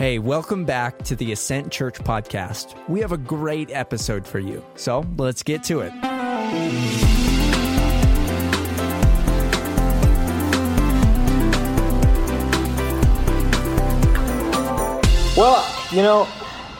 Hey, 0.00 0.18
welcome 0.18 0.64
back 0.64 0.96
to 1.02 1.14
the 1.14 1.30
Ascent 1.32 1.70
Church 1.70 1.98
podcast. 1.98 2.74
We 2.88 3.00
have 3.00 3.12
a 3.12 3.18
great 3.18 3.70
episode 3.70 4.26
for 4.26 4.38
you. 4.38 4.64
So 4.74 5.04
let's 5.18 5.42
get 5.42 5.62
to 5.64 5.80
it. 5.80 5.92
Well, 15.36 15.70
you 15.92 16.00
know, 16.00 16.26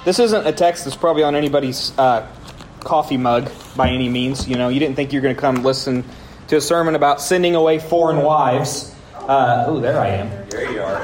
this 0.07 0.18
isn't 0.18 0.46
a 0.46 0.52
text 0.52 0.87
that's 0.87 0.96
probably 0.96 1.23
on 1.23 1.37
anybody's 1.37 1.93
uh, 1.98 2.27
coffee 2.80 3.18
mug 3.18 3.50
by 3.77 3.91
any 3.91 4.09
means. 4.09 4.48
You 4.48 4.57
know, 4.57 4.71
you 4.71 4.80
didn't 4.80 4.96
think 4.96 5.12
you 5.12 5.21
were 5.21 5.25
going 5.25 5.34
to 5.34 5.41
come 5.43 5.57
listen 5.57 6.07
to 6.48 6.57
a 6.57 6.61
sermon 6.62 6.95
about 6.95 7.21
sending 7.21 7.55
away 7.55 7.80
foreign 7.80 8.23
wives. 8.23 8.95
Uh, 9.14 9.64
oh, 9.66 9.79
there 9.79 10.00
I 10.00 10.08
am. 10.08 10.48
There 10.48 10.72
you 10.72 10.80
are. 10.80 11.02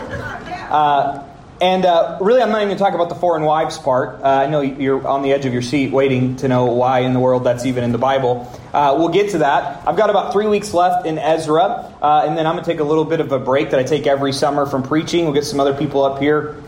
Uh, 0.71 1.26
and 1.61 1.85
uh, 1.87 2.19
really, 2.21 2.43
I'm 2.43 2.51
not 2.51 2.59
even 2.59 2.69
going 2.69 2.79
to 2.79 2.85
talk 2.85 2.95
about 2.95 3.09
the 3.09 3.15
foreign 3.15 3.43
wives 3.43 3.79
part. 3.79 4.23
Uh, 4.23 4.27
I 4.27 4.47
know 4.47 4.61
you're 4.61 5.07
on 5.07 5.23
the 5.23 5.33
edge 5.33 5.47
of 5.47 5.53
your 5.53 5.63
seat 5.63 5.91
waiting 5.91 6.37
to 6.37 6.49
know 6.49 6.67
why 6.67 7.01
in 7.01 7.15
the 7.15 7.21
world 7.21 7.45
that's 7.45 7.65
even 7.65 7.83
in 7.83 7.93
the 7.93 7.99
Bible. 7.99 8.53
Uh, 8.75 8.97
we'll 8.99 9.09
get 9.09 9.31
to 9.31 9.39
that. 9.39 9.87
I've 9.89 9.97
got 9.97 10.11
about 10.11 10.33
three 10.33 10.47
weeks 10.47 10.75
left 10.75 11.07
in 11.07 11.19
Ezra, 11.19 11.95
uh, 12.03 12.25
and 12.27 12.37
then 12.37 12.47
I'm 12.47 12.55
going 12.55 12.65
to 12.65 12.71
take 12.71 12.81
a 12.81 12.85
little 12.85 13.05
bit 13.05 13.21
of 13.21 13.33
a 13.33 13.39
break 13.39 13.71
that 13.71 13.81
I 13.81 13.85
take 13.85 14.07
every 14.07 14.33
summer 14.33 14.67
from 14.67 14.83
preaching. 14.83 15.25
We'll 15.25 15.35
get 15.35 15.45
some 15.45 15.61
other 15.61 15.75
people 15.75 16.05
up 16.05 16.21
here 16.21 16.63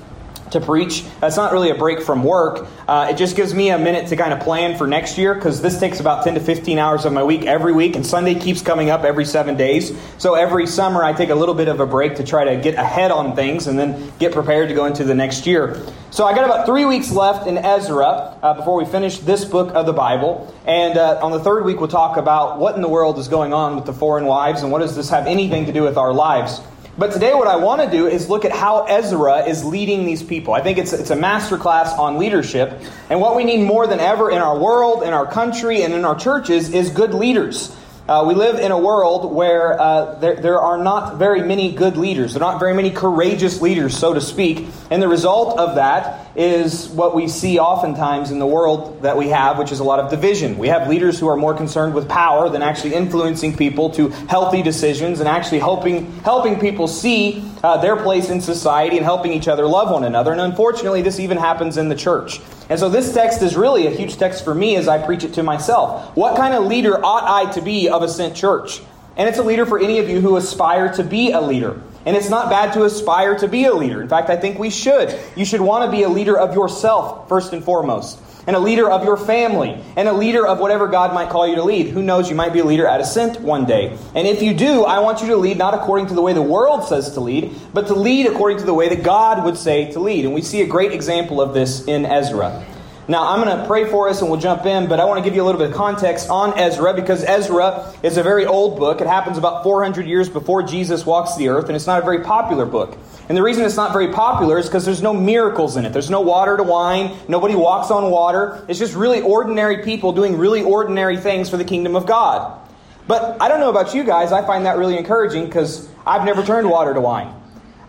to 0.52 0.60
preach. 0.60 1.04
That's 1.20 1.36
not 1.36 1.52
really 1.52 1.70
a 1.70 1.74
break 1.74 2.02
from 2.02 2.24
work. 2.24 2.66
Uh, 2.86 3.08
it 3.10 3.16
just 3.16 3.36
gives 3.36 3.54
me 3.54 3.70
a 3.70 3.78
minute 3.78 4.08
to 4.08 4.16
kind 4.16 4.32
of 4.32 4.40
plan 4.40 4.76
for 4.76 4.86
next 4.86 5.18
year 5.18 5.34
because 5.34 5.60
this 5.60 5.78
takes 5.78 6.00
about 6.00 6.24
10 6.24 6.34
to 6.34 6.40
15 6.40 6.78
hours 6.78 7.04
of 7.04 7.12
my 7.12 7.22
week 7.22 7.44
every 7.44 7.72
week, 7.72 7.96
and 7.96 8.06
Sunday 8.06 8.34
keeps 8.34 8.62
coming 8.62 8.90
up 8.90 9.04
every 9.04 9.24
seven 9.24 9.56
days. 9.56 9.96
So 10.18 10.34
every 10.34 10.66
summer 10.66 11.04
I 11.04 11.12
take 11.12 11.30
a 11.30 11.34
little 11.34 11.54
bit 11.54 11.68
of 11.68 11.80
a 11.80 11.86
break 11.86 12.16
to 12.16 12.24
try 12.24 12.44
to 12.44 12.60
get 12.60 12.74
ahead 12.74 13.10
on 13.10 13.34
things 13.34 13.66
and 13.66 13.78
then 13.78 14.12
get 14.18 14.32
prepared 14.32 14.68
to 14.68 14.74
go 14.74 14.86
into 14.86 15.04
the 15.04 15.14
next 15.14 15.46
year. 15.46 15.82
So 16.10 16.24
I 16.24 16.34
got 16.34 16.44
about 16.44 16.64
three 16.64 16.84
weeks 16.84 17.12
left 17.12 17.46
in 17.46 17.58
Ezra 17.58 18.36
uh, 18.42 18.54
before 18.54 18.76
we 18.76 18.86
finish 18.86 19.18
this 19.18 19.44
book 19.44 19.74
of 19.74 19.84
the 19.84 19.92
Bible. 19.92 20.52
And 20.66 20.96
uh, 20.96 21.20
on 21.22 21.32
the 21.32 21.40
third 21.40 21.64
week, 21.64 21.80
we'll 21.80 21.88
talk 21.88 22.16
about 22.16 22.58
what 22.58 22.74
in 22.74 22.82
the 22.82 22.88
world 22.88 23.18
is 23.18 23.28
going 23.28 23.52
on 23.52 23.76
with 23.76 23.84
the 23.84 23.92
foreign 23.92 24.24
wives 24.24 24.62
and 24.62 24.72
what 24.72 24.78
does 24.78 24.96
this 24.96 25.10
have 25.10 25.26
anything 25.26 25.66
to 25.66 25.72
do 25.72 25.82
with 25.82 25.98
our 25.98 26.12
lives. 26.12 26.60
But 26.98 27.12
today, 27.12 27.32
what 27.32 27.46
I 27.46 27.54
want 27.54 27.80
to 27.80 27.88
do 27.88 28.08
is 28.08 28.28
look 28.28 28.44
at 28.44 28.50
how 28.50 28.82
Ezra 28.86 29.44
is 29.44 29.64
leading 29.64 30.04
these 30.04 30.20
people. 30.20 30.52
I 30.52 30.62
think 30.62 30.78
it's, 30.78 30.92
it's 30.92 31.10
a 31.10 31.16
masterclass 31.16 31.96
on 31.96 32.18
leadership. 32.18 32.72
And 33.08 33.20
what 33.20 33.36
we 33.36 33.44
need 33.44 33.64
more 33.64 33.86
than 33.86 34.00
ever 34.00 34.32
in 34.32 34.38
our 34.38 34.58
world, 34.58 35.04
in 35.04 35.12
our 35.12 35.24
country, 35.24 35.82
and 35.82 35.94
in 35.94 36.04
our 36.04 36.16
churches 36.16 36.70
is 36.70 36.90
good 36.90 37.14
leaders. 37.14 37.72
Uh, 38.08 38.24
we 38.26 38.34
live 38.34 38.58
in 38.58 38.72
a 38.72 38.78
world 38.78 39.32
where 39.32 39.80
uh, 39.80 40.14
there, 40.18 40.36
there 40.36 40.60
are 40.60 40.82
not 40.82 41.18
very 41.18 41.42
many 41.42 41.72
good 41.72 41.96
leaders. 41.96 42.34
There 42.34 42.42
are 42.42 42.52
not 42.52 42.58
very 42.58 42.74
many 42.74 42.90
courageous 42.90 43.60
leaders, 43.60 43.96
so 43.96 44.14
to 44.14 44.20
speak. 44.20 44.66
And 44.90 45.00
the 45.00 45.06
result 45.06 45.56
of 45.56 45.76
that 45.76 46.27
is 46.38 46.88
what 46.90 47.16
we 47.16 47.26
see 47.26 47.58
oftentimes 47.58 48.30
in 48.30 48.38
the 48.38 48.46
world 48.46 49.02
that 49.02 49.16
we 49.16 49.28
have, 49.28 49.58
which 49.58 49.72
is 49.72 49.80
a 49.80 49.84
lot 49.84 49.98
of 49.98 50.08
division. 50.08 50.56
We 50.56 50.68
have 50.68 50.88
leaders 50.88 51.18
who 51.18 51.26
are 51.26 51.36
more 51.36 51.52
concerned 51.52 51.94
with 51.94 52.08
power 52.08 52.48
than 52.48 52.62
actually 52.62 52.94
influencing 52.94 53.56
people 53.56 53.90
to 53.90 54.08
healthy 54.08 54.62
decisions 54.62 55.18
and 55.18 55.28
actually 55.28 55.58
helping, 55.58 56.12
helping 56.20 56.60
people 56.60 56.86
see 56.86 57.42
uh, 57.64 57.78
their 57.78 57.96
place 57.96 58.30
in 58.30 58.40
society 58.40 58.96
and 58.96 59.04
helping 59.04 59.32
each 59.32 59.48
other 59.48 59.66
love 59.66 59.90
one 59.90 60.04
another. 60.04 60.30
And 60.30 60.40
unfortunately, 60.40 61.02
this 61.02 61.18
even 61.18 61.38
happens 61.38 61.76
in 61.76 61.88
the 61.88 61.96
church. 61.96 62.40
And 62.70 62.78
so 62.78 62.88
this 62.88 63.12
text 63.12 63.42
is 63.42 63.56
really 63.56 63.88
a 63.88 63.90
huge 63.90 64.16
text 64.16 64.44
for 64.44 64.54
me 64.54 64.76
as 64.76 64.86
I 64.86 65.04
preach 65.04 65.24
it 65.24 65.34
to 65.34 65.42
myself. 65.42 66.16
What 66.16 66.36
kind 66.36 66.54
of 66.54 66.66
leader 66.66 67.04
ought 67.04 67.24
I 67.24 67.50
to 67.54 67.60
be 67.60 67.88
of 67.88 68.02
Ascent 68.02 68.36
Church? 68.36 68.80
And 69.16 69.28
it's 69.28 69.38
a 69.38 69.42
leader 69.42 69.66
for 69.66 69.80
any 69.80 69.98
of 69.98 70.08
you 70.08 70.20
who 70.20 70.36
aspire 70.36 70.92
to 70.94 71.02
be 71.02 71.32
a 71.32 71.40
leader. 71.40 71.80
And 72.08 72.16
it's 72.16 72.30
not 72.30 72.48
bad 72.48 72.72
to 72.72 72.84
aspire 72.84 73.36
to 73.36 73.48
be 73.48 73.66
a 73.66 73.74
leader. 73.74 74.00
In 74.00 74.08
fact, 74.08 74.30
I 74.30 74.36
think 74.36 74.58
we 74.58 74.70
should. 74.70 75.14
You 75.36 75.44
should 75.44 75.60
want 75.60 75.84
to 75.84 75.90
be 75.94 76.04
a 76.04 76.08
leader 76.08 76.38
of 76.38 76.54
yourself, 76.54 77.28
first 77.28 77.52
and 77.52 77.62
foremost 77.62 78.18
and 78.46 78.56
a 78.56 78.58
leader 78.58 78.90
of 78.90 79.04
your 79.04 79.18
family, 79.18 79.78
and 79.94 80.08
a 80.08 80.12
leader 80.14 80.46
of 80.46 80.58
whatever 80.58 80.88
God 80.88 81.12
might 81.12 81.28
call 81.28 81.46
you 81.46 81.56
to 81.56 81.62
lead. 81.62 81.88
Who 81.88 82.02
knows, 82.02 82.30
you 82.30 82.34
might 82.34 82.54
be 82.54 82.60
a 82.60 82.64
leader 82.64 82.86
at 82.86 82.98
Ascent 82.98 83.42
one 83.42 83.66
day. 83.66 83.94
And 84.14 84.26
if 84.26 84.40
you 84.40 84.54
do, 84.54 84.84
I 84.84 85.00
want 85.00 85.20
you 85.20 85.26
to 85.26 85.36
lead 85.36 85.58
not 85.58 85.74
according 85.74 86.06
to 86.06 86.14
the 86.14 86.22
way 86.22 86.32
the 86.32 86.40
world 86.40 86.88
says 86.88 87.10
to 87.10 87.20
lead, 87.20 87.54
but 87.74 87.88
to 87.88 87.94
lead 87.94 88.26
according 88.26 88.56
to 88.60 88.64
the 88.64 88.72
way 88.72 88.88
that 88.88 89.02
God 89.02 89.44
would 89.44 89.58
say 89.58 89.92
to 89.92 90.00
lead. 90.00 90.24
And 90.24 90.32
we 90.32 90.40
see 90.40 90.62
a 90.62 90.66
great 90.66 90.92
example 90.92 91.42
of 91.42 91.52
this 91.52 91.84
in 91.84 92.06
Ezra. 92.06 92.64
Now, 93.10 93.26
I'm 93.26 93.42
going 93.42 93.56
to 93.56 93.66
pray 93.66 93.86
for 93.86 94.10
us 94.10 94.20
and 94.20 94.30
we'll 94.30 94.38
jump 94.38 94.66
in, 94.66 94.86
but 94.86 95.00
I 95.00 95.06
want 95.06 95.16
to 95.16 95.24
give 95.24 95.34
you 95.34 95.42
a 95.42 95.46
little 95.46 95.58
bit 95.58 95.70
of 95.70 95.76
context 95.76 96.28
on 96.28 96.58
Ezra 96.58 96.92
because 96.92 97.24
Ezra 97.24 97.94
is 98.02 98.18
a 98.18 98.22
very 98.22 98.44
old 98.44 98.78
book. 98.78 99.00
It 99.00 99.06
happens 99.06 99.38
about 99.38 99.62
400 99.62 100.06
years 100.06 100.28
before 100.28 100.62
Jesus 100.62 101.06
walks 101.06 101.34
the 101.36 101.48
earth, 101.48 101.68
and 101.68 101.74
it's 101.74 101.86
not 101.86 102.02
a 102.02 102.04
very 102.04 102.22
popular 102.22 102.66
book. 102.66 102.98
And 103.30 103.36
the 103.36 103.42
reason 103.42 103.64
it's 103.64 103.76
not 103.78 103.94
very 103.94 104.08
popular 104.12 104.58
is 104.58 104.66
because 104.66 104.84
there's 104.84 105.00
no 105.00 105.14
miracles 105.14 105.78
in 105.78 105.86
it. 105.86 105.94
There's 105.94 106.10
no 106.10 106.20
water 106.20 106.58
to 106.58 106.62
wine. 106.62 107.16
Nobody 107.28 107.54
walks 107.54 107.90
on 107.90 108.10
water. 108.10 108.62
It's 108.68 108.78
just 108.78 108.94
really 108.94 109.22
ordinary 109.22 109.82
people 109.84 110.12
doing 110.12 110.36
really 110.36 110.62
ordinary 110.62 111.16
things 111.16 111.48
for 111.48 111.56
the 111.56 111.64
kingdom 111.64 111.96
of 111.96 112.04
God. 112.04 112.60
But 113.06 113.40
I 113.40 113.48
don't 113.48 113.60
know 113.60 113.70
about 113.70 113.94
you 113.94 114.04
guys. 114.04 114.32
I 114.32 114.46
find 114.46 114.66
that 114.66 114.76
really 114.76 114.98
encouraging 114.98 115.46
because 115.46 115.88
I've 116.06 116.26
never 116.26 116.42
turned 116.42 116.68
water 116.68 116.92
to 116.92 117.00
wine. 117.00 117.34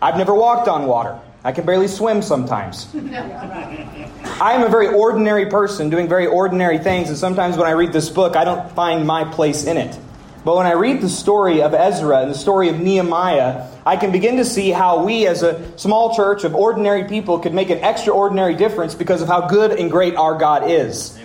I've 0.00 0.16
never 0.16 0.34
walked 0.34 0.66
on 0.66 0.86
water. 0.86 1.20
I 1.42 1.52
can 1.52 1.64
barely 1.64 1.88
swim 1.88 2.20
sometimes. 2.20 2.88
I 2.94 4.52
am 4.52 4.62
a 4.62 4.68
very 4.68 4.88
ordinary 4.88 5.46
person 5.46 5.88
doing 5.88 6.08
very 6.08 6.26
ordinary 6.26 6.78
things, 6.78 7.08
and 7.08 7.16
sometimes 7.16 7.56
when 7.56 7.66
I 7.66 7.72
read 7.72 7.92
this 7.92 8.10
book, 8.10 8.36
I 8.36 8.44
don't 8.44 8.70
find 8.72 9.06
my 9.06 9.24
place 9.24 9.64
in 9.64 9.76
it. 9.76 9.98
But 10.44 10.56
when 10.56 10.66
I 10.66 10.72
read 10.72 11.02
the 11.02 11.08
story 11.08 11.62
of 11.62 11.74
Ezra 11.74 12.22
and 12.22 12.30
the 12.30 12.34
story 12.34 12.70
of 12.70 12.80
Nehemiah, 12.80 13.68
I 13.84 13.96
can 13.96 14.10
begin 14.10 14.38
to 14.38 14.44
see 14.44 14.70
how 14.70 15.04
we, 15.04 15.26
as 15.26 15.42
a 15.42 15.78
small 15.78 16.14
church 16.14 16.44
of 16.44 16.54
ordinary 16.54 17.04
people, 17.04 17.38
could 17.38 17.52
make 17.52 17.68
an 17.68 17.78
extraordinary 17.78 18.54
difference 18.54 18.94
because 18.94 19.20
of 19.20 19.28
how 19.28 19.48
good 19.48 19.72
and 19.72 19.90
great 19.90 20.16
our 20.16 20.38
God 20.38 20.70
is. 20.70 21.19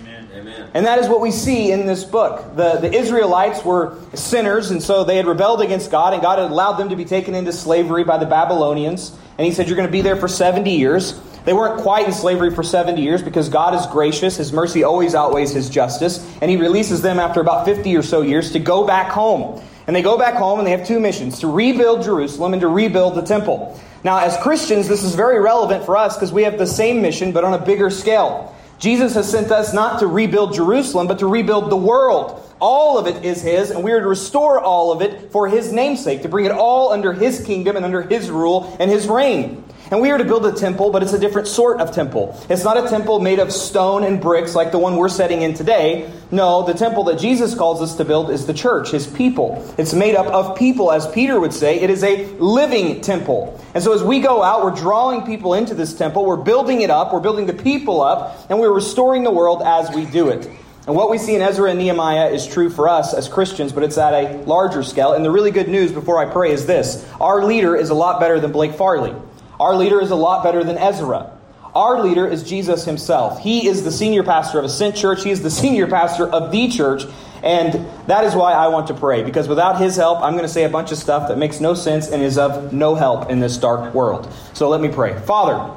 And 0.74 0.86
that 0.86 0.98
is 0.98 1.08
what 1.08 1.20
we 1.20 1.30
see 1.30 1.70
in 1.70 1.86
this 1.86 2.04
book. 2.04 2.56
The, 2.56 2.78
the 2.80 2.92
Israelites 2.92 3.64
were 3.64 3.98
sinners, 4.14 4.70
and 4.70 4.82
so 4.82 5.04
they 5.04 5.16
had 5.16 5.26
rebelled 5.26 5.62
against 5.62 5.90
God, 5.90 6.12
and 6.12 6.22
God 6.22 6.38
had 6.38 6.50
allowed 6.50 6.74
them 6.74 6.90
to 6.90 6.96
be 6.96 7.04
taken 7.04 7.34
into 7.34 7.52
slavery 7.52 8.04
by 8.04 8.18
the 8.18 8.26
Babylonians. 8.26 9.16
And 9.38 9.46
He 9.46 9.52
said, 9.52 9.68
You're 9.68 9.76
going 9.76 9.88
to 9.88 9.92
be 9.92 10.02
there 10.02 10.16
for 10.16 10.28
70 10.28 10.70
years. 10.70 11.20
They 11.44 11.52
weren't 11.52 11.80
quite 11.80 12.06
in 12.06 12.12
slavery 12.12 12.50
for 12.50 12.64
70 12.64 13.00
years 13.00 13.22
because 13.22 13.48
God 13.48 13.74
is 13.74 13.86
gracious. 13.86 14.36
His 14.36 14.52
mercy 14.52 14.82
always 14.82 15.14
outweighs 15.14 15.52
His 15.52 15.70
justice. 15.70 16.18
And 16.40 16.50
He 16.50 16.56
releases 16.56 17.02
them 17.02 17.20
after 17.20 17.40
about 17.40 17.64
50 17.64 17.96
or 17.96 18.02
so 18.02 18.22
years 18.22 18.52
to 18.52 18.58
go 18.58 18.86
back 18.86 19.12
home. 19.12 19.62
And 19.86 19.94
they 19.94 20.02
go 20.02 20.18
back 20.18 20.34
home 20.34 20.58
and 20.58 20.66
they 20.66 20.72
have 20.72 20.86
two 20.86 20.98
missions 20.98 21.40
to 21.40 21.46
rebuild 21.46 22.02
Jerusalem 22.02 22.52
and 22.52 22.60
to 22.62 22.68
rebuild 22.68 23.14
the 23.14 23.22
temple. 23.22 23.80
Now, 24.02 24.18
as 24.18 24.36
Christians, 24.38 24.88
this 24.88 25.04
is 25.04 25.14
very 25.14 25.40
relevant 25.40 25.84
for 25.84 25.96
us 25.96 26.16
because 26.16 26.32
we 26.32 26.42
have 26.42 26.58
the 26.58 26.66
same 26.66 27.02
mission 27.02 27.32
but 27.32 27.44
on 27.44 27.54
a 27.54 27.64
bigger 27.64 27.90
scale. 27.90 28.55
Jesus 28.78 29.14
has 29.14 29.30
sent 29.30 29.50
us 29.50 29.72
not 29.72 30.00
to 30.00 30.06
rebuild 30.06 30.54
Jerusalem, 30.54 31.06
but 31.06 31.18
to 31.20 31.26
rebuild 31.26 31.70
the 31.70 31.76
world. 31.76 32.42
All 32.60 32.98
of 32.98 33.06
it 33.06 33.24
is 33.24 33.42
His, 33.42 33.70
and 33.70 33.82
we 33.82 33.92
are 33.92 34.00
to 34.00 34.06
restore 34.06 34.60
all 34.60 34.92
of 34.92 35.02
it 35.02 35.32
for 35.32 35.48
His 35.48 35.72
namesake, 35.72 36.22
to 36.22 36.28
bring 36.28 36.44
it 36.44 36.52
all 36.52 36.92
under 36.92 37.12
His 37.12 37.44
kingdom 37.44 37.76
and 37.76 37.84
under 37.84 38.02
His 38.02 38.30
rule 38.30 38.76
and 38.78 38.90
His 38.90 39.08
reign. 39.08 39.64
And 39.90 40.00
we 40.00 40.10
are 40.10 40.18
to 40.18 40.24
build 40.24 40.44
a 40.46 40.52
temple, 40.52 40.90
but 40.90 41.02
it's 41.02 41.12
a 41.12 41.18
different 41.18 41.46
sort 41.46 41.80
of 41.80 41.92
temple. 41.92 42.36
It's 42.48 42.64
not 42.64 42.76
a 42.76 42.88
temple 42.88 43.20
made 43.20 43.38
of 43.38 43.52
stone 43.52 44.02
and 44.02 44.20
bricks 44.20 44.54
like 44.54 44.72
the 44.72 44.78
one 44.78 44.96
we're 44.96 45.08
setting 45.08 45.42
in 45.42 45.54
today. 45.54 46.10
No, 46.32 46.66
the 46.66 46.74
temple 46.74 47.04
that 47.04 47.20
Jesus 47.20 47.54
calls 47.54 47.80
us 47.80 47.94
to 47.96 48.04
build 48.04 48.30
is 48.30 48.46
the 48.46 48.54
church, 48.54 48.90
his 48.90 49.06
people. 49.06 49.64
It's 49.78 49.94
made 49.94 50.16
up 50.16 50.26
of 50.26 50.58
people, 50.58 50.90
as 50.90 51.06
Peter 51.12 51.38
would 51.38 51.52
say. 51.52 51.78
It 51.80 51.90
is 51.90 52.02
a 52.02 52.26
living 52.38 53.00
temple. 53.00 53.60
And 53.74 53.84
so 53.84 53.92
as 53.92 54.02
we 54.02 54.18
go 54.18 54.42
out, 54.42 54.64
we're 54.64 54.74
drawing 54.74 55.22
people 55.22 55.54
into 55.54 55.74
this 55.74 55.94
temple, 55.94 56.24
we're 56.24 56.36
building 56.36 56.80
it 56.80 56.90
up, 56.90 57.12
we're 57.12 57.20
building 57.20 57.46
the 57.46 57.54
people 57.54 58.00
up, 58.00 58.36
and 58.50 58.58
we're 58.58 58.72
restoring 58.72 59.22
the 59.22 59.30
world 59.30 59.62
as 59.64 59.94
we 59.94 60.04
do 60.04 60.30
it. 60.30 60.50
And 60.86 60.94
what 60.94 61.10
we 61.10 61.18
see 61.18 61.34
in 61.34 61.42
Ezra 61.42 61.70
and 61.70 61.78
Nehemiah 61.78 62.28
is 62.28 62.46
true 62.46 62.70
for 62.70 62.88
us 62.88 63.12
as 63.12 63.28
Christians, 63.28 63.72
but 63.72 63.82
it's 63.82 63.98
at 63.98 64.14
a 64.14 64.38
larger 64.44 64.82
scale. 64.82 65.12
And 65.12 65.24
the 65.24 65.30
really 65.30 65.50
good 65.50 65.68
news 65.68 65.92
before 65.92 66.18
I 66.18 66.32
pray 66.32 66.52
is 66.52 66.66
this 66.66 67.04
our 67.20 67.44
leader 67.44 67.76
is 67.76 67.90
a 67.90 67.94
lot 67.94 68.18
better 68.18 68.38
than 68.40 68.52
Blake 68.52 68.74
Farley. 68.74 69.14
Our 69.58 69.74
leader 69.76 70.00
is 70.00 70.10
a 70.10 70.16
lot 70.16 70.42
better 70.44 70.62
than 70.64 70.78
Ezra. 70.78 71.32
Our 71.74 72.02
leader 72.02 72.26
is 72.26 72.42
Jesus 72.42 72.84
himself. 72.84 73.40
He 73.40 73.68
is 73.68 73.84
the 73.84 73.92
senior 73.92 74.22
pastor 74.22 74.58
of 74.58 74.64
Ascent 74.64 74.96
Church. 74.96 75.24
He 75.24 75.30
is 75.30 75.42
the 75.42 75.50
senior 75.50 75.86
pastor 75.86 76.26
of 76.26 76.50
the 76.50 76.68
church. 76.68 77.04
And 77.42 77.86
that 78.06 78.24
is 78.24 78.34
why 78.34 78.52
I 78.52 78.68
want 78.68 78.86
to 78.88 78.94
pray, 78.94 79.22
because 79.22 79.46
without 79.46 79.78
his 79.78 79.94
help, 79.94 80.20
I'm 80.20 80.32
going 80.32 80.44
to 80.44 80.48
say 80.48 80.64
a 80.64 80.70
bunch 80.70 80.90
of 80.90 80.98
stuff 80.98 81.28
that 81.28 81.36
makes 81.36 81.60
no 81.60 81.74
sense 81.74 82.08
and 82.08 82.22
is 82.22 82.38
of 82.38 82.72
no 82.72 82.94
help 82.94 83.30
in 83.30 83.40
this 83.40 83.58
dark 83.58 83.94
world. 83.94 84.32
So 84.54 84.68
let 84.68 84.80
me 84.80 84.88
pray. 84.88 85.18
Father, 85.20 85.70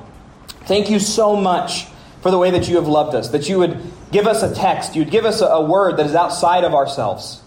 thank 0.62 0.90
you 0.90 1.00
so 1.00 1.36
much 1.36 1.86
for 2.22 2.32
the 2.32 2.38
way 2.38 2.52
that 2.52 2.70
you 2.70 2.78
have 2.78 2.88
loved 2.88 3.14
us, 3.14 3.30
that 3.30 3.50
you 3.50 3.60
would 3.60 3.80
give 4.12 4.26
us 4.26 4.42
a 4.42 4.54
text, 4.56 4.96
you'd 4.96 5.12
give 5.12 5.26
us 5.26 5.42
a, 5.42 5.46
a 5.46 5.64
word 5.64 5.98
that 5.98 6.06
is 6.06 6.16
outside 6.16 6.64
of 6.64 6.74
ourselves. 6.74 7.42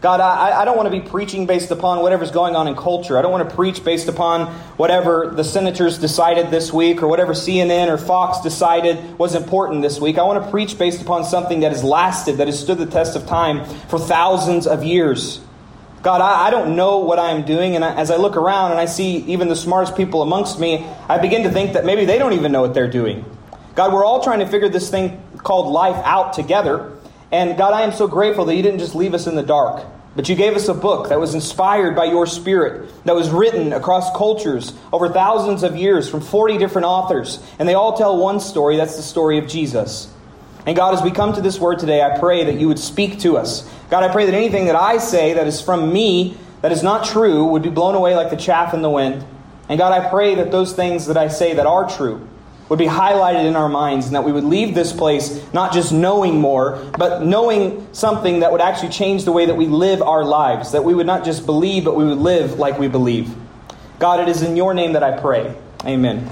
God, 0.00 0.20
I, 0.20 0.62
I 0.62 0.64
don't 0.64 0.78
want 0.78 0.90
to 0.90 0.98
be 0.98 1.06
preaching 1.06 1.44
based 1.44 1.70
upon 1.70 2.00
whatever's 2.00 2.30
going 2.30 2.56
on 2.56 2.66
in 2.66 2.74
culture. 2.74 3.18
I 3.18 3.22
don't 3.22 3.32
want 3.32 3.48
to 3.48 3.54
preach 3.54 3.84
based 3.84 4.08
upon 4.08 4.46
whatever 4.78 5.30
the 5.36 5.44
senators 5.44 5.98
decided 5.98 6.50
this 6.50 6.72
week 6.72 7.02
or 7.02 7.06
whatever 7.08 7.34
CNN 7.34 7.88
or 7.88 7.98
Fox 7.98 8.40
decided 8.40 9.18
was 9.18 9.34
important 9.34 9.82
this 9.82 10.00
week. 10.00 10.16
I 10.16 10.22
want 10.22 10.42
to 10.42 10.50
preach 10.50 10.78
based 10.78 11.02
upon 11.02 11.24
something 11.24 11.60
that 11.60 11.72
has 11.72 11.84
lasted, 11.84 12.38
that 12.38 12.46
has 12.46 12.58
stood 12.58 12.78
the 12.78 12.86
test 12.86 13.14
of 13.14 13.26
time 13.26 13.66
for 13.88 13.98
thousands 13.98 14.66
of 14.66 14.82
years. 14.82 15.40
God, 16.02 16.22
I, 16.22 16.46
I 16.46 16.50
don't 16.50 16.76
know 16.76 17.00
what 17.00 17.18
I'm 17.18 17.44
doing. 17.44 17.76
And 17.76 17.84
I, 17.84 17.94
as 17.94 18.10
I 18.10 18.16
look 18.16 18.36
around 18.36 18.70
and 18.70 18.80
I 18.80 18.86
see 18.86 19.18
even 19.18 19.48
the 19.48 19.56
smartest 19.56 19.98
people 19.98 20.22
amongst 20.22 20.58
me, 20.58 20.86
I 21.10 21.18
begin 21.18 21.42
to 21.42 21.50
think 21.50 21.74
that 21.74 21.84
maybe 21.84 22.06
they 22.06 22.18
don't 22.18 22.32
even 22.32 22.52
know 22.52 22.62
what 22.62 22.72
they're 22.72 22.90
doing. 22.90 23.24
God, 23.74 23.92
we're 23.92 24.04
all 24.04 24.22
trying 24.22 24.38
to 24.38 24.46
figure 24.46 24.70
this 24.70 24.90
thing 24.90 25.22
called 25.36 25.70
life 25.70 26.02
out 26.06 26.32
together. 26.32 26.96
And 27.32 27.56
God, 27.56 27.72
I 27.72 27.82
am 27.82 27.92
so 27.92 28.08
grateful 28.08 28.44
that 28.46 28.56
you 28.56 28.62
didn't 28.62 28.80
just 28.80 28.94
leave 28.94 29.14
us 29.14 29.26
in 29.26 29.36
the 29.36 29.42
dark, 29.42 29.84
but 30.16 30.28
you 30.28 30.34
gave 30.34 30.56
us 30.56 30.68
a 30.68 30.74
book 30.74 31.10
that 31.10 31.20
was 31.20 31.34
inspired 31.34 31.94
by 31.94 32.06
your 32.06 32.26
spirit, 32.26 32.90
that 33.04 33.14
was 33.14 33.30
written 33.30 33.72
across 33.72 34.14
cultures 34.16 34.72
over 34.92 35.08
thousands 35.08 35.62
of 35.62 35.76
years 35.76 36.08
from 36.08 36.20
40 36.20 36.58
different 36.58 36.86
authors. 36.86 37.38
And 37.58 37.68
they 37.68 37.74
all 37.74 37.96
tell 37.96 38.16
one 38.16 38.40
story 38.40 38.76
that's 38.76 38.96
the 38.96 39.02
story 39.02 39.38
of 39.38 39.46
Jesus. 39.46 40.12
And 40.66 40.76
God, 40.76 40.94
as 40.94 41.02
we 41.02 41.10
come 41.12 41.32
to 41.34 41.40
this 41.40 41.58
word 41.58 41.78
today, 41.78 42.02
I 42.02 42.18
pray 42.18 42.44
that 42.44 42.60
you 42.60 42.66
would 42.68 42.78
speak 42.78 43.20
to 43.20 43.36
us. 43.36 43.68
God, 43.90 44.02
I 44.02 44.12
pray 44.12 44.26
that 44.26 44.34
anything 44.34 44.66
that 44.66 44.76
I 44.76 44.98
say 44.98 45.34
that 45.34 45.46
is 45.46 45.60
from 45.60 45.92
me, 45.92 46.36
that 46.62 46.72
is 46.72 46.82
not 46.82 47.06
true, 47.06 47.46
would 47.46 47.62
be 47.62 47.70
blown 47.70 47.94
away 47.94 48.16
like 48.16 48.30
the 48.30 48.36
chaff 48.36 48.74
in 48.74 48.82
the 48.82 48.90
wind. 48.90 49.24
And 49.68 49.78
God, 49.78 49.92
I 49.92 50.10
pray 50.10 50.34
that 50.34 50.50
those 50.50 50.72
things 50.72 51.06
that 51.06 51.16
I 51.16 51.28
say 51.28 51.54
that 51.54 51.66
are 51.66 51.88
true 51.88 52.26
would 52.70 52.78
be 52.78 52.86
highlighted 52.86 53.44
in 53.44 53.56
our 53.56 53.68
minds 53.68 54.06
and 54.06 54.14
that 54.14 54.22
we 54.22 54.30
would 54.30 54.44
leave 54.44 54.76
this 54.76 54.92
place 54.92 55.44
not 55.52 55.72
just 55.72 55.92
knowing 55.92 56.40
more, 56.40 56.76
but 56.96 57.22
knowing 57.22 57.86
something 57.92 58.40
that 58.40 58.52
would 58.52 58.60
actually 58.60 58.90
change 58.90 59.24
the 59.24 59.32
way 59.32 59.44
that 59.44 59.56
we 59.56 59.66
live 59.66 60.00
our 60.00 60.24
lives. 60.24 60.70
That 60.70 60.84
we 60.84 60.94
would 60.94 61.06
not 61.06 61.24
just 61.24 61.44
believe, 61.44 61.84
but 61.84 61.96
we 61.96 62.04
would 62.04 62.18
live 62.18 62.60
like 62.60 62.78
we 62.78 62.86
believe. 62.86 63.34
God, 63.98 64.20
it 64.20 64.28
is 64.28 64.42
in 64.42 64.56
your 64.56 64.72
name 64.72 64.92
that 64.92 65.02
I 65.02 65.18
pray. 65.20 65.54
Amen. 65.84 66.30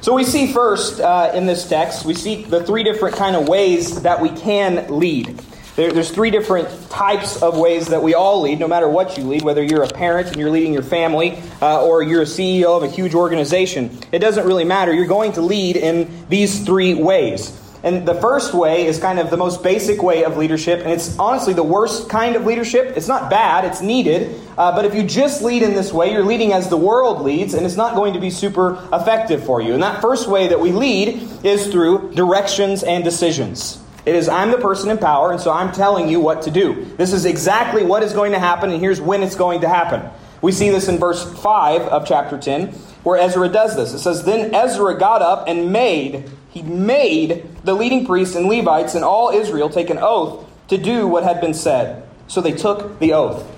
So 0.00 0.14
we 0.14 0.24
see 0.24 0.50
first 0.52 0.98
uh, 1.00 1.30
in 1.34 1.44
this 1.44 1.68
text, 1.68 2.06
we 2.06 2.14
see 2.14 2.44
the 2.44 2.64
three 2.64 2.82
different 2.82 3.16
kind 3.16 3.36
of 3.36 3.48
ways 3.48 4.02
that 4.02 4.22
we 4.22 4.30
can 4.30 4.88
lead. 4.88 5.38
There, 5.76 5.92
there's 5.92 6.10
three 6.10 6.30
different 6.30 6.68
types 6.88 7.42
of 7.42 7.58
ways 7.58 7.88
that 7.88 8.02
we 8.02 8.14
all 8.14 8.40
lead, 8.40 8.58
no 8.58 8.66
matter 8.66 8.88
what 8.88 9.18
you 9.18 9.24
lead, 9.24 9.42
whether 9.42 9.62
you're 9.62 9.82
a 9.82 9.88
parent 9.88 10.28
and 10.28 10.36
you're 10.36 10.50
leading 10.50 10.72
your 10.72 10.82
family, 10.82 11.38
uh, 11.60 11.84
or 11.84 12.02
you're 12.02 12.22
a 12.22 12.26
CEO 12.26 12.78
of 12.78 12.82
a 12.82 12.88
huge 12.88 13.14
organization. 13.14 13.98
It 14.10 14.20
doesn't 14.20 14.46
really 14.46 14.64
matter. 14.64 14.94
You're 14.94 15.06
going 15.06 15.32
to 15.32 15.42
lead 15.42 15.76
in 15.76 16.26
these 16.30 16.64
three 16.64 16.94
ways. 16.94 17.62
And 17.82 18.08
the 18.08 18.14
first 18.14 18.54
way 18.54 18.86
is 18.86 18.98
kind 18.98 19.18
of 19.18 19.28
the 19.28 19.36
most 19.36 19.62
basic 19.62 20.02
way 20.02 20.24
of 20.24 20.38
leadership, 20.38 20.80
and 20.80 20.90
it's 20.90 21.16
honestly 21.18 21.52
the 21.52 21.62
worst 21.62 22.08
kind 22.08 22.36
of 22.36 22.46
leadership. 22.46 22.96
It's 22.96 23.06
not 23.06 23.28
bad, 23.28 23.66
it's 23.66 23.82
needed, 23.82 24.40
uh, 24.56 24.74
but 24.74 24.86
if 24.86 24.94
you 24.94 25.04
just 25.04 25.42
lead 25.42 25.62
in 25.62 25.74
this 25.74 25.92
way, 25.92 26.10
you're 26.10 26.24
leading 26.24 26.54
as 26.54 26.70
the 26.70 26.76
world 26.78 27.20
leads, 27.20 27.52
and 27.52 27.66
it's 27.66 27.76
not 27.76 27.94
going 27.94 28.14
to 28.14 28.18
be 28.18 28.30
super 28.30 28.82
effective 28.94 29.44
for 29.44 29.60
you. 29.60 29.74
And 29.74 29.82
that 29.82 30.00
first 30.00 30.26
way 30.26 30.48
that 30.48 30.58
we 30.58 30.72
lead 30.72 31.44
is 31.44 31.66
through 31.68 32.12
directions 32.14 32.82
and 32.82 33.04
decisions. 33.04 33.78
It 34.06 34.14
is, 34.14 34.28
I'm 34.28 34.52
the 34.52 34.58
person 34.58 34.88
in 34.88 34.98
power, 34.98 35.32
and 35.32 35.40
so 35.40 35.50
I'm 35.50 35.72
telling 35.72 36.08
you 36.08 36.20
what 36.20 36.42
to 36.42 36.50
do. 36.52 36.84
This 36.96 37.12
is 37.12 37.24
exactly 37.24 37.82
what 37.82 38.04
is 38.04 38.12
going 38.12 38.32
to 38.32 38.38
happen, 38.38 38.70
and 38.70 38.80
here's 38.80 39.00
when 39.00 39.24
it's 39.24 39.34
going 39.34 39.62
to 39.62 39.68
happen. 39.68 40.08
We 40.40 40.52
see 40.52 40.70
this 40.70 40.86
in 40.86 40.98
verse 40.98 41.24
5 41.42 41.82
of 41.82 42.06
chapter 42.06 42.38
10, 42.38 42.68
where 43.02 43.18
Ezra 43.18 43.48
does 43.48 43.74
this. 43.74 43.92
It 43.92 43.98
says, 43.98 44.22
Then 44.22 44.54
Ezra 44.54 44.96
got 44.96 45.22
up 45.22 45.48
and 45.48 45.72
made, 45.72 46.30
he 46.50 46.62
made 46.62 47.48
the 47.64 47.74
leading 47.74 48.06
priests 48.06 48.36
and 48.36 48.46
Levites 48.46 48.94
and 48.94 49.04
all 49.04 49.30
Israel 49.30 49.68
take 49.68 49.90
an 49.90 49.98
oath 49.98 50.48
to 50.68 50.78
do 50.78 51.08
what 51.08 51.24
had 51.24 51.40
been 51.40 51.54
said. 51.54 52.08
So 52.28 52.40
they 52.40 52.52
took 52.52 53.00
the 53.00 53.12
oath. 53.12 53.55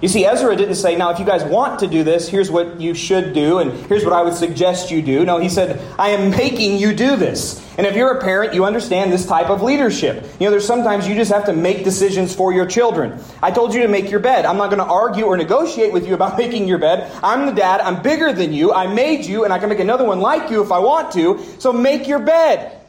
You 0.00 0.08
see, 0.08 0.24
Ezra 0.24 0.56
didn't 0.56 0.76
say, 0.76 0.96
now, 0.96 1.10
if 1.10 1.18
you 1.18 1.26
guys 1.26 1.44
want 1.44 1.80
to 1.80 1.86
do 1.86 2.02
this, 2.02 2.26
here's 2.26 2.50
what 2.50 2.80
you 2.80 2.94
should 2.94 3.34
do, 3.34 3.58
and 3.58 3.70
here's 3.86 4.02
what 4.02 4.14
I 4.14 4.22
would 4.22 4.32
suggest 4.32 4.90
you 4.90 5.02
do. 5.02 5.26
No, 5.26 5.38
he 5.38 5.50
said, 5.50 5.78
I 5.98 6.10
am 6.10 6.30
making 6.30 6.78
you 6.78 6.94
do 6.94 7.16
this. 7.16 7.62
And 7.76 7.86
if 7.86 7.94
you're 7.94 8.12
a 8.12 8.20
parent, 8.20 8.54
you 8.54 8.64
understand 8.64 9.12
this 9.12 9.26
type 9.26 9.50
of 9.50 9.60
leadership. 9.62 10.24
You 10.40 10.46
know, 10.46 10.52
there's 10.52 10.66
sometimes 10.66 11.06
you 11.06 11.14
just 11.14 11.30
have 11.30 11.44
to 11.46 11.52
make 11.52 11.84
decisions 11.84 12.34
for 12.34 12.50
your 12.50 12.64
children. 12.64 13.22
I 13.42 13.50
told 13.50 13.74
you 13.74 13.82
to 13.82 13.88
make 13.88 14.10
your 14.10 14.20
bed. 14.20 14.46
I'm 14.46 14.56
not 14.56 14.70
going 14.70 14.82
to 14.82 14.90
argue 14.90 15.24
or 15.24 15.36
negotiate 15.36 15.92
with 15.92 16.06
you 16.06 16.14
about 16.14 16.38
making 16.38 16.66
your 16.66 16.78
bed. 16.78 17.12
I'm 17.22 17.44
the 17.44 17.52
dad. 17.52 17.82
I'm 17.82 18.02
bigger 18.02 18.32
than 18.32 18.54
you. 18.54 18.72
I 18.72 18.86
made 18.86 19.26
you, 19.26 19.44
and 19.44 19.52
I 19.52 19.58
can 19.58 19.68
make 19.68 19.80
another 19.80 20.04
one 20.04 20.20
like 20.20 20.50
you 20.50 20.62
if 20.62 20.72
I 20.72 20.78
want 20.78 21.12
to. 21.12 21.44
So 21.58 21.74
make 21.74 22.08
your 22.08 22.20
bed. 22.20 22.80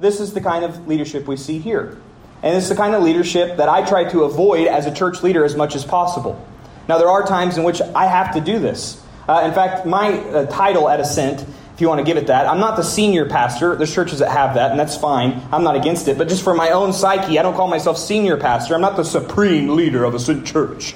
This 0.00 0.20
is 0.20 0.34
the 0.34 0.42
kind 0.42 0.66
of 0.66 0.86
leadership 0.86 1.26
we 1.26 1.38
see 1.38 1.58
here. 1.58 1.98
And 2.42 2.56
it's 2.56 2.68
the 2.68 2.76
kind 2.76 2.94
of 2.94 3.02
leadership 3.02 3.56
that 3.56 3.68
I 3.68 3.86
try 3.86 4.04
to 4.10 4.24
avoid 4.24 4.68
as 4.68 4.86
a 4.86 4.94
church 4.94 5.22
leader 5.22 5.44
as 5.44 5.56
much 5.56 5.74
as 5.74 5.84
possible. 5.84 6.44
Now, 6.88 6.98
there 6.98 7.08
are 7.08 7.26
times 7.26 7.58
in 7.58 7.64
which 7.64 7.80
I 7.80 8.06
have 8.06 8.34
to 8.34 8.40
do 8.40 8.58
this. 8.58 9.02
Uh, 9.28 9.42
in 9.44 9.52
fact, 9.52 9.86
my 9.86 10.12
uh, 10.18 10.46
title 10.46 10.88
at 10.88 11.00
Ascent, 11.00 11.40
if 11.74 11.80
you 11.80 11.88
want 11.88 11.98
to 11.98 12.04
give 12.04 12.16
it 12.16 12.28
that, 12.28 12.46
I'm 12.46 12.60
not 12.60 12.76
the 12.76 12.84
senior 12.84 13.28
pastor. 13.28 13.74
There's 13.74 13.92
churches 13.92 14.20
that 14.20 14.30
have 14.30 14.54
that, 14.54 14.70
and 14.70 14.78
that's 14.78 14.96
fine. 14.96 15.42
I'm 15.52 15.64
not 15.64 15.76
against 15.76 16.08
it. 16.08 16.16
But 16.16 16.28
just 16.28 16.44
for 16.44 16.54
my 16.54 16.70
own 16.70 16.92
psyche, 16.92 17.38
I 17.38 17.42
don't 17.42 17.54
call 17.54 17.68
myself 17.68 17.98
senior 17.98 18.36
pastor. 18.36 18.74
I'm 18.74 18.80
not 18.80 18.96
the 18.96 19.04
supreme 19.04 19.68
leader 19.74 20.04
of 20.04 20.14
a 20.14 20.16
Ascent 20.16 20.46
Church. 20.46 20.94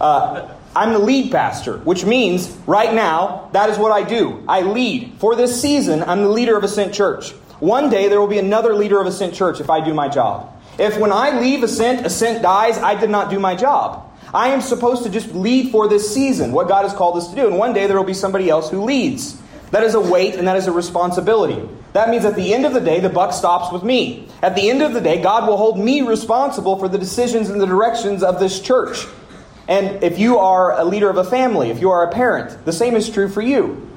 Uh, 0.00 0.48
I'm 0.74 0.92
the 0.92 0.98
lead 1.00 1.32
pastor, 1.32 1.78
which 1.78 2.04
means 2.04 2.56
right 2.66 2.94
now, 2.94 3.50
that 3.52 3.68
is 3.68 3.76
what 3.76 3.92
I 3.92 4.08
do. 4.08 4.42
I 4.48 4.62
lead. 4.62 5.14
For 5.18 5.36
this 5.36 5.60
season, 5.60 6.02
I'm 6.04 6.22
the 6.22 6.30
leader 6.30 6.56
of 6.56 6.64
Ascent 6.64 6.94
Church. 6.94 7.32
One 7.60 7.90
day, 7.90 8.08
there 8.08 8.20
will 8.20 8.28
be 8.28 8.38
another 8.38 8.74
leader 8.74 9.00
of 9.00 9.06
a 9.06 9.10
Ascent 9.10 9.34
Church 9.34 9.60
if 9.60 9.68
I 9.68 9.84
do 9.84 9.92
my 9.92 10.08
job. 10.08 10.50
If 10.82 10.98
when 10.98 11.12
I 11.12 11.38
leave 11.38 11.62
Ascent, 11.62 12.04
Ascent 12.04 12.42
dies, 12.42 12.76
I 12.76 12.98
did 12.98 13.08
not 13.08 13.30
do 13.30 13.38
my 13.38 13.54
job. 13.54 14.10
I 14.34 14.48
am 14.48 14.60
supposed 14.60 15.04
to 15.04 15.10
just 15.10 15.32
lead 15.32 15.70
for 15.70 15.86
this 15.86 16.12
season, 16.12 16.50
what 16.50 16.66
God 16.66 16.82
has 16.82 16.92
called 16.92 17.16
us 17.16 17.28
to 17.28 17.36
do. 17.36 17.46
And 17.46 17.56
one 17.56 17.72
day 17.72 17.86
there 17.86 17.96
will 17.96 18.02
be 18.02 18.14
somebody 18.14 18.50
else 18.50 18.68
who 18.68 18.82
leads. 18.82 19.40
That 19.70 19.84
is 19.84 19.94
a 19.94 20.00
weight 20.00 20.34
and 20.34 20.48
that 20.48 20.56
is 20.56 20.66
a 20.66 20.72
responsibility. 20.72 21.68
That 21.92 22.10
means 22.10 22.24
at 22.24 22.34
the 22.34 22.52
end 22.52 22.66
of 22.66 22.74
the 22.74 22.80
day, 22.80 22.98
the 22.98 23.08
buck 23.08 23.32
stops 23.32 23.72
with 23.72 23.84
me. 23.84 24.28
At 24.42 24.56
the 24.56 24.70
end 24.70 24.82
of 24.82 24.92
the 24.92 25.00
day, 25.00 25.22
God 25.22 25.46
will 25.46 25.56
hold 25.56 25.78
me 25.78 26.02
responsible 26.02 26.76
for 26.76 26.88
the 26.88 26.98
decisions 26.98 27.48
and 27.48 27.60
the 27.60 27.66
directions 27.66 28.24
of 28.24 28.40
this 28.40 28.60
church. 28.60 29.06
And 29.68 30.02
if 30.02 30.18
you 30.18 30.38
are 30.38 30.76
a 30.80 30.84
leader 30.84 31.08
of 31.08 31.16
a 31.16 31.24
family, 31.24 31.70
if 31.70 31.80
you 31.80 31.90
are 31.90 32.04
a 32.04 32.10
parent, 32.10 32.64
the 32.64 32.72
same 32.72 32.96
is 32.96 33.08
true 33.08 33.28
for 33.28 33.40
you. 33.40 33.88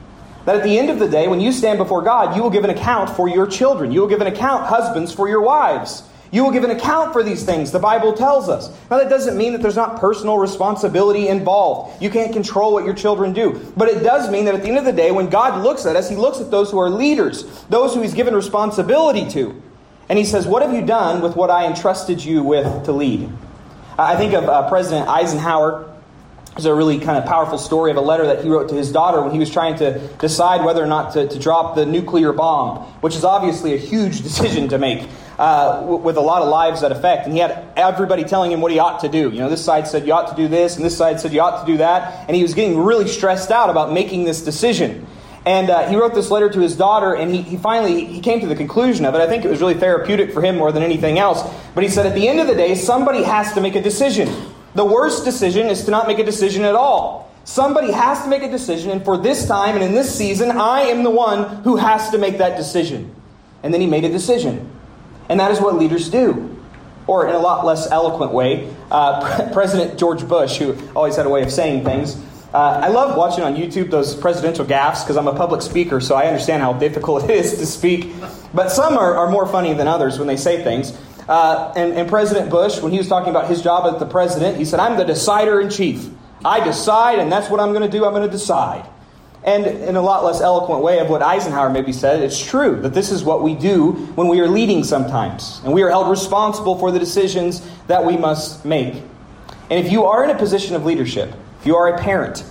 That 0.45 0.57
at 0.57 0.63
the 0.63 0.77
end 0.77 0.91
of 0.91 0.99
the 0.99 1.09
day, 1.09 1.27
when 1.27 1.41
you 1.41 1.51
stand 1.51 1.79
before 1.79 2.03
God, 2.03 2.35
you 2.35 2.43
will 2.43 2.51
give 2.51 2.63
an 2.63 2.69
account 2.69 3.09
for 3.09 3.27
your 3.27 3.47
children. 3.47 3.91
You 3.91 4.01
will 4.01 4.07
give 4.07 4.21
an 4.21 4.27
account, 4.27 4.67
husbands, 4.67 5.11
for 5.11 5.27
your 5.27 5.41
wives. 5.41 6.03
You 6.35 6.43
will 6.43 6.51
give 6.51 6.65
an 6.65 6.71
account 6.71 7.13
for 7.13 7.23
these 7.23 7.45
things, 7.45 7.71
the 7.71 7.79
Bible 7.79 8.11
tells 8.11 8.49
us. 8.49 8.67
Now, 8.91 8.97
that 8.97 9.09
doesn't 9.09 9.37
mean 9.37 9.53
that 9.53 9.61
there's 9.61 9.77
not 9.77 10.01
personal 10.01 10.37
responsibility 10.37 11.29
involved. 11.29 12.03
You 12.03 12.09
can't 12.09 12.33
control 12.33 12.73
what 12.73 12.83
your 12.83 12.93
children 12.93 13.31
do. 13.31 13.71
But 13.77 13.87
it 13.87 14.03
does 14.03 14.29
mean 14.29 14.43
that 14.43 14.53
at 14.53 14.61
the 14.61 14.67
end 14.67 14.77
of 14.77 14.83
the 14.83 14.91
day, 14.91 15.11
when 15.11 15.29
God 15.29 15.63
looks 15.63 15.85
at 15.85 15.95
us, 15.95 16.09
He 16.09 16.17
looks 16.17 16.41
at 16.41 16.51
those 16.51 16.71
who 16.71 16.77
are 16.77 16.89
leaders, 16.89 17.63
those 17.69 17.93
who 17.93 18.01
He's 18.01 18.13
given 18.13 18.35
responsibility 18.35 19.29
to. 19.29 19.61
And 20.09 20.19
He 20.19 20.25
says, 20.25 20.45
What 20.45 20.61
have 20.61 20.73
you 20.73 20.85
done 20.85 21.21
with 21.21 21.37
what 21.37 21.49
I 21.49 21.67
entrusted 21.67 22.21
you 22.21 22.43
with 22.43 22.83
to 22.83 22.91
lead? 22.91 23.29
I 23.97 24.17
think 24.17 24.33
of 24.33 24.43
uh, 24.43 24.67
President 24.67 25.07
Eisenhower. 25.07 25.89
There's 26.51 26.65
a 26.65 26.75
really 26.75 26.99
kind 26.99 27.17
of 27.17 27.23
powerful 27.23 27.57
story 27.57 27.91
of 27.91 27.97
a 27.97 28.01
letter 28.01 28.25
that 28.27 28.43
he 28.43 28.49
wrote 28.49 28.68
to 28.69 28.75
his 28.75 28.92
daughter 28.92 29.21
when 29.21 29.31
he 29.31 29.39
was 29.39 29.49
trying 29.49 29.77
to 29.77 29.99
decide 30.19 30.65
whether 30.65 30.83
or 30.83 30.87
not 30.87 31.13
to, 31.13 31.30
to 31.30 31.39
drop 31.39 31.75
the 31.75 31.85
nuclear 31.85 32.33
bomb, 32.33 32.80
which 32.99 33.15
is 33.15 33.23
obviously 33.23 33.73
a 33.73 33.77
huge 33.77 34.21
decision 34.23 34.68
to 34.68 34.77
make 34.77 35.07
uh, 35.37 35.83
with 35.85 36.18
a 36.18 36.21
lot 36.21 36.42
of 36.42 36.47
lives 36.47 36.83
at 36.83 36.92
effect. 36.92 37.25
And 37.25 37.33
he 37.33 37.39
had 37.39 37.68
everybody 37.75 38.23
telling 38.23 38.51
him 38.51 38.61
what 38.61 38.71
he 38.71 38.80
ought 38.80 38.99
to 39.01 39.09
do. 39.09 39.30
You 39.30 39.39
know, 39.39 39.49
this 39.49 39.63
side 39.63 39.87
said 39.87 40.07
you 40.07 40.13
ought 40.13 40.30
to 40.30 40.35
do 40.35 40.47
this, 40.47 40.75
and 40.75 40.85
this 40.85 40.97
side 40.97 41.19
said 41.19 41.33
you 41.33 41.42
ought 41.42 41.65
to 41.65 41.71
do 41.71 41.77
that. 41.77 42.25
And 42.27 42.35
he 42.35 42.42
was 42.42 42.54
getting 42.54 42.77
really 42.80 43.07
stressed 43.07 43.51
out 43.51 43.69
about 43.69 43.92
making 43.92 44.23
this 44.23 44.42
decision. 44.44 45.06
And 45.45 45.69
uh, 45.69 45.87
he 45.87 45.95
wrote 45.95 46.15
this 46.15 46.31
letter 46.31 46.49
to 46.49 46.59
his 46.59 46.75
daughter, 46.75 47.13
and 47.13 47.33
he, 47.33 47.42
he 47.44 47.57
finally 47.57 48.06
he 48.06 48.19
came 48.19 48.39
to 48.39 48.47
the 48.47 48.56
conclusion 48.56 49.06
of 49.06 49.13
it. 49.13 49.21
I 49.21 49.27
think 49.27 49.45
it 49.45 49.49
was 49.49 49.61
really 49.61 49.75
therapeutic 49.75 50.33
for 50.33 50.42
him 50.42 50.57
more 50.57 50.71
than 50.71 50.81
anything 50.81 51.19
else. 51.19 51.44
But 51.75 51.83
he 51.83 51.89
said, 51.89 52.07
at 52.07 52.15
the 52.15 52.27
end 52.27 52.39
of 52.39 52.47
the 52.47 52.56
day, 52.56 52.73
somebody 52.73 53.21
has 53.21 53.54
to 53.54 53.61
make 53.61 53.75
a 53.75 53.81
decision. 53.81 54.27
The 54.73 54.85
worst 54.85 55.23
decision 55.23 55.68
is 55.68 55.85
to 55.85 55.92
not 55.92 56.07
make 56.07 56.18
a 56.18 56.23
decision 56.23 56.63
at 56.63 56.75
all. 56.75 57.31
Somebody 57.44 57.92
has 57.92 58.23
to 58.23 58.27
make 58.27 58.42
a 58.42 58.49
decision, 58.49 58.89
and 58.89 59.06
for 59.06 59.18
this 59.18 59.47
time 59.47 59.75
and 59.75 59.83
in 59.83 59.94
this 59.94 60.13
season, 60.13 60.49
I 60.49 60.81
am 60.81 61.04
the 61.04 61.11
one 61.11 61.63
who 61.63 61.75
has 61.75 62.09
to 62.09 62.18
make 62.18 62.39
that 62.39 62.57
decision. 62.57 63.13
And 63.61 63.71
then 63.71 63.81
he 63.81 63.87
made 63.87 64.04
a 64.04 64.09
decision. 64.09 64.74
And 65.29 65.39
that 65.39 65.51
is 65.51 65.59
what 65.59 65.75
leaders 65.75 66.09
do. 66.09 66.51
Or, 67.07 67.27
in 67.27 67.35
a 67.35 67.39
lot 67.39 67.65
less 67.65 67.89
eloquent 67.91 68.31
way, 68.31 68.73
uh, 68.89 69.49
President 69.53 69.99
George 69.99 70.27
Bush, 70.27 70.57
who 70.57 70.75
always 70.95 71.15
had 71.15 71.25
a 71.25 71.29
way 71.29 71.44
of 71.44 71.51
saying 71.51 71.83
things, 71.83 72.19
uh, 72.53 72.81
I 72.83 72.87
love 72.87 73.17
watching 73.17 73.44
on 73.44 73.55
YouTube 73.55 73.91
those 73.91 74.15
presidential 74.15 74.65
gaffes 74.65 75.03
because 75.03 75.17
I'm 75.17 75.27
a 75.27 75.35
public 75.35 75.61
speaker, 75.61 75.99
so 75.99 76.15
I 76.15 76.27
understand 76.27 76.63
how 76.63 76.73
difficult 76.73 77.23
it 77.29 77.31
is 77.31 77.57
to 77.57 77.65
speak. 77.65 78.11
But 78.53 78.69
some 78.69 78.97
are, 78.97 79.15
are 79.15 79.29
more 79.29 79.45
funny 79.45 79.73
than 79.73 79.87
others 79.87 80.17
when 80.17 80.27
they 80.27 80.37
say 80.37 80.63
things. 80.63 80.97
Uh, 81.27 81.73
and, 81.75 81.94
and 81.94 82.07
President 82.07 82.49
Bush, 82.49 82.79
when 82.81 82.91
he 82.91 82.97
was 82.97 83.07
talking 83.07 83.29
about 83.29 83.47
his 83.47 83.61
job 83.61 83.94
as 83.94 83.99
the 83.99 84.05
president, 84.05 84.57
he 84.57 84.65
said, 84.65 84.79
I'm 84.79 84.97
the 84.97 85.03
decider 85.03 85.59
in 85.59 85.69
chief. 85.69 86.07
I 86.44 86.63
decide, 86.63 87.19
and 87.19 87.31
that's 87.31 87.49
what 87.49 87.59
I'm 87.59 87.73
going 87.73 87.89
to 87.89 87.89
do. 87.89 88.05
I'm 88.05 88.13
going 88.13 88.25
to 88.25 88.31
decide. 88.31 88.87
And 89.45 89.68
in 89.68 89.95
a 89.95 90.02
lot 90.02 90.23
less 90.23 90.42
eloquent 90.42 90.81
way 90.81 90.97
of 90.97 91.07
what 91.07 91.21
Eisenhower 91.21 91.69
maybe 91.69 91.94
said, 91.94 92.23
it's 92.23 92.44
true 92.44 92.81
that 92.81 92.95
this 92.95 93.11
is 93.11 93.23
what 93.23 93.44
we 93.44 93.54
do 93.54 93.92
when 94.16 94.28
we 94.28 94.40
are 94.40 94.47
leading 94.47 94.83
sometimes. 94.83 95.61
And 95.64 95.71
we 95.71 95.83
are 95.83 95.90
held 95.90 96.09
responsible 96.09 96.80
for 96.80 96.92
the 96.92 96.97
decisions 96.97 97.61
that 97.85 98.04
we 98.04 98.18
must 98.18 98.66
make. 98.66 98.95
And 99.69 99.85
if 99.85 99.92
you 99.92 100.06
are 100.06 100.23
in 100.23 100.31
a 100.31 100.37
position 100.37 100.75
of 100.75 100.83
leadership, 100.83 101.31
if 101.59 101.68
you 101.68 101.75
are 101.75 101.95
a 101.95 101.99
parent, 101.99 102.44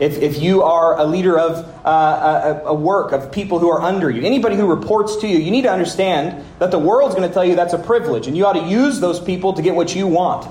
if, 0.00 0.18
if 0.18 0.42
you 0.42 0.62
are 0.62 0.98
a 0.98 1.04
leader 1.04 1.38
of 1.38 1.64
uh, 1.86 2.60
a, 2.64 2.68
a 2.70 2.74
work 2.74 3.12
of 3.12 3.30
people 3.30 3.60
who 3.60 3.70
are 3.70 3.80
under 3.80 4.10
you, 4.10 4.22
anybody 4.22 4.56
who 4.56 4.66
reports 4.66 5.16
to 5.18 5.28
you, 5.28 5.38
you 5.38 5.52
need 5.52 5.62
to 5.62 5.72
understand 5.72 6.44
that 6.58 6.72
the 6.72 6.78
world's 6.78 7.14
going 7.14 7.28
to 7.28 7.32
tell 7.32 7.44
you 7.44 7.54
that's 7.54 7.72
a 7.72 7.78
privilege, 7.78 8.26
and 8.26 8.36
you 8.36 8.44
ought 8.46 8.54
to 8.54 8.66
use 8.66 8.98
those 8.98 9.20
people 9.20 9.52
to 9.52 9.62
get 9.62 9.76
what 9.76 9.94
you 9.94 10.08
want. 10.08 10.48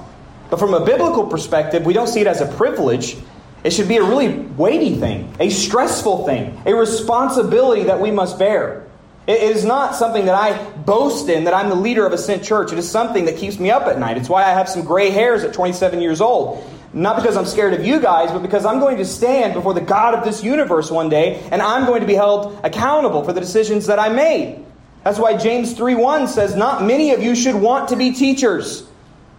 But 0.49 0.59
from 0.59 0.73
a 0.73 0.85
biblical 0.85 1.27
perspective, 1.27 1.85
we 1.85 1.93
don't 1.93 2.07
see 2.07 2.21
it 2.21 2.27
as 2.27 2.39
a 2.39 2.45
privilege. 2.45 3.17
It 3.63 3.71
should 3.71 3.87
be 3.87 3.97
a 3.97 4.03
really 4.03 4.39
weighty 4.39 4.95
thing, 4.95 5.33
a 5.39 5.49
stressful 5.49 6.25
thing, 6.25 6.59
a 6.65 6.73
responsibility 6.73 7.83
that 7.83 7.99
we 7.99 8.11
must 8.11 8.39
bear. 8.39 8.87
It 9.27 9.43
is 9.43 9.63
not 9.63 9.95
something 9.95 10.25
that 10.25 10.35
I 10.35 10.61
boast 10.79 11.29
in 11.29 11.43
that 11.43 11.53
I'm 11.53 11.69
the 11.69 11.75
leader 11.75 12.05
of 12.05 12.13
Ascent 12.13 12.43
Church. 12.43 12.71
It 12.71 12.79
is 12.79 12.89
something 12.89 13.25
that 13.25 13.37
keeps 13.37 13.59
me 13.59 13.69
up 13.69 13.83
at 13.83 13.99
night. 13.99 14.17
It's 14.17 14.29
why 14.29 14.43
I 14.43 14.49
have 14.49 14.67
some 14.67 14.83
gray 14.83 15.11
hairs 15.11 15.43
at 15.43 15.53
27 15.53 16.01
years 16.01 16.21
old. 16.21 16.67
Not 16.93 17.15
because 17.15 17.37
I'm 17.37 17.45
scared 17.45 17.73
of 17.73 17.85
you 17.85 18.01
guys, 18.01 18.31
but 18.31 18.41
because 18.41 18.65
I'm 18.65 18.79
going 18.79 18.97
to 18.97 19.05
stand 19.05 19.53
before 19.53 19.73
the 19.73 19.81
God 19.81 20.15
of 20.15 20.25
this 20.25 20.43
universe 20.43 20.91
one 20.91 21.07
day, 21.07 21.41
and 21.51 21.61
I'm 21.61 21.85
going 21.85 22.01
to 22.01 22.07
be 22.07 22.15
held 22.15 22.59
accountable 22.63 23.23
for 23.23 23.31
the 23.31 23.39
decisions 23.39 23.85
that 23.85 23.99
I 23.99 24.09
made. 24.09 24.65
That's 25.03 25.19
why 25.19 25.37
James 25.37 25.73
3:1 25.73 26.27
says, 26.27 26.55
Not 26.55 26.83
many 26.83 27.11
of 27.11 27.23
you 27.23 27.35
should 27.35 27.55
want 27.55 27.89
to 27.89 27.95
be 27.95 28.11
teachers, 28.11 28.83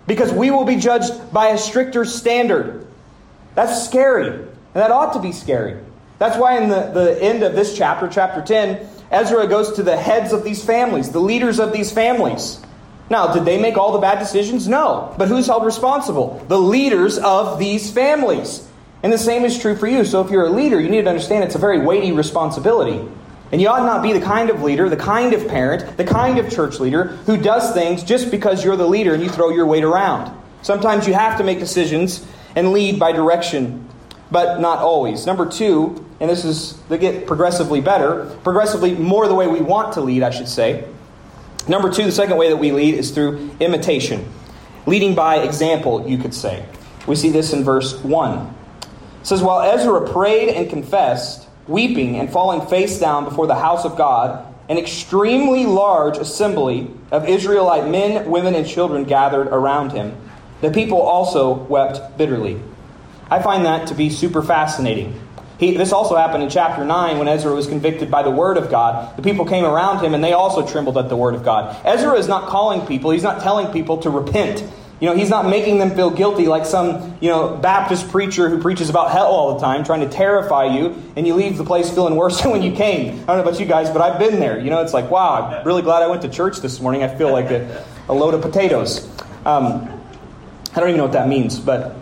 because 0.07 0.33
we 0.33 0.51
will 0.51 0.65
be 0.65 0.77
judged 0.77 1.33
by 1.33 1.49
a 1.49 1.59
stricter 1.59 2.05
standard. 2.05 2.82
That's 3.55 3.85
scary. 3.85 4.29
And 4.29 4.49
that 4.75 4.91
ought 4.91 5.13
to 5.15 5.21
be 5.21 5.33
scary. 5.33 5.79
That's 6.19 6.39
why 6.39 6.59
in 6.59 6.69
the, 6.69 6.91
the 6.93 7.23
end 7.23 7.43
of 7.43 7.55
this 7.55 7.77
chapter, 7.77 8.09
chapter 8.09 8.43
10, 8.43 8.87
Ezra 9.11 9.47
goes 9.47 9.73
to 9.73 9.83
the 9.83 9.97
heads 9.97 10.33
of 10.33 10.45
these 10.45 10.65
families, 10.65 11.11
the 11.11 11.21
leaders 11.21 11.59
of 11.59 11.73
these 11.73 11.93
families. 11.93 12.61
Now, 13.11 13.35
did 13.35 13.45
they 13.45 13.61
make 13.61 13.77
all 13.77 13.93
the 13.93 13.99
bad 13.99 14.21
decisions? 14.21 14.67
No. 14.69 15.15
But 15.19 15.29
who's 15.29 15.47
held 15.47 15.67
responsible? 15.67 16.43
The 16.49 16.59
leaders 16.59 17.19
of 17.19 17.59
these 17.59 17.91
families. 17.91 18.67
And 19.03 19.13
the 19.13 19.19
same 19.19 19.45
is 19.45 19.59
true 19.59 19.77
for 19.77 19.87
you. 19.87 20.05
So 20.05 20.25
if 20.25 20.31
you're 20.31 20.47
a 20.47 20.51
leader, 20.51 20.81
you 20.81 20.89
need 20.89 21.03
to 21.03 21.11
understand 21.11 21.45
it's 21.45 21.57
a 21.57 21.59
very 21.59 21.85
weighty 21.85 22.13
responsibility. 22.13 23.07
And 23.51 23.61
you 23.61 23.69
ought 23.69 23.85
not 23.85 24.03
be 24.03 24.15
the 24.15 24.25
kind 24.25 24.49
of 24.49 24.63
leader, 24.63 24.89
the 24.89 24.97
kind 24.97 25.35
of 25.35 25.47
parent, 25.47 25.99
the 25.99 26.05
kind 26.05 26.39
of 26.39 26.51
church 26.51 26.81
leader 26.81 27.05
who 27.27 27.37
does 27.37 27.75
things 27.75 28.03
just 28.03 28.31
because 28.31 28.65
you're 28.65 28.77
the 28.77 28.89
leader 28.89 29.13
and 29.13 29.23
you 29.23 29.29
throw 29.29 29.51
your 29.51 29.67
weight 29.67 29.85
around. 29.85 30.35
Sometimes 30.63 31.07
you 31.07 31.13
have 31.13 31.37
to 31.37 31.45
make 31.45 31.59
decisions 31.59 32.25
and 32.57 32.73
lead 32.73 32.99
by 32.99 33.13
direction, 33.13 33.89
but 34.31 34.61
not 34.61 34.79
always. 34.79 35.27
Number 35.27 35.47
two, 35.47 36.05
and 36.21 36.31
this 36.31 36.45
is, 36.45 36.81
they 36.89 36.99
get 36.99 37.27
progressively 37.27 37.81
better, 37.81 38.27
progressively 38.45 38.95
more 38.95 39.29
the 39.29 39.35
way 39.35 39.47
we 39.47 39.61
want 39.61 39.95
to 39.95 40.01
lead, 40.01 40.23
I 40.23 40.31
should 40.31 40.49
say. 40.49 40.89
Number 41.69 41.91
two, 41.91 42.05
the 42.05 42.13
second 42.13 42.37
way 42.37 42.49
that 42.49 42.57
we 42.57 42.73
lead 42.73 42.95
is 42.95 43.11
through 43.11 43.51
imitation. 43.61 44.29
Leading 44.87 45.15
by 45.15 45.37
example, 45.37 46.09
you 46.09 46.19
could 46.19 46.35
say. 46.35 46.65
We 47.07 47.17
see 47.17 47.31
this 47.31 47.53
in 47.53 47.65
verse 47.65 47.95
1. 48.03 48.55
It 49.21 49.27
says, 49.27 49.43
While 49.43 49.63
Ezra 49.63 50.09
prayed 50.11 50.49
and 50.49 50.69
confessed, 50.69 51.49
weeping 51.69 52.17
and 52.17 52.31
falling 52.31 52.67
face 52.69 52.99
down 52.99 53.25
before 53.25 53.47
the 53.47 53.55
house 53.55 53.85
of 53.85 53.97
God, 53.97 54.47
an 54.69 54.79
extremely 54.79 55.67
large 55.67 56.17
assembly 56.19 56.91
of 57.11 57.29
Israelite 57.29 57.89
men, 57.89 58.31
women, 58.31 58.55
and 58.55 58.67
children 58.67 59.05
gathered 59.05 59.49
around 59.49 59.93
him. 59.93 60.17
The 60.63 60.71
people 60.71 61.03
also 61.03 61.53
wept 61.53 62.17
bitterly. 62.17 62.61
I 63.29 63.43
find 63.43 63.65
that 63.67 63.89
to 63.89 63.95
be 63.95 64.11
super 64.11 64.43
fascinating. 64.43 65.21
He, 65.59 65.77
this 65.77 65.93
also 65.93 66.17
happened 66.17 66.43
in 66.43 66.51
chapter 66.51 66.85
9 66.85 67.19
when 67.19 67.29
Ezra 67.29 67.55
was 67.55 67.67
convicted 67.67 68.11
by 68.11 68.23
the 68.23 68.31
word 68.31 68.57
of 68.57 68.71
God. 68.71 69.17
The 69.17 69.23
people 69.23 69.45
came 69.45 69.65
around 69.65 70.05
him 70.05 70.15
and 70.15 70.23
they 70.23 70.33
also 70.33 70.67
trembled 70.67 70.99
at 70.99 71.09
the 71.09 71.17
word 71.17 71.35
of 71.35 71.45
God. 71.45 71.77
Ezra 71.85 72.15
is 72.15 72.29
not 72.29 72.49
calling 72.49 72.87
people, 72.87 73.11
he's 73.11 73.23
not 73.23 73.43
telling 73.43 73.73
people 73.73 73.99
to 73.99 74.11
repent. 74.11 74.65
You 75.01 75.09
know, 75.09 75.17
he's 75.17 75.31
not 75.31 75.47
making 75.47 75.79
them 75.79 75.97
feel 75.97 76.11
guilty 76.11 76.47
like 76.47 76.65
some, 76.65 77.19
you 77.21 77.29
know, 77.29 77.57
Baptist 77.57 78.09
preacher 78.11 78.49
who 78.49 78.61
preaches 78.61 78.89
about 78.89 79.11
hell 79.11 79.27
all 79.27 79.55
the 79.55 79.61
time, 79.61 79.83
trying 79.83 80.01
to 80.01 80.09
terrify 80.09 80.77
you, 80.77 80.95
and 81.17 81.27
you 81.27 81.35
leave 81.35 81.59
the 81.59 81.65
place 81.65 81.91
feeling 81.91 82.15
worse 82.15 82.41
than 82.43 82.53
when 82.53 82.63
you 82.63 82.71
came. 82.71 83.15
I 83.23 83.27
don't 83.27 83.37
know 83.39 83.43
about 83.43 83.59
you 83.59 83.67
guys, 83.67 83.91
but 83.91 84.01
I've 84.01 84.21
been 84.21 84.39
there. 84.39 84.61
You 84.61 84.71
know, 84.71 84.81
it's 84.81 84.95
like, 84.95 85.11
wow, 85.11 85.43
I'm 85.43 85.67
really 85.67 85.83
glad 85.83 86.05
I 86.05 86.07
went 86.07 86.23
to 86.23 86.29
church 86.29 86.59
this 86.59 86.81
morning. 86.81 87.03
I 87.03 87.09
feel 87.09 87.33
like 87.33 87.51
a, 87.51 87.85
a 88.09 88.15
load 88.15 88.35
of 88.35 88.43
potatoes. 88.43 89.09
Um, 89.45 89.92
I 90.75 90.81
don't 90.81 90.89
even 90.89 90.99
know 90.99 91.05
what 91.05 91.13
that 91.13 91.29
means, 91.29 91.59
but 91.59 91.95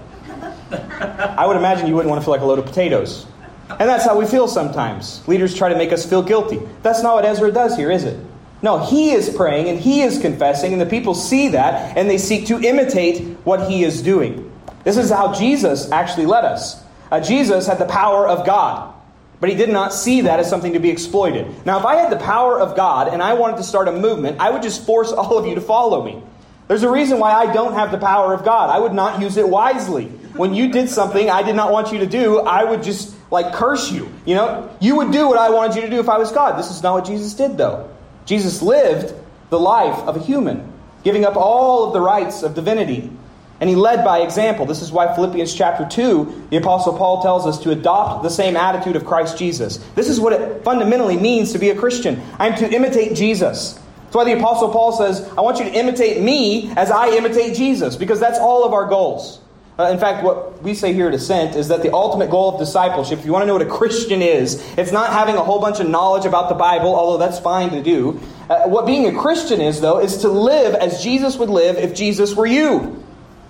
I 0.71 1.45
would 1.47 1.57
imagine 1.57 1.87
you 1.87 1.95
wouldn't 1.95 2.11
want 2.11 2.21
to 2.21 2.25
feel 2.25 2.33
like 2.33 2.41
a 2.41 2.47
load 2.47 2.59
of 2.59 2.67
potatoes. 2.67 3.27
And 3.69 3.89
that's 3.89 4.05
how 4.05 4.19
we 4.19 4.27
feel 4.27 4.47
sometimes. 4.47 5.27
Leaders 5.27 5.55
try 5.55 5.69
to 5.69 5.77
make 5.77 5.93
us 5.93 6.09
feel 6.09 6.23
guilty. 6.23 6.61
That's 6.83 7.03
not 7.03 7.15
what 7.15 7.25
Ezra 7.25 7.51
does 7.51 7.77
here, 7.77 7.91
is 7.91 8.05
it? 8.05 8.19
No, 8.63 8.79
he 8.79 9.11
is 9.13 9.31
praying 9.31 9.69
and 9.69 9.79
he 9.79 10.03
is 10.03 10.21
confessing, 10.21 10.73
and 10.73 10.81
the 10.81 10.87
people 10.87 11.15
see 11.15 11.49
that 11.49 11.97
and 11.97 12.09
they 12.09 12.19
seek 12.19 12.47
to 12.47 12.61
imitate 12.61 13.39
what 13.45 13.69
he 13.69 13.85
is 13.85 14.03
doing. 14.03 14.53
This 14.85 14.97
is 14.97 15.11
how 15.11 15.33
Jesus 15.33 15.91
actually 15.91 16.27
led 16.27 16.45
us. 16.45 16.83
Uh, 17.11 17.21
Jesus 17.21 17.67
had 17.67 17.79
the 17.79 17.87
power 17.87 18.29
of 18.29 18.47
God, 18.47 18.95
but 19.41 19.49
he 19.49 19.57
did 19.57 19.71
not 19.71 19.93
see 19.93 20.21
that 20.23 20.39
as 20.39 20.49
something 20.49 20.75
to 20.75 20.79
be 20.79 20.91
exploited. 20.91 21.67
Now, 21.67 21.79
if 21.79 21.85
I 21.85 21.97
had 21.97 22.13
the 22.13 22.23
power 22.23 22.61
of 22.61 22.77
God 22.77 23.09
and 23.09 23.23
I 23.23 23.35
wanted 23.35 23.57
to 23.57 23.63
start 23.63 23.89
a 23.89 23.93
movement, 23.93 24.39
I 24.41 24.51
would 24.51 24.63
just 24.63 24.87
force 24.87 25.11
all 25.11 25.39
of 25.39 25.47
you 25.47 25.55
to 25.55 25.61
follow 25.61 26.05
me. 26.05 26.23
There's 26.71 26.85
a 26.85 26.89
reason 26.89 27.19
why 27.19 27.33
I 27.33 27.53
don't 27.53 27.73
have 27.73 27.91
the 27.91 27.99
power 27.99 28.33
of 28.33 28.45
God. 28.45 28.71
I 28.71 28.79
would 28.79 28.93
not 28.93 29.21
use 29.21 29.37
it 29.37 29.49
wisely. 29.49 30.05
When 30.35 30.55
you 30.55 30.71
did 30.71 30.89
something 30.89 31.29
I 31.29 31.43
did 31.43 31.57
not 31.57 31.73
want 31.73 31.91
you 31.91 31.99
to 31.99 32.07
do, 32.07 32.39
I 32.39 32.63
would 32.63 32.85
just 32.85 33.13
like 33.33 33.53
curse 33.53 33.91
you. 33.91 34.09
You 34.25 34.37
know, 34.37 34.71
you 34.81 34.95
would 34.95 35.11
do 35.11 35.27
what 35.27 35.37
I 35.37 35.51
wanted 35.51 35.75
you 35.75 35.83
to 35.83 35.91
do 35.91 35.99
if 35.99 36.09
I 36.09 36.17
was 36.17 36.31
God. 36.31 36.57
This 36.57 36.71
is 36.71 36.81
not 36.81 36.95
what 36.95 37.07
Jesus 37.07 37.35
did, 37.35 37.59
though. 37.59 37.91
Jesus 38.25 38.63
lived 38.63 39.13
the 39.49 39.59
life 39.59 39.99
of 40.07 40.15
a 40.15 40.21
human, 40.21 40.73
giving 41.03 41.25
up 41.25 41.35
all 41.35 41.89
of 41.89 41.93
the 41.93 42.01
rights 42.01 42.45
of 42.45 42.55
divinity. 42.55 43.11
And 43.59 43.69
he 43.69 43.75
led 43.75 44.05
by 44.05 44.21
example. 44.21 44.65
This 44.65 44.81
is 44.81 44.93
why 44.93 45.13
Philippians 45.13 45.53
chapter 45.53 45.85
2, 45.85 46.51
the 46.51 46.59
Apostle 46.59 46.97
Paul 46.97 47.21
tells 47.21 47.49
us 47.49 47.59
to 47.65 47.73
adopt 47.73 48.23
the 48.23 48.31
same 48.31 48.57
attitude 48.57 48.95
of 48.95 49.05
Christ 49.05 49.37
Jesus. 49.37 49.79
This 49.97 50.09
is 50.09 50.21
what 50.21 50.35
it 50.35 50.63
fundamentally 50.63 51.17
means 51.17 51.51
to 51.51 51.59
be 51.59 51.71
a 51.71 51.75
Christian. 51.75 52.23
I'm 52.39 52.55
to 52.59 52.73
imitate 52.73 53.17
Jesus. 53.17 53.77
That's 54.11 54.17
why 54.17 54.25
the 54.25 54.37
Apostle 54.41 54.71
Paul 54.73 54.91
says, 54.91 55.23
I 55.39 55.41
want 55.41 55.61
you 55.61 55.67
to 55.67 55.71
imitate 55.71 56.21
me 56.21 56.73
as 56.73 56.91
I 56.91 57.11
imitate 57.11 57.55
Jesus, 57.55 57.95
because 57.95 58.19
that's 58.19 58.41
all 58.41 58.65
of 58.65 58.73
our 58.73 58.87
goals. 58.87 59.41
Uh, 59.79 59.85
in 59.85 60.01
fact, 60.01 60.25
what 60.25 60.61
we 60.65 60.75
say 60.75 60.93
here 60.93 61.07
at 61.07 61.15
Ascent 61.15 61.55
is 61.55 61.69
that 61.69 61.83
the 61.83 61.95
ultimate 61.95 62.29
goal 62.29 62.55
of 62.55 62.59
discipleship, 62.59 63.21
if 63.21 63.25
you 63.25 63.31
want 63.31 63.45
to 63.45 63.47
know 63.47 63.53
what 63.53 63.63
a 63.63 63.71
Christian 63.71 64.21
is, 64.21 64.61
it's 64.77 64.91
not 64.91 65.13
having 65.13 65.37
a 65.37 65.45
whole 65.45 65.61
bunch 65.61 65.79
of 65.79 65.89
knowledge 65.89 66.25
about 66.25 66.49
the 66.49 66.57
Bible, 66.57 66.93
although 66.93 67.19
that's 67.19 67.39
fine 67.39 67.71
to 67.71 67.81
do. 67.81 68.19
Uh, 68.51 68.65
what 68.65 68.85
being 68.85 69.07
a 69.07 69.17
Christian 69.17 69.61
is, 69.61 69.81
though, 69.81 70.01
is 70.01 70.17
to 70.19 70.29
live 70.29 70.75
as 70.75 71.05
Jesus 71.05 71.37
would 71.37 71.51
live 71.51 71.77
if 71.77 71.95
Jesus 71.95 72.35
were 72.35 72.47
you. 72.47 73.05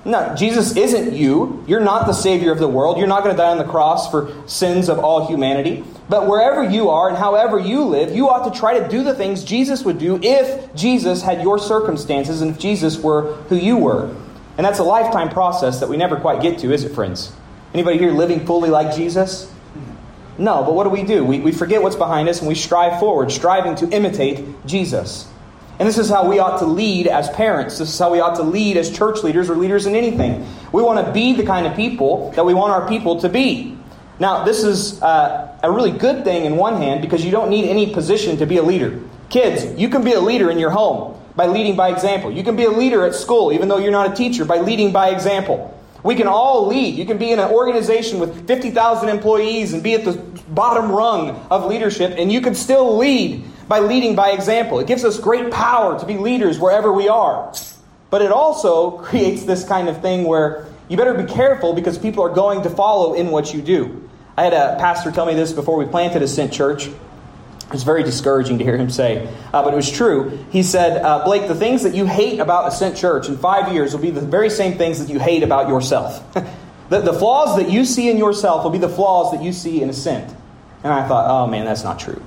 No, 0.04 0.34
Jesus 0.36 0.76
isn't 0.76 1.14
you. 1.14 1.64
You're 1.66 1.80
not 1.80 2.06
the 2.06 2.12
Savior 2.12 2.52
of 2.52 2.58
the 2.58 2.68
world. 2.68 2.98
You're 2.98 3.06
not 3.06 3.24
going 3.24 3.34
to 3.34 3.40
die 3.40 3.50
on 3.50 3.58
the 3.58 3.64
cross 3.64 4.10
for 4.10 4.30
sins 4.46 4.90
of 4.90 4.98
all 4.98 5.26
humanity. 5.26 5.84
But 6.10 6.26
wherever 6.26 6.64
you 6.64 6.90
are 6.90 7.08
and 7.08 7.16
however 7.16 7.56
you 7.56 7.84
live, 7.84 8.16
you 8.16 8.28
ought 8.28 8.52
to 8.52 8.58
try 8.58 8.80
to 8.80 8.88
do 8.88 9.04
the 9.04 9.14
things 9.14 9.44
Jesus 9.44 9.84
would 9.84 9.98
do 9.98 10.18
if 10.20 10.74
Jesus 10.74 11.22
had 11.22 11.40
your 11.40 11.56
circumstances 11.56 12.42
and 12.42 12.50
if 12.50 12.58
Jesus 12.58 12.98
were 12.98 13.34
who 13.48 13.54
you 13.54 13.76
were. 13.76 14.12
And 14.58 14.66
that's 14.66 14.80
a 14.80 14.84
lifetime 14.84 15.28
process 15.28 15.78
that 15.78 15.88
we 15.88 15.96
never 15.96 16.16
quite 16.16 16.42
get 16.42 16.58
to, 16.58 16.72
is 16.72 16.82
it, 16.82 16.96
friends? 16.96 17.32
Anybody 17.72 17.98
here 17.98 18.10
living 18.10 18.44
fully 18.44 18.70
like 18.70 18.96
Jesus? 18.96 19.52
No, 20.36 20.64
but 20.64 20.74
what 20.74 20.82
do 20.82 20.90
we 20.90 21.04
do? 21.04 21.24
We, 21.24 21.38
we 21.38 21.52
forget 21.52 21.80
what's 21.80 21.94
behind 21.94 22.28
us 22.28 22.40
and 22.40 22.48
we 22.48 22.56
strive 22.56 22.98
forward, 22.98 23.30
striving 23.30 23.76
to 23.76 23.88
imitate 23.90 24.66
Jesus. 24.66 25.28
And 25.78 25.88
this 25.88 25.96
is 25.96 26.10
how 26.10 26.28
we 26.28 26.40
ought 26.40 26.58
to 26.58 26.66
lead 26.66 27.06
as 27.06 27.30
parents. 27.30 27.78
This 27.78 27.88
is 27.88 27.98
how 27.98 28.10
we 28.10 28.18
ought 28.18 28.34
to 28.34 28.42
lead 28.42 28.76
as 28.76 28.90
church 28.90 29.22
leaders 29.22 29.48
or 29.48 29.54
leaders 29.54 29.86
in 29.86 29.94
anything. 29.94 30.44
We 30.72 30.82
want 30.82 31.06
to 31.06 31.12
be 31.12 31.34
the 31.34 31.44
kind 31.44 31.68
of 31.68 31.76
people 31.76 32.32
that 32.32 32.44
we 32.44 32.52
want 32.52 32.72
our 32.72 32.88
people 32.88 33.20
to 33.20 33.28
be. 33.28 33.78
Now, 34.20 34.44
this 34.44 34.62
is 34.62 35.02
uh, 35.02 35.56
a 35.62 35.72
really 35.72 35.92
good 35.92 36.24
thing 36.24 36.44
in 36.44 36.56
one 36.56 36.76
hand 36.76 37.00
because 37.00 37.24
you 37.24 37.30
don't 37.30 37.48
need 37.48 37.66
any 37.66 37.90
position 37.94 38.36
to 38.36 38.46
be 38.46 38.58
a 38.58 38.62
leader. 38.62 39.00
Kids, 39.30 39.80
you 39.80 39.88
can 39.88 40.04
be 40.04 40.12
a 40.12 40.20
leader 40.20 40.50
in 40.50 40.58
your 40.58 40.68
home 40.68 41.18
by 41.36 41.46
leading 41.46 41.74
by 41.74 41.88
example. 41.88 42.30
You 42.30 42.44
can 42.44 42.54
be 42.54 42.64
a 42.64 42.70
leader 42.70 43.06
at 43.06 43.14
school, 43.14 43.50
even 43.50 43.68
though 43.68 43.78
you're 43.78 43.90
not 43.90 44.12
a 44.12 44.14
teacher, 44.14 44.44
by 44.44 44.58
leading 44.58 44.92
by 44.92 45.08
example. 45.08 45.74
We 46.02 46.16
can 46.16 46.26
all 46.26 46.66
lead. 46.66 46.96
You 46.96 47.06
can 47.06 47.16
be 47.16 47.30
in 47.30 47.38
an 47.38 47.50
organization 47.50 48.18
with 48.18 48.46
50,000 48.46 49.08
employees 49.08 49.72
and 49.72 49.82
be 49.82 49.94
at 49.94 50.04
the 50.04 50.12
bottom 50.48 50.92
rung 50.92 51.30
of 51.50 51.64
leadership, 51.64 52.12
and 52.18 52.30
you 52.30 52.42
can 52.42 52.54
still 52.54 52.98
lead 52.98 53.42
by 53.68 53.78
leading 53.78 54.14
by 54.14 54.32
example. 54.32 54.80
It 54.80 54.86
gives 54.86 55.02
us 55.02 55.18
great 55.18 55.50
power 55.50 55.98
to 55.98 56.04
be 56.04 56.18
leaders 56.18 56.58
wherever 56.58 56.92
we 56.92 57.08
are. 57.08 57.54
But 58.10 58.20
it 58.20 58.32
also 58.32 58.98
creates 58.98 59.44
this 59.44 59.64
kind 59.64 59.88
of 59.88 60.02
thing 60.02 60.24
where 60.24 60.66
you 60.90 60.98
better 60.98 61.14
be 61.14 61.32
careful 61.32 61.72
because 61.72 61.96
people 61.96 62.22
are 62.22 62.34
going 62.34 62.62
to 62.64 62.70
follow 62.70 63.14
in 63.14 63.30
what 63.30 63.54
you 63.54 63.62
do. 63.62 64.09
I 64.40 64.44
had 64.44 64.54
a 64.54 64.76
pastor 64.80 65.12
tell 65.12 65.26
me 65.26 65.34
this 65.34 65.52
before 65.52 65.76
we 65.76 65.84
planted 65.84 66.22
Ascent 66.22 66.50
Church. 66.50 66.86
It 66.86 66.94
was 67.70 67.82
very 67.82 68.02
discouraging 68.02 68.56
to 68.56 68.64
hear 68.64 68.78
him 68.78 68.88
say, 68.88 69.28
uh, 69.52 69.62
but 69.62 69.74
it 69.74 69.76
was 69.76 69.90
true. 69.90 70.46
He 70.50 70.62
said, 70.62 71.02
uh, 71.02 71.26
Blake, 71.26 71.46
the 71.46 71.54
things 71.54 71.82
that 71.82 71.94
you 71.94 72.06
hate 72.06 72.40
about 72.40 72.66
Ascent 72.66 72.96
Church 72.96 73.28
in 73.28 73.36
five 73.36 73.70
years 73.70 73.92
will 73.92 74.00
be 74.00 74.08
the 74.08 74.22
very 74.22 74.48
same 74.48 74.78
things 74.78 74.98
that 74.98 75.12
you 75.12 75.20
hate 75.20 75.42
about 75.42 75.68
yourself. 75.68 76.24
the, 76.88 77.00
the 77.00 77.12
flaws 77.12 77.58
that 77.58 77.68
you 77.68 77.84
see 77.84 78.08
in 78.08 78.16
yourself 78.16 78.64
will 78.64 78.70
be 78.70 78.78
the 78.78 78.88
flaws 78.88 79.30
that 79.32 79.42
you 79.42 79.52
see 79.52 79.82
in 79.82 79.90
Ascent. 79.90 80.34
And 80.84 80.90
I 80.90 81.06
thought, 81.06 81.28
oh 81.28 81.46
man, 81.46 81.66
that's 81.66 81.84
not 81.84 82.00
true. 82.00 82.22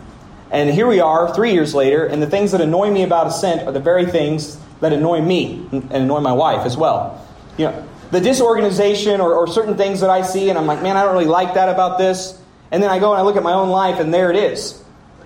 And 0.52 0.70
here 0.70 0.86
we 0.86 1.00
are, 1.00 1.34
three 1.34 1.54
years 1.54 1.74
later, 1.74 2.06
and 2.06 2.22
the 2.22 2.30
things 2.30 2.52
that 2.52 2.62
annoy 2.62 2.92
me 2.92 3.02
about 3.02 3.26
Ascent 3.26 3.68
are 3.68 3.72
the 3.72 3.80
very 3.80 4.06
things 4.06 4.60
that 4.82 4.94
annoy 4.94 5.20
me 5.20 5.68
and 5.72 5.92
annoy 5.92 6.20
my 6.20 6.34
wife 6.34 6.64
as 6.68 6.78
well. 6.78 7.28
You 7.58 7.70
know, 7.70 7.88
the 8.14 8.22
disorganization 8.22 9.20
or, 9.20 9.34
or 9.34 9.48
certain 9.48 9.76
things 9.76 10.02
that 10.02 10.10
I 10.12 10.22
see, 10.22 10.50
and 10.50 10.58
I'm 10.58 10.68
like, 10.68 10.84
man, 10.84 10.96
I 10.96 11.04
don't 11.04 11.14
really 11.14 11.26
like 11.26 11.56
that 11.56 11.68
about 11.68 11.98
this. 11.98 12.40
And 12.72 12.82
then 12.82 12.92
I 12.92 13.00
go 13.00 13.12
and 13.12 13.20
I 13.20 13.24
look 13.24 13.36
at 13.36 13.44
my 13.44 13.54
own 13.54 13.70
life, 13.70 14.00
and 14.00 14.14
there 14.14 14.30
it 14.30 14.38
is. 14.38 14.80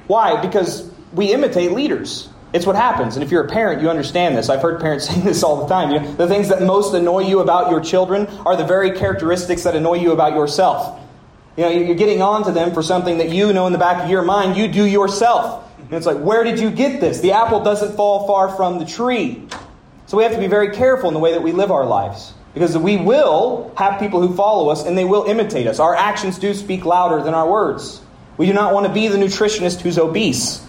Why? 0.07 0.41
Because 0.41 0.89
we 1.11 1.33
imitate 1.33 1.73
leaders. 1.73 2.29
It's 2.53 2.65
what 2.65 2.77
happens. 2.77 3.17
And 3.17 3.25
if 3.25 3.29
you're 3.29 3.43
a 3.43 3.49
parent, 3.49 3.81
you 3.81 3.89
understand 3.89 4.37
this. 4.37 4.47
I've 4.49 4.61
heard 4.61 4.79
parents 4.79 5.09
say 5.09 5.19
this 5.19 5.43
all 5.43 5.61
the 5.61 5.67
time. 5.67 5.91
You 5.91 5.99
know, 5.99 6.13
the 6.13 6.27
things 6.27 6.47
that 6.47 6.61
most 6.61 6.93
annoy 6.93 7.27
you 7.27 7.41
about 7.41 7.69
your 7.69 7.81
children 7.81 8.25
are 8.45 8.55
the 8.55 8.65
very 8.65 8.91
characteristics 8.91 9.63
that 9.63 9.75
annoy 9.75 9.95
you 9.95 10.13
about 10.13 10.33
yourself. 10.33 10.97
You 11.57 11.63
know, 11.63 11.69
you're 11.69 11.95
getting 11.95 12.21
on 12.21 12.45
to 12.45 12.51
them 12.53 12.73
for 12.73 12.81
something 12.81 13.17
that 13.17 13.29
you 13.29 13.51
know 13.51 13.67
in 13.67 13.73
the 13.73 13.79
back 13.79 14.01
of 14.01 14.09
your 14.09 14.21
mind 14.21 14.55
you 14.55 14.69
do 14.69 14.85
yourself. 14.85 15.69
And 15.77 15.93
it's 15.93 16.05
like, 16.05 16.19
where 16.19 16.45
did 16.45 16.57
you 16.57 16.71
get 16.71 17.01
this? 17.01 17.19
The 17.19 17.33
apple 17.33 17.63
doesn't 17.63 17.97
fall 17.97 18.27
far 18.27 18.55
from 18.55 18.79
the 18.79 18.85
tree. 18.85 19.45
So 20.05 20.15
we 20.15 20.23
have 20.23 20.31
to 20.33 20.39
be 20.39 20.47
very 20.47 20.73
careful 20.73 21.09
in 21.09 21.13
the 21.13 21.19
way 21.19 21.33
that 21.33 21.43
we 21.43 21.51
live 21.51 21.69
our 21.69 21.85
lives. 21.85 22.33
Because 22.57 22.77
we 22.77 22.97
will 22.97 23.71
have 23.77 23.99
people 23.99 24.19
who 24.19 24.35
follow 24.35 24.69
us 24.69 24.85
and 24.85 24.97
they 24.97 25.05
will 25.05 25.25
imitate 25.25 25.67
us. 25.67 25.79
Our 25.79 25.95
actions 25.95 26.39
do 26.39 26.55
speak 26.55 26.85
louder 26.85 27.23
than 27.23 27.35
our 27.35 27.47
words. 27.47 28.01
We 28.37 28.47
do 28.47 28.53
not 28.53 28.73
want 28.73 28.87
to 28.87 28.93
be 28.93 29.07
the 29.07 29.17
nutritionist 29.17 29.81
who's 29.81 29.99
obese. 29.99 30.65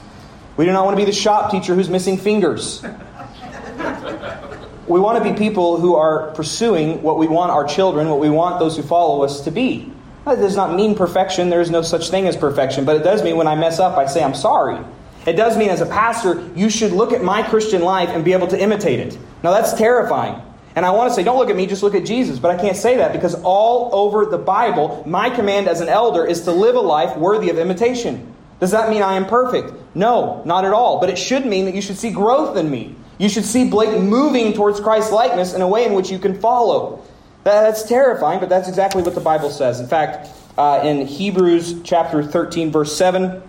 We 0.58 0.66
do 0.66 0.72
not 0.72 0.84
want 0.84 0.98
to 0.98 1.02
be 1.02 1.10
the 1.10 1.16
shop 1.16 1.50
teacher 1.50 1.74
who's 1.74 1.88
missing 1.88 2.18
fingers. 2.18 2.82
we 4.88 5.00
want 5.00 5.22
to 5.22 5.32
be 5.32 5.38
people 5.38 5.80
who 5.80 5.94
are 5.94 6.32
pursuing 6.32 7.02
what 7.02 7.16
we 7.16 7.26
want 7.26 7.52
our 7.52 7.64
children, 7.64 8.10
what 8.10 8.20
we 8.20 8.28
want 8.28 8.58
those 8.58 8.76
who 8.76 8.82
follow 8.82 9.24
us 9.24 9.40
to 9.42 9.50
be. 9.50 9.90
That 10.26 10.36
does 10.36 10.56
not 10.56 10.74
mean 10.74 10.94
perfection. 10.94 11.48
There 11.48 11.62
is 11.62 11.70
no 11.70 11.80
such 11.80 12.10
thing 12.10 12.26
as 12.26 12.36
perfection. 12.36 12.84
But 12.84 12.96
it 12.96 13.02
does 13.02 13.22
mean 13.22 13.36
when 13.36 13.46
I 13.46 13.54
mess 13.54 13.78
up, 13.78 13.96
I 13.96 14.06
say, 14.06 14.22
I'm 14.22 14.34
sorry. 14.34 14.84
It 15.26 15.34
does 15.34 15.56
mean 15.56 15.70
as 15.70 15.80
a 15.80 15.86
pastor, 15.86 16.48
you 16.54 16.70
should 16.70 16.92
look 16.92 17.12
at 17.12 17.22
my 17.22 17.42
Christian 17.42 17.82
life 17.82 18.10
and 18.10 18.24
be 18.24 18.32
able 18.32 18.46
to 18.48 18.60
imitate 18.60 19.00
it. 19.00 19.18
Now, 19.42 19.52
that's 19.52 19.74
terrifying. 19.74 20.40
And 20.78 20.86
I 20.86 20.92
want 20.92 21.10
to 21.10 21.14
say, 21.16 21.24
don't 21.24 21.38
look 21.38 21.50
at 21.50 21.56
me, 21.56 21.66
just 21.66 21.82
look 21.82 21.96
at 21.96 22.06
Jesus. 22.06 22.38
But 22.38 22.52
I 22.52 22.56
can't 22.56 22.76
say 22.76 22.98
that 22.98 23.12
because 23.12 23.34
all 23.42 23.90
over 23.92 24.24
the 24.26 24.38
Bible, 24.38 25.02
my 25.04 25.28
command 25.28 25.66
as 25.66 25.80
an 25.80 25.88
elder 25.88 26.24
is 26.24 26.42
to 26.42 26.52
live 26.52 26.76
a 26.76 26.80
life 26.80 27.16
worthy 27.16 27.50
of 27.50 27.58
imitation. 27.58 28.32
Does 28.60 28.70
that 28.70 28.88
mean 28.88 29.02
I 29.02 29.14
am 29.14 29.26
perfect? 29.26 29.72
No, 29.96 30.40
not 30.44 30.64
at 30.64 30.72
all. 30.72 31.00
But 31.00 31.10
it 31.10 31.18
should 31.18 31.44
mean 31.44 31.64
that 31.64 31.74
you 31.74 31.82
should 31.82 31.98
see 31.98 32.12
growth 32.12 32.56
in 32.56 32.70
me. 32.70 32.94
You 33.18 33.28
should 33.28 33.44
see 33.44 33.68
Blake 33.68 34.00
moving 34.00 34.52
towards 34.52 34.78
Christ's 34.78 35.10
likeness 35.10 35.52
in 35.52 35.62
a 35.62 35.66
way 35.66 35.84
in 35.84 35.94
which 35.94 36.12
you 36.12 36.18
can 36.20 36.38
follow. 36.38 37.02
That's 37.42 37.82
terrifying, 37.82 38.38
but 38.38 38.48
that's 38.48 38.68
exactly 38.68 39.02
what 39.02 39.16
the 39.16 39.20
Bible 39.20 39.50
says. 39.50 39.80
In 39.80 39.88
fact, 39.88 40.28
uh, 40.56 40.82
in 40.84 41.08
Hebrews 41.08 41.82
chapter 41.82 42.22
13, 42.22 42.70
verse 42.70 42.96
7, 42.96 43.42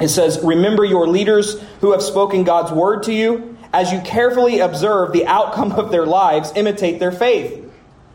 it 0.00 0.08
says, 0.08 0.40
Remember 0.42 0.84
your 0.84 1.06
leaders 1.06 1.62
who 1.82 1.92
have 1.92 2.02
spoken 2.02 2.42
God's 2.42 2.72
word 2.72 3.04
to 3.04 3.12
you. 3.12 3.56
As 3.72 3.92
you 3.92 4.00
carefully 4.00 4.60
observe 4.60 5.12
the 5.12 5.26
outcome 5.26 5.72
of 5.72 5.90
their 5.90 6.06
lives, 6.06 6.52
imitate 6.56 6.98
their 6.98 7.12
faith. 7.12 7.64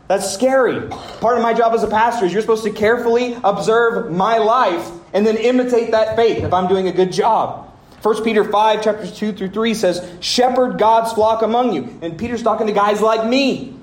That's 0.08 0.32
scary. 0.32 0.88
Part 0.88 1.36
of 1.36 1.42
my 1.42 1.54
job 1.54 1.72
as 1.74 1.82
a 1.82 1.88
pastor 1.88 2.26
is 2.26 2.32
you're 2.32 2.42
supposed 2.42 2.64
to 2.64 2.70
carefully 2.70 3.36
observe 3.42 4.10
my 4.12 4.38
life 4.38 4.90
and 5.12 5.26
then 5.26 5.36
imitate 5.36 5.92
that 5.92 6.16
faith 6.16 6.44
if 6.44 6.52
I'm 6.52 6.68
doing 6.68 6.88
a 6.88 6.92
good 6.92 7.12
job. 7.12 7.70
1 8.02 8.22
Peter 8.22 8.44
5, 8.44 8.84
chapters 8.84 9.16
2 9.16 9.32
through 9.32 9.50
3 9.50 9.72
says, 9.72 10.06
Shepherd 10.20 10.78
God's 10.78 11.14
flock 11.14 11.40
among 11.40 11.72
you. 11.72 11.98
And 12.02 12.18
Peter's 12.18 12.42
talking 12.42 12.66
to 12.66 12.72
guys 12.74 13.00
like 13.00 13.26
me. 13.26 13.74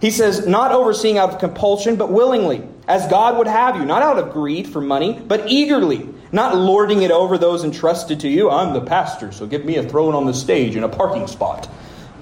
He 0.00 0.10
says, 0.10 0.48
Not 0.48 0.72
overseeing 0.72 1.16
out 1.16 1.30
of 1.30 1.38
compulsion, 1.38 1.94
but 1.94 2.10
willingly, 2.10 2.66
as 2.92 3.06
God 3.06 3.38
would 3.38 3.46
have 3.46 3.76
you, 3.76 3.86
not 3.86 4.02
out 4.02 4.18
of 4.18 4.34
greed 4.34 4.68
for 4.68 4.82
money, 4.82 5.18
but 5.18 5.50
eagerly, 5.50 6.06
not 6.30 6.54
lording 6.54 7.00
it 7.00 7.10
over 7.10 7.38
those 7.38 7.64
entrusted 7.64 8.20
to 8.20 8.28
you. 8.28 8.50
I'm 8.50 8.74
the 8.74 8.82
pastor, 8.82 9.32
so 9.32 9.46
give 9.46 9.64
me 9.64 9.76
a 9.76 9.82
throne 9.82 10.14
on 10.14 10.26
the 10.26 10.34
stage 10.34 10.76
and 10.76 10.84
a 10.84 10.90
parking 10.90 11.26
spot. 11.26 11.70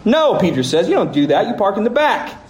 No, 0.04 0.38
Peter 0.38 0.62
says, 0.62 0.88
you 0.88 0.94
don't 0.94 1.12
do 1.12 1.26
that. 1.26 1.48
You 1.48 1.54
park 1.54 1.76
in 1.76 1.82
the 1.82 1.90
back. 1.90 2.40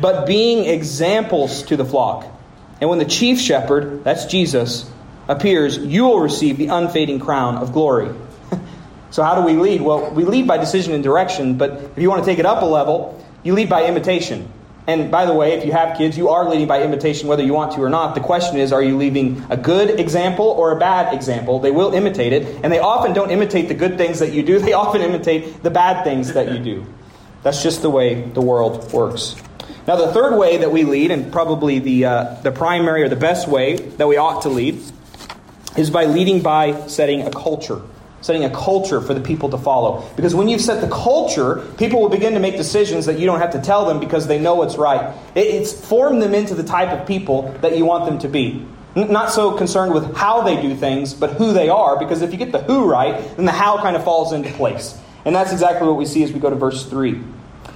But 0.00 0.26
being 0.26 0.64
examples 0.64 1.64
to 1.64 1.76
the 1.76 1.84
flock. 1.84 2.26
And 2.80 2.88
when 2.88 2.98
the 2.98 3.04
chief 3.04 3.38
shepherd, 3.38 4.02
that's 4.02 4.24
Jesus, 4.24 4.90
appears, 5.28 5.76
you 5.76 6.04
will 6.04 6.20
receive 6.20 6.56
the 6.56 6.68
unfading 6.68 7.20
crown 7.20 7.56
of 7.56 7.74
glory. 7.74 8.14
so, 9.10 9.22
how 9.22 9.34
do 9.34 9.42
we 9.42 9.60
lead? 9.60 9.82
Well, 9.82 10.10
we 10.10 10.24
lead 10.24 10.46
by 10.46 10.56
decision 10.56 10.94
and 10.94 11.04
direction, 11.04 11.58
but 11.58 11.72
if 11.72 11.98
you 11.98 12.08
want 12.08 12.24
to 12.24 12.30
take 12.30 12.38
it 12.38 12.46
up 12.46 12.62
a 12.62 12.66
level, 12.66 13.22
you 13.42 13.52
lead 13.52 13.68
by 13.68 13.84
imitation. 13.84 14.50
And 14.86 15.10
by 15.10 15.26
the 15.26 15.34
way, 15.34 15.54
if 15.54 15.64
you 15.64 15.72
have 15.72 15.96
kids, 15.96 16.16
you 16.16 16.28
are 16.28 16.48
leading 16.48 16.68
by 16.68 16.82
imitation 16.82 17.28
whether 17.28 17.42
you 17.42 17.52
want 17.52 17.72
to 17.72 17.82
or 17.82 17.88
not. 17.88 18.14
The 18.14 18.20
question 18.20 18.56
is, 18.56 18.72
are 18.72 18.82
you 18.82 18.96
leaving 18.96 19.44
a 19.50 19.56
good 19.56 19.98
example 19.98 20.46
or 20.46 20.70
a 20.70 20.78
bad 20.78 21.12
example? 21.12 21.58
They 21.58 21.72
will 21.72 21.92
imitate 21.92 22.32
it, 22.32 22.60
and 22.62 22.72
they 22.72 22.78
often 22.78 23.12
don't 23.12 23.30
imitate 23.30 23.66
the 23.68 23.74
good 23.74 23.98
things 23.98 24.20
that 24.20 24.32
you 24.32 24.42
do, 24.42 24.58
they 24.66 24.72
often 24.72 25.02
imitate 25.02 25.62
the 25.62 25.70
bad 25.70 26.04
things 26.04 26.32
that 26.34 26.52
you 26.52 26.58
do. 26.58 26.86
That's 27.42 27.62
just 27.62 27.82
the 27.82 27.90
way 27.90 28.22
the 28.22 28.40
world 28.40 28.92
works. 28.92 29.36
Now, 29.86 29.96
the 29.96 30.12
third 30.12 30.36
way 30.36 30.58
that 30.58 30.72
we 30.72 30.82
lead, 30.82 31.12
and 31.12 31.32
probably 31.32 31.78
the, 31.78 32.04
uh, 32.04 32.34
the 32.42 32.50
primary 32.50 33.02
or 33.02 33.08
the 33.08 33.14
best 33.16 33.46
way 33.46 33.76
that 33.76 34.06
we 34.08 34.16
ought 34.16 34.42
to 34.42 34.48
lead, 34.48 34.82
is 35.76 35.90
by 35.90 36.06
leading 36.06 36.42
by 36.42 36.86
setting 36.88 37.22
a 37.22 37.30
culture. 37.30 37.80
Setting 38.26 38.44
a 38.44 38.50
culture 38.50 39.00
for 39.00 39.14
the 39.14 39.20
people 39.20 39.48
to 39.50 39.56
follow. 39.56 40.04
Because 40.16 40.34
when 40.34 40.48
you've 40.48 40.60
set 40.60 40.80
the 40.80 40.88
culture, 40.88 41.64
people 41.78 42.00
will 42.00 42.08
begin 42.08 42.32
to 42.32 42.40
make 42.40 42.56
decisions 42.56 43.06
that 43.06 43.20
you 43.20 43.24
don't 43.24 43.38
have 43.38 43.52
to 43.52 43.60
tell 43.60 43.86
them 43.86 44.00
because 44.00 44.26
they 44.26 44.40
know 44.40 44.56
what's 44.56 44.74
right. 44.74 45.14
It's 45.36 45.72
formed 45.72 46.20
them 46.20 46.34
into 46.34 46.56
the 46.56 46.64
type 46.64 46.88
of 46.88 47.06
people 47.06 47.56
that 47.60 47.78
you 47.78 47.84
want 47.84 48.04
them 48.04 48.18
to 48.18 48.28
be. 48.28 48.66
Not 48.96 49.30
so 49.30 49.52
concerned 49.56 49.94
with 49.94 50.16
how 50.16 50.42
they 50.42 50.60
do 50.60 50.74
things, 50.74 51.14
but 51.14 51.34
who 51.34 51.52
they 51.52 51.68
are, 51.68 52.00
because 52.00 52.20
if 52.20 52.32
you 52.32 52.36
get 52.36 52.50
the 52.50 52.62
who 52.62 52.90
right, 52.90 53.14
then 53.36 53.46
the 53.46 53.52
how 53.52 53.80
kind 53.80 53.94
of 53.94 54.02
falls 54.02 54.32
into 54.32 54.50
place. 54.54 54.98
And 55.24 55.32
that's 55.32 55.52
exactly 55.52 55.86
what 55.86 55.96
we 55.96 56.04
see 56.04 56.24
as 56.24 56.32
we 56.32 56.40
go 56.40 56.50
to 56.50 56.56
verse 56.56 56.84
3. 56.84 57.12
It 57.12 57.22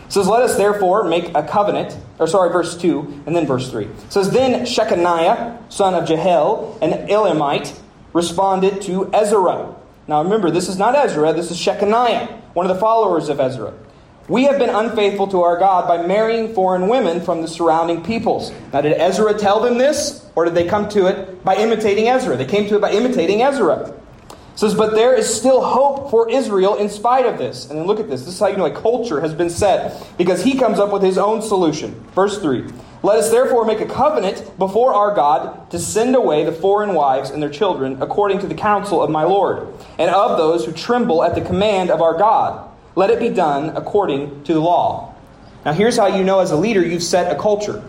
says, 0.09 0.27
Let 0.27 0.43
us 0.43 0.57
therefore 0.57 1.05
make 1.05 1.33
a 1.37 1.45
covenant, 1.45 1.97
or 2.19 2.27
sorry, 2.27 2.51
verse 2.51 2.77
2, 2.77 3.23
and 3.27 3.37
then 3.37 3.47
verse 3.47 3.71
3. 3.71 3.85
It 3.85 4.13
says, 4.13 4.31
Then 4.31 4.67
Shechaniah, 4.67 5.73
son 5.73 5.95
of 5.95 6.09
Jehiel, 6.09 6.77
an 6.83 7.09
Elamite, 7.09 7.73
responded 8.13 8.83
to 8.83 9.09
Ezra. 9.15 9.77
Now 10.11 10.25
remember, 10.25 10.51
this 10.51 10.69
is 10.69 10.77
not 10.77 10.97
Ezra, 10.97 11.33
this 11.33 11.53
is 11.53 11.57
Shechaniah, 11.57 12.29
one 12.55 12.69
of 12.69 12.75
the 12.75 12.81
followers 12.81 13.29
of 13.29 13.39
Ezra. 13.39 13.73
We 14.27 14.43
have 14.43 14.59
been 14.59 14.69
unfaithful 14.69 15.29
to 15.29 15.43
our 15.43 15.57
God 15.57 15.87
by 15.87 16.05
marrying 16.05 16.53
foreign 16.53 16.89
women 16.89 17.21
from 17.21 17.43
the 17.43 17.47
surrounding 17.47 18.03
peoples. 18.03 18.51
Now, 18.73 18.81
did 18.81 18.95
Ezra 18.95 19.35
tell 19.35 19.61
them 19.61 19.79
this, 19.79 20.27
or 20.35 20.47
did 20.47 20.55
they 20.55 20.67
come 20.67 20.89
to 20.89 21.07
it 21.07 21.45
by 21.45 21.55
imitating 21.55 22.09
Ezra? 22.09 22.37
They 22.37 22.45
came 22.45 22.69
to 22.71 22.75
it 22.75 22.81
by 22.81 22.91
imitating 22.91 23.43
Ezra 23.43 23.95
says, 24.61 24.75
But 24.75 24.95
there 24.95 25.15
is 25.15 25.33
still 25.33 25.65
hope 25.65 26.11
for 26.11 26.31
Israel 26.31 26.77
in 26.77 26.91
spite 26.91 27.25
of 27.25 27.39
this. 27.39 27.69
And 27.71 27.79
then 27.79 27.87
look 27.87 27.99
at 27.99 28.09
this. 28.09 28.25
This 28.25 28.35
is 28.35 28.41
how 28.41 28.49
you 28.49 28.57
know 28.57 28.67
a 28.67 28.71
culture 28.71 29.21
has 29.21 29.33
been 29.33 29.49
set 29.49 30.07
because 30.19 30.45
he 30.45 30.59
comes 30.59 30.79
up 30.79 30.93
with 30.93 31.03
his 31.03 31.17
own 31.19 31.41
solution. 31.41 31.95
Verse 32.15 32.39
3 32.39 32.71
Let 33.03 33.19
us 33.19 33.31
therefore 33.31 33.65
make 33.65 33.81
a 33.81 33.87
covenant 33.87 34.59
before 34.59 34.93
our 34.93 35.15
God 35.15 35.71
to 35.71 35.79
send 35.79 36.15
away 36.15 36.45
the 36.45 36.53
foreign 36.53 36.93
wives 36.93 37.31
and 37.31 37.43
their 37.43 37.49
children 37.51 38.03
according 38.03 38.41
to 38.41 38.47
the 38.47 38.55
counsel 38.55 39.03
of 39.03 39.09
my 39.09 39.25
Lord, 39.25 39.69
and 39.99 40.11
of 40.11 40.37
those 40.37 40.67
who 40.67 40.73
tremble 40.73 41.25
at 41.25 41.35
the 41.35 41.41
command 41.41 41.91
of 41.91 42.03
our 42.03 42.19
God. 42.19 42.69
Let 42.97 43.09
it 43.09 43.19
be 43.19 43.31
done 43.31 43.75
according 43.75 44.45
to 44.45 44.53
the 44.53 44.61
law. 44.61 45.15
Now, 45.65 45.73
here's 45.73 45.97
how 45.97 46.09
you 46.09 46.25
know 46.25 46.41
as 46.41 46.51
a 46.51 46.57
leader 46.57 46.85
you've 46.85 47.03
set 47.03 47.35
a 47.35 47.41
culture. 47.41 47.83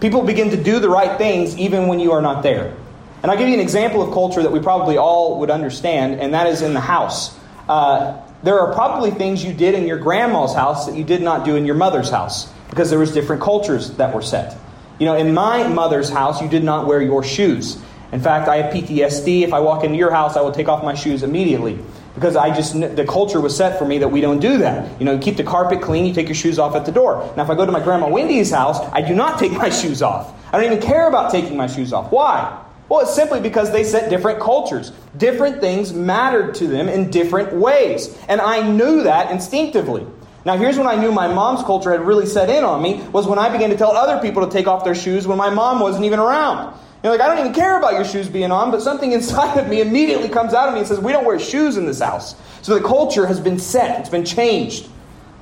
People 0.00 0.22
begin 0.22 0.50
to 0.50 0.62
do 0.62 0.78
the 0.78 0.88
right 0.88 1.18
things 1.18 1.56
even 1.58 1.86
when 1.86 2.00
you 2.00 2.12
are 2.12 2.22
not 2.22 2.42
there. 2.42 2.74
And 3.22 3.30
I'll 3.30 3.38
give 3.38 3.48
you 3.48 3.54
an 3.54 3.60
example 3.60 4.00
of 4.00 4.14
culture 4.14 4.42
that 4.42 4.52
we 4.52 4.60
probably 4.60 4.96
all 4.96 5.40
would 5.40 5.50
understand, 5.50 6.20
and 6.20 6.32
that 6.32 6.46
is 6.46 6.62
in 6.62 6.72
the 6.72 6.80
house. 6.80 7.38
Uh, 7.68 8.18
there 8.42 8.60
are 8.60 8.72
probably 8.72 9.10
things 9.10 9.44
you 9.44 9.52
did 9.52 9.74
in 9.74 9.86
your 9.86 9.98
grandma's 9.98 10.54
house 10.54 10.86
that 10.86 10.94
you 10.94 11.04
did 11.04 11.22
not 11.22 11.44
do 11.44 11.56
in 11.56 11.66
your 11.66 11.74
mother's 11.74 12.10
house 12.10 12.50
because 12.70 12.90
there 12.90 12.98
was 12.98 13.12
different 13.12 13.42
cultures 13.42 13.90
that 13.92 14.14
were 14.14 14.22
set. 14.22 14.56
You 14.98 15.06
know, 15.06 15.16
in 15.16 15.34
my 15.34 15.66
mother's 15.66 16.08
house, 16.08 16.40
you 16.40 16.48
did 16.48 16.64
not 16.64 16.86
wear 16.86 17.02
your 17.02 17.22
shoes. 17.24 17.82
In 18.12 18.20
fact, 18.20 18.48
I 18.48 18.58
have 18.58 18.72
PTSD. 18.72 19.42
If 19.42 19.52
I 19.52 19.60
walk 19.60 19.82
into 19.82 19.96
your 19.96 20.10
house, 20.10 20.36
I 20.36 20.40
will 20.40 20.52
take 20.52 20.68
off 20.68 20.84
my 20.84 20.94
shoes 20.94 21.22
immediately 21.22 21.78
because 22.14 22.36
I 22.36 22.54
just 22.54 22.78
the 22.78 23.04
culture 23.04 23.40
was 23.40 23.56
set 23.56 23.78
for 23.78 23.84
me 23.84 23.98
that 23.98 24.08
we 24.08 24.20
don't 24.20 24.38
do 24.38 24.58
that. 24.58 25.00
You 25.00 25.04
know, 25.04 25.14
you 25.14 25.18
keep 25.18 25.36
the 25.36 25.42
carpet 25.42 25.82
clean, 25.82 26.06
you 26.06 26.14
take 26.14 26.28
your 26.28 26.36
shoes 26.36 26.58
off 26.58 26.76
at 26.76 26.86
the 26.86 26.92
door. 26.92 27.32
Now, 27.36 27.42
if 27.42 27.50
I 27.50 27.56
go 27.56 27.66
to 27.66 27.72
my 27.72 27.82
grandma 27.82 28.08
Wendy's 28.08 28.50
house, 28.50 28.78
I 28.92 29.00
do 29.00 29.14
not 29.14 29.38
take 29.38 29.52
my 29.52 29.68
shoes 29.80 30.00
off. 30.00 30.32
I 30.52 30.60
don't 30.60 30.72
even 30.72 30.80
care 30.80 31.08
about 31.08 31.32
taking 31.32 31.56
my 31.56 31.66
shoes 31.66 31.92
off. 31.92 32.12
Why? 32.12 32.60
Well, 32.88 33.00
it's 33.00 33.14
simply 33.14 33.40
because 33.40 33.72
they 33.72 33.82
set 33.82 34.10
different 34.10 34.40
cultures. 34.40 34.92
Different 35.16 35.60
things 35.60 35.92
mattered 35.92 36.54
to 36.56 36.66
them 36.66 36.88
in 36.88 37.10
different 37.10 37.54
ways. 37.54 38.16
And 38.28 38.40
I 38.40 38.68
knew 38.68 39.02
that 39.02 39.30
instinctively. 39.32 40.06
Now, 40.44 40.58
here's 40.58 40.76
when 40.76 40.86
I 40.86 40.96
knew 40.96 41.10
my 41.10 41.32
mom's 41.32 41.62
culture 41.62 41.90
had 41.90 42.02
really 42.02 42.26
set 42.26 42.50
in 42.50 42.64
on 42.64 42.82
me 42.82 43.00
was 43.12 43.26
when 43.26 43.38
I 43.38 43.48
began 43.48 43.70
to 43.70 43.76
tell 43.76 43.92
other 43.92 44.20
people 44.20 44.46
to 44.46 44.52
take 44.52 44.66
off 44.66 44.84
their 44.84 44.94
shoes 44.94 45.26
when 45.26 45.38
my 45.38 45.48
mom 45.48 45.80
wasn't 45.80 46.04
even 46.04 46.18
around. 46.18 46.74
You 47.02 47.10
know, 47.10 47.16
like, 47.16 47.20
I 47.20 47.26
don't 47.26 47.38
even 47.38 47.52
care 47.52 47.78
about 47.78 47.94
your 47.94 48.04
shoes 48.04 48.28
being 48.28 48.50
on, 48.50 48.70
but 48.70 48.82
something 48.82 49.12
inside 49.18 49.58
of 49.58 49.68
me 49.68 49.80
immediately 49.80 50.28
comes 50.28 50.52
out 50.54 50.68
of 50.68 50.74
me 50.74 50.80
and 50.80 50.88
says, 50.88 51.00
We 51.00 51.12
don't 51.12 51.24
wear 51.24 51.38
shoes 51.38 51.76
in 51.76 51.86
this 51.86 52.00
house. 52.00 52.34
So 52.62 52.78
the 52.78 52.86
culture 52.86 53.26
has 53.26 53.40
been 53.40 53.58
set, 53.58 54.00
it's 54.00 54.08
been 54.08 54.24
changed. 54.24 54.88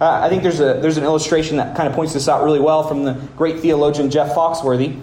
Uh, 0.01 0.21
I 0.21 0.29
think 0.29 0.43
there's, 0.43 0.59
a, 0.59 0.81
there's 0.81 0.97
an 0.97 1.05
illustration 1.05 1.59
that 1.59 1.77
kind 1.77 1.89
of 1.89 1.95
points 1.95 2.13
this 2.13 2.29
out 2.29 2.43
really 2.43 2.59
well 2.59 2.83
from 2.89 3.05
the 3.05 3.13
great 3.37 3.61
theologian 3.61 4.11
Jeff 4.11 4.35
Foxworthy. 4.35 5.01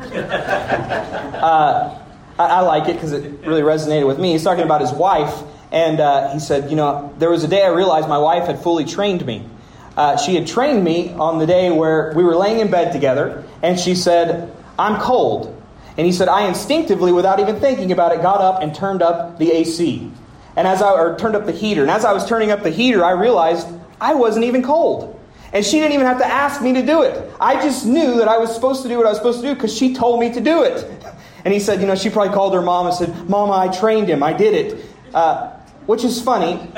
uh, 0.00 1.98
I, 2.38 2.44
I, 2.44 2.60
like 2.60 2.88
it 2.88 2.94
because 2.94 3.12
it 3.12 3.22
really 3.46 3.62
resonated 3.62 4.04
with 4.04 4.18
me. 4.18 4.32
He's 4.32 4.42
talking 4.42 4.64
about 4.64 4.80
his 4.80 4.90
wife, 4.90 5.44
and 5.72 6.00
uh, 6.00 6.32
he 6.34 6.38
said, 6.38 6.70
You 6.70 6.76
know, 6.76 7.12
there 7.18 7.30
was 7.30 7.42
a 7.42 7.48
day 7.48 7.64
I 7.64 7.68
realized 7.68 8.08
my 8.08 8.18
wife 8.18 8.46
had 8.46 8.62
fully 8.62 8.84
trained 8.84 9.24
me. 9.26 9.48
Uh, 9.96 10.16
she 10.16 10.34
had 10.34 10.46
trained 10.46 10.84
me 10.84 11.12
on 11.14 11.38
the 11.38 11.46
day 11.46 11.70
where 11.70 12.12
we 12.14 12.22
were 12.22 12.36
laying 12.36 12.60
in 12.60 12.70
bed 12.70 12.92
together, 12.92 13.44
and 13.62 13.80
she 13.80 13.94
said, 13.94 14.54
I'm 14.78 15.00
cold. 15.00 15.58
And 15.96 16.06
he 16.06 16.12
said, 16.12 16.28
I 16.28 16.46
instinctively, 16.46 17.12
without 17.12 17.40
even 17.40 17.58
thinking 17.60 17.92
about 17.92 18.12
it, 18.12 18.22
got 18.22 18.40
up 18.40 18.62
and 18.62 18.74
turned 18.74 19.02
up 19.02 19.38
the 19.38 19.50
AC. 19.50 20.10
And 20.56 20.68
as 20.68 20.80
I 20.82 20.92
or 20.92 21.18
turned 21.18 21.36
up 21.36 21.46
the 21.46 21.52
heater, 21.52 21.82
and 21.82 21.90
as 21.90 22.04
I 22.04 22.12
was 22.12 22.26
turning 22.26 22.50
up 22.50 22.62
the 22.62 22.70
heater, 22.70 23.04
I 23.04 23.12
realized 23.12 23.66
I 24.00 24.14
wasn't 24.14 24.44
even 24.44 24.62
cold. 24.62 25.18
And 25.52 25.64
she 25.64 25.78
didn't 25.78 25.92
even 25.92 26.06
have 26.06 26.18
to 26.18 26.26
ask 26.26 26.62
me 26.62 26.72
to 26.74 26.82
do 26.84 27.02
it. 27.02 27.30
I 27.38 27.62
just 27.62 27.84
knew 27.86 28.16
that 28.16 28.28
I 28.28 28.38
was 28.38 28.54
supposed 28.54 28.82
to 28.82 28.88
do 28.88 28.96
what 28.96 29.06
I 29.06 29.10
was 29.10 29.18
supposed 29.18 29.42
to 29.42 29.48
do 29.48 29.54
because 29.54 29.76
she 29.76 29.94
told 29.94 30.20
me 30.20 30.32
to 30.32 30.40
do 30.40 30.62
it. 30.62 30.86
And 31.44 31.52
he 31.52 31.58
said, 31.58 31.80
you 31.80 31.88
know, 31.88 31.96
she 31.96 32.08
probably 32.08 32.32
called 32.32 32.54
her 32.54 32.62
mom 32.62 32.86
and 32.86 32.94
said, 32.94 33.28
Mama, 33.28 33.54
I 33.54 33.66
trained 33.66 34.08
him. 34.08 34.22
I 34.22 34.32
did 34.32 34.54
it. 34.54 34.86
Uh, 35.12 35.50
which 35.86 36.04
is 36.04 36.20
funny, 36.20 36.68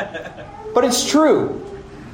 but 0.74 0.84
it's 0.84 1.08
true. 1.08 1.60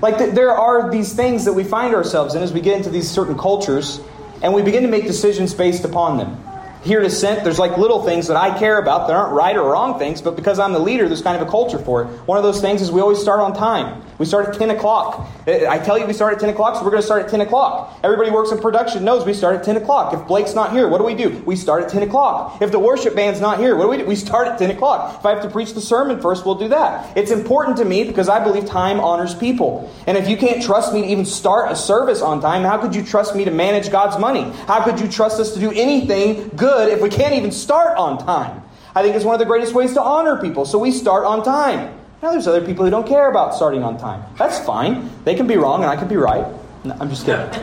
Like, 0.02 0.18
th- 0.18 0.34
there 0.34 0.50
are 0.50 0.90
these 0.90 1.12
things 1.12 1.44
that 1.44 1.52
we 1.52 1.64
find 1.64 1.94
ourselves 1.94 2.34
in 2.34 2.42
as 2.42 2.52
we 2.52 2.60
get 2.60 2.76
into 2.76 2.90
these 2.90 3.10
certain 3.10 3.36
cultures, 3.36 4.00
and 4.42 4.54
we 4.54 4.62
begin 4.62 4.82
to 4.82 4.88
make 4.88 5.06
decisions 5.06 5.52
based 5.52 5.84
upon 5.84 6.16
them 6.16 6.49
here 6.82 7.00
at 7.00 7.06
Ascent, 7.06 7.44
there's 7.44 7.58
like 7.58 7.76
little 7.76 8.02
things 8.02 8.28
that 8.28 8.36
I 8.36 8.58
care 8.58 8.78
about 8.78 9.06
that 9.06 9.14
aren't 9.14 9.34
right 9.34 9.56
or 9.56 9.70
wrong 9.70 9.98
things, 9.98 10.22
but 10.22 10.34
because 10.34 10.58
I'm 10.58 10.72
the 10.72 10.78
leader, 10.78 11.08
there's 11.08 11.20
kind 11.20 11.40
of 11.40 11.46
a 11.46 11.50
culture 11.50 11.78
for 11.78 12.02
it. 12.02 12.06
One 12.26 12.38
of 12.38 12.44
those 12.44 12.60
things 12.60 12.80
is 12.80 12.90
we 12.90 13.00
always 13.00 13.20
start 13.20 13.40
on 13.40 13.54
time. 13.54 14.02
We 14.18 14.26
start 14.26 14.48
at 14.48 14.54
10 14.54 14.70
o'clock. 14.70 15.28
I 15.46 15.78
tell 15.78 15.98
you 15.98 16.06
we 16.06 16.12
start 16.12 16.34
at 16.34 16.40
10 16.40 16.50
o'clock, 16.50 16.76
so 16.76 16.84
we're 16.84 16.90
going 16.90 17.02
to 17.02 17.06
start 17.06 17.24
at 17.24 17.30
10 17.30 17.42
o'clock. 17.42 17.98
Everybody 18.02 18.30
works 18.30 18.50
in 18.50 18.58
production 18.58 19.04
knows 19.04 19.24
we 19.24 19.34
start 19.34 19.56
at 19.56 19.64
10 19.64 19.76
o'clock. 19.76 20.14
If 20.14 20.26
Blake's 20.26 20.54
not 20.54 20.72
here, 20.72 20.88
what 20.88 20.98
do 20.98 21.04
we 21.04 21.14
do? 21.14 21.42
We 21.44 21.56
start 21.56 21.82
at 21.82 21.90
10 21.90 22.02
o'clock. 22.02 22.60
If 22.62 22.70
the 22.70 22.78
worship 22.78 23.14
band's 23.14 23.40
not 23.40 23.58
here, 23.58 23.76
what 23.76 23.84
do 23.84 23.90
we 23.90 23.96
do? 23.98 24.04
We 24.06 24.16
start 24.16 24.48
at 24.48 24.58
10 24.58 24.70
o'clock. 24.70 25.18
If 25.20 25.26
I 25.26 25.30
have 25.30 25.42
to 25.42 25.50
preach 25.50 25.74
the 25.74 25.80
sermon 25.80 26.20
first, 26.20 26.46
we'll 26.46 26.54
do 26.54 26.68
that. 26.68 27.16
It's 27.16 27.30
important 27.30 27.76
to 27.78 27.84
me 27.84 28.04
because 28.04 28.28
I 28.28 28.42
believe 28.42 28.66
time 28.66 29.00
honors 29.00 29.34
people. 29.34 29.90
And 30.06 30.16
if 30.16 30.28
you 30.28 30.36
can't 30.36 30.62
trust 30.62 30.92
me 30.92 31.02
to 31.02 31.08
even 31.08 31.24
start 31.24 31.72
a 31.72 31.76
service 31.76 32.22
on 32.22 32.40
time, 32.40 32.62
how 32.62 32.78
could 32.78 32.94
you 32.94 33.02
trust 33.02 33.34
me 33.34 33.44
to 33.44 33.50
manage 33.50 33.90
God's 33.90 34.18
money? 34.18 34.50
How 34.66 34.84
could 34.84 35.00
you 35.00 35.08
trust 35.08 35.40
us 35.40 35.54
to 35.54 35.60
do 35.60 35.72
anything 35.72 36.50
good 36.56 36.69
if 36.78 37.00
we 37.00 37.08
can't 37.08 37.34
even 37.34 37.50
start 37.52 37.96
on 37.98 38.18
time. 38.18 38.62
I 38.94 39.02
think 39.02 39.14
it's 39.14 39.24
one 39.24 39.34
of 39.34 39.38
the 39.38 39.46
greatest 39.46 39.74
ways 39.74 39.92
to 39.94 40.02
honor 40.02 40.40
people. 40.40 40.64
So 40.64 40.78
we 40.78 40.90
start 40.90 41.24
on 41.24 41.44
time. 41.44 41.96
Now, 42.22 42.32
there's 42.32 42.46
other 42.46 42.64
people 42.64 42.84
who 42.84 42.90
don't 42.90 43.06
care 43.06 43.30
about 43.30 43.54
starting 43.54 43.82
on 43.82 43.96
time. 43.98 44.22
That's 44.36 44.58
fine. 44.64 45.10
They 45.24 45.34
can 45.34 45.46
be 45.46 45.56
wrong 45.56 45.82
and 45.82 45.90
I 45.90 45.96
can 45.96 46.08
be 46.08 46.16
right. 46.16 46.44
No, 46.84 46.96
I'm 47.00 47.08
just 47.08 47.24
kidding. 47.24 47.46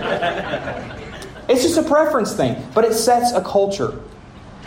it's 1.48 1.64
just 1.64 1.78
a 1.78 1.84
preference 1.84 2.34
thing, 2.34 2.62
but 2.74 2.84
it 2.84 2.94
sets 2.94 3.34
a 3.34 3.42
culture. 3.42 4.00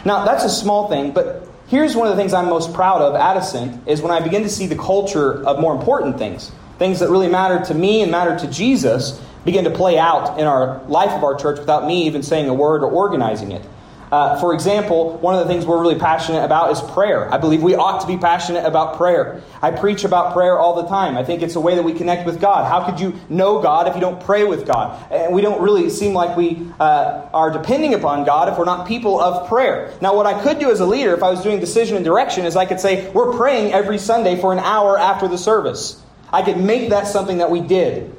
Now, 0.05 0.25
that's 0.25 0.45
a 0.45 0.49
small 0.49 0.89
thing, 0.89 1.13
but 1.13 1.49
here's 1.69 1.97
one 1.97 2.09
of 2.09 2.17
the 2.17 2.21
things 2.21 2.33
I'm 2.33 2.49
most 2.49 2.73
proud 2.73 3.03
of 3.03 3.15
at 3.15 3.37
Ascent 3.37 3.87
is 3.89 4.01
when 4.01 4.13
I 4.13 4.21
begin 4.21 4.43
to 4.45 4.49
see 4.49 4.67
the 4.67 4.77
culture 4.77 5.45
of 5.45 5.61
more 5.61 5.75
important 5.75 6.19
things, 6.19 6.53
things 6.79 7.01
that 7.01 7.11
really 7.11 7.29
matter 7.29 7.65
to 7.67 7.75
me 7.75 8.03
and 8.03 8.11
matter 8.11 8.39
to 8.39 8.47
Jesus, 8.51 9.21
begin 9.45 9.65
to 9.65 9.71
play 9.71 9.99
out 9.99 10.39
in 10.39 10.47
our 10.47 10.83
life 10.85 11.11
of 11.11 11.25
our 11.25 11.35
church 11.35 11.59
without 11.59 11.87
me 11.87 12.07
even 12.07 12.23
saying 12.23 12.49
a 12.49 12.55
word 12.55 12.83
or 12.83 12.91
organizing 12.91 13.53
it. 13.53 13.65
Uh, 14.11 14.41
for 14.41 14.53
example, 14.55 15.17
one 15.19 15.37
of 15.37 15.47
the 15.47 15.53
things 15.53 15.65
we're 15.65 15.81
really 15.81 15.99
passionate 15.99 16.45
about 16.45 16.73
is 16.73 16.81
prayer. 16.93 17.33
I 17.33 17.39
believe 17.39 17.63
we 17.63 17.77
ought 17.77 18.01
to 18.01 18.09
be 18.09 18.17
passionate 18.17 18.65
about 18.65 18.97
prayer. 18.97 19.41
I 19.63 19.71
preach 19.71 20.03
about 20.03 20.33
prayer 20.33 20.59
all 20.59 20.83
the 20.83 20.89
time. 20.89 21.17
I 21.17 21.23
think 21.23 21.43
it's 21.43 21.55
a 21.55 21.61
way 21.61 21.77
that 21.77 21.83
we 21.85 21.93
connect 21.93 22.27
with 22.27 22.41
God. 22.41 22.69
How 22.69 22.85
could 22.85 22.99
you 22.99 23.15
know 23.29 23.63
God 23.63 23.87
if 23.87 23.95
you 23.95 24.01
don't 24.01 24.21
pray 24.21 24.43
with 24.43 24.67
God? 24.67 25.01
And 25.13 25.33
we 25.33 25.43
don't 25.43 25.63
really 25.63 25.91
seem 25.91 26.13
like 26.13 26.37
we 26.37 26.67
uh, 26.81 27.29
are 27.33 27.53
depending 27.53 27.95
upon 27.95 28.25
God 28.25 28.49
if 28.49 28.59
we're 28.59 28.65
not 28.65 28.89
people 28.89 29.21
of 29.21 29.49
prayer. 29.49 29.95
Now, 30.01 30.17
what 30.17 30.27
I 30.27 30.43
could 30.43 30.59
do 30.59 30.73
as 30.73 30.81
a 30.81 30.87
leader, 30.87 31.15
if 31.15 31.23
I 31.23 31.31
was 31.31 31.43
doing 31.43 31.61
decision 31.61 31.95
and 31.95 32.05
direction, 32.05 32.45
is 32.45 32.57
I 32.57 32.67
could 32.67 32.81
say, 32.81 33.09
we're 33.13 33.37
praying 33.37 33.73
every 33.73 33.99
Sunday 33.99 34.41
for 34.41 34.53
an 34.53 34.59
hour 34.59 34.99
after 34.99 35.29
the 35.29 35.39
service. 35.39 36.03
I 36.33 36.43
could 36.43 36.59
make 36.59 36.91
that 36.91 37.07
something 37.07 37.39
that 37.39 37.51
we 37.51 37.61
did. 37.61 38.13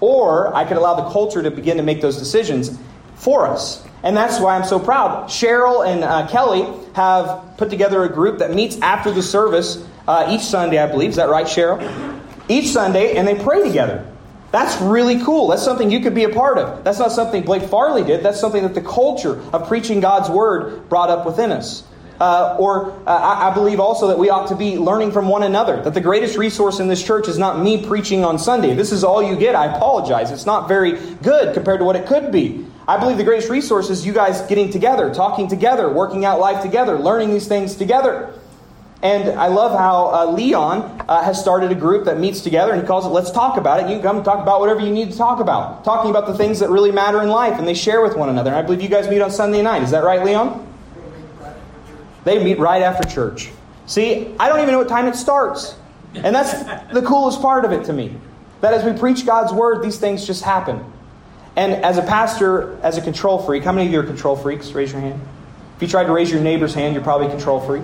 Or 0.00 0.54
I 0.54 0.64
could 0.64 0.76
allow 0.76 0.94
the 0.94 1.10
culture 1.10 1.42
to 1.42 1.50
begin 1.50 1.78
to 1.78 1.82
make 1.82 2.02
those 2.02 2.18
decisions 2.18 2.78
for 3.14 3.46
us. 3.46 3.86
And 4.02 4.16
that's 4.16 4.40
why 4.40 4.56
I'm 4.56 4.64
so 4.64 4.78
proud. 4.78 5.28
Cheryl 5.28 5.86
and 5.86 6.02
uh, 6.02 6.26
Kelly 6.28 6.66
have 6.94 7.56
put 7.56 7.70
together 7.70 8.02
a 8.04 8.08
group 8.08 8.38
that 8.38 8.54
meets 8.54 8.78
after 8.80 9.10
the 9.10 9.22
service 9.22 9.84
uh, 10.08 10.28
each 10.30 10.42
Sunday, 10.42 10.78
I 10.78 10.86
believe. 10.86 11.10
Is 11.10 11.16
that 11.16 11.28
right, 11.28 11.46
Cheryl? 11.46 12.20
Each 12.48 12.68
Sunday, 12.68 13.16
and 13.16 13.28
they 13.28 13.34
pray 13.34 13.62
together. 13.62 14.06
That's 14.52 14.80
really 14.82 15.22
cool. 15.22 15.48
That's 15.48 15.62
something 15.62 15.90
you 15.90 16.00
could 16.00 16.14
be 16.14 16.24
a 16.24 16.30
part 16.30 16.58
of. 16.58 16.82
That's 16.82 16.98
not 16.98 17.12
something 17.12 17.44
Blake 17.44 17.62
Farley 17.64 18.02
did. 18.02 18.24
That's 18.24 18.40
something 18.40 18.62
that 18.64 18.74
the 18.74 18.80
culture 18.80 19.40
of 19.52 19.68
preaching 19.68 20.00
God's 20.00 20.28
word 20.28 20.88
brought 20.88 21.10
up 21.10 21.24
within 21.24 21.52
us. 21.52 21.84
Uh, 22.18 22.56
or 22.58 22.90
uh, 23.06 23.10
I, 23.10 23.50
I 23.50 23.54
believe 23.54 23.80
also 23.80 24.08
that 24.08 24.18
we 24.18 24.28
ought 24.28 24.48
to 24.48 24.56
be 24.56 24.76
learning 24.76 25.12
from 25.12 25.28
one 25.28 25.42
another. 25.42 25.82
That 25.82 25.94
the 25.94 26.00
greatest 26.00 26.36
resource 26.36 26.80
in 26.80 26.88
this 26.88 27.02
church 27.02 27.28
is 27.28 27.38
not 27.38 27.60
me 27.60 27.86
preaching 27.86 28.24
on 28.24 28.38
Sunday. 28.38 28.74
This 28.74 28.92
is 28.92 29.04
all 29.04 29.22
you 29.22 29.36
get. 29.36 29.54
I 29.54 29.74
apologize. 29.74 30.30
It's 30.30 30.44
not 30.44 30.68
very 30.68 30.98
good 31.22 31.54
compared 31.54 31.78
to 31.78 31.84
what 31.84 31.96
it 31.96 32.06
could 32.06 32.32
be. 32.32 32.66
I 32.88 32.98
believe 32.98 33.18
the 33.18 33.24
greatest 33.24 33.50
resource 33.50 33.90
is 33.90 34.04
you 34.04 34.12
guys 34.12 34.40
getting 34.42 34.70
together, 34.70 35.12
talking 35.14 35.48
together, 35.48 35.88
working 35.88 36.24
out 36.24 36.40
life 36.40 36.62
together, 36.62 36.98
learning 36.98 37.30
these 37.30 37.46
things 37.46 37.76
together. 37.76 38.34
And 39.02 39.38
I 39.38 39.46
love 39.46 39.78
how 39.78 40.12
uh, 40.12 40.32
Leon 40.32 41.04
uh, 41.08 41.22
has 41.22 41.40
started 41.40 41.72
a 41.72 41.74
group 41.74 42.04
that 42.04 42.18
meets 42.18 42.42
together 42.42 42.72
and 42.72 42.82
he 42.82 42.86
calls 42.86 43.06
it 43.06 43.08
Let's 43.08 43.30
Talk 43.30 43.56
About 43.56 43.80
It. 43.80 43.88
You 43.88 43.94
can 43.94 44.02
come 44.02 44.22
talk 44.22 44.40
about 44.40 44.60
whatever 44.60 44.80
you 44.80 44.90
need 44.90 45.10
to 45.10 45.16
talk 45.16 45.40
about. 45.40 45.84
Talking 45.84 46.10
about 46.10 46.26
the 46.26 46.34
things 46.34 46.58
that 46.58 46.68
really 46.68 46.92
matter 46.92 47.22
in 47.22 47.30
life 47.30 47.58
and 47.58 47.66
they 47.66 47.72
share 47.72 48.02
with 48.02 48.16
one 48.16 48.28
another. 48.28 48.50
And 48.50 48.58
I 48.58 48.62
believe 48.62 48.82
you 48.82 48.88
guys 48.88 49.08
meet 49.08 49.22
on 49.22 49.30
Sunday 49.30 49.62
night. 49.62 49.82
Is 49.82 49.90
that 49.92 50.04
right, 50.04 50.22
Leon? 50.22 50.66
They 52.24 52.44
meet 52.44 52.58
right 52.58 52.82
after 52.82 53.08
church. 53.08 53.50
See, 53.86 54.34
I 54.38 54.48
don't 54.48 54.60
even 54.60 54.72
know 54.72 54.78
what 54.78 54.88
time 54.88 55.06
it 55.06 55.16
starts. 55.16 55.76
And 56.14 56.34
that's 56.34 56.52
the 56.92 57.02
coolest 57.02 57.40
part 57.40 57.64
of 57.64 57.72
it 57.72 57.84
to 57.84 57.94
me. 57.94 58.14
That 58.60 58.74
as 58.74 58.84
we 58.84 58.98
preach 58.98 59.24
God's 59.24 59.52
word, 59.52 59.82
these 59.82 59.98
things 59.98 60.26
just 60.26 60.42
happen. 60.42 60.84
And 61.60 61.74
as 61.84 61.98
a 61.98 62.02
pastor, 62.02 62.80
as 62.82 62.96
a 62.96 63.02
control 63.02 63.38
freak, 63.42 63.64
how 63.64 63.72
many 63.72 63.86
of 63.86 63.92
you 63.92 64.00
are 64.00 64.02
control 64.02 64.34
freaks? 64.34 64.72
Raise 64.72 64.92
your 64.92 65.02
hand. 65.02 65.20
If 65.76 65.82
you 65.82 65.88
tried 65.88 66.04
to 66.04 66.12
raise 66.12 66.30
your 66.30 66.40
neighbor's 66.40 66.72
hand, 66.72 66.94
you're 66.94 67.04
probably 67.04 67.26
a 67.26 67.30
control 67.30 67.60
freak. 67.60 67.82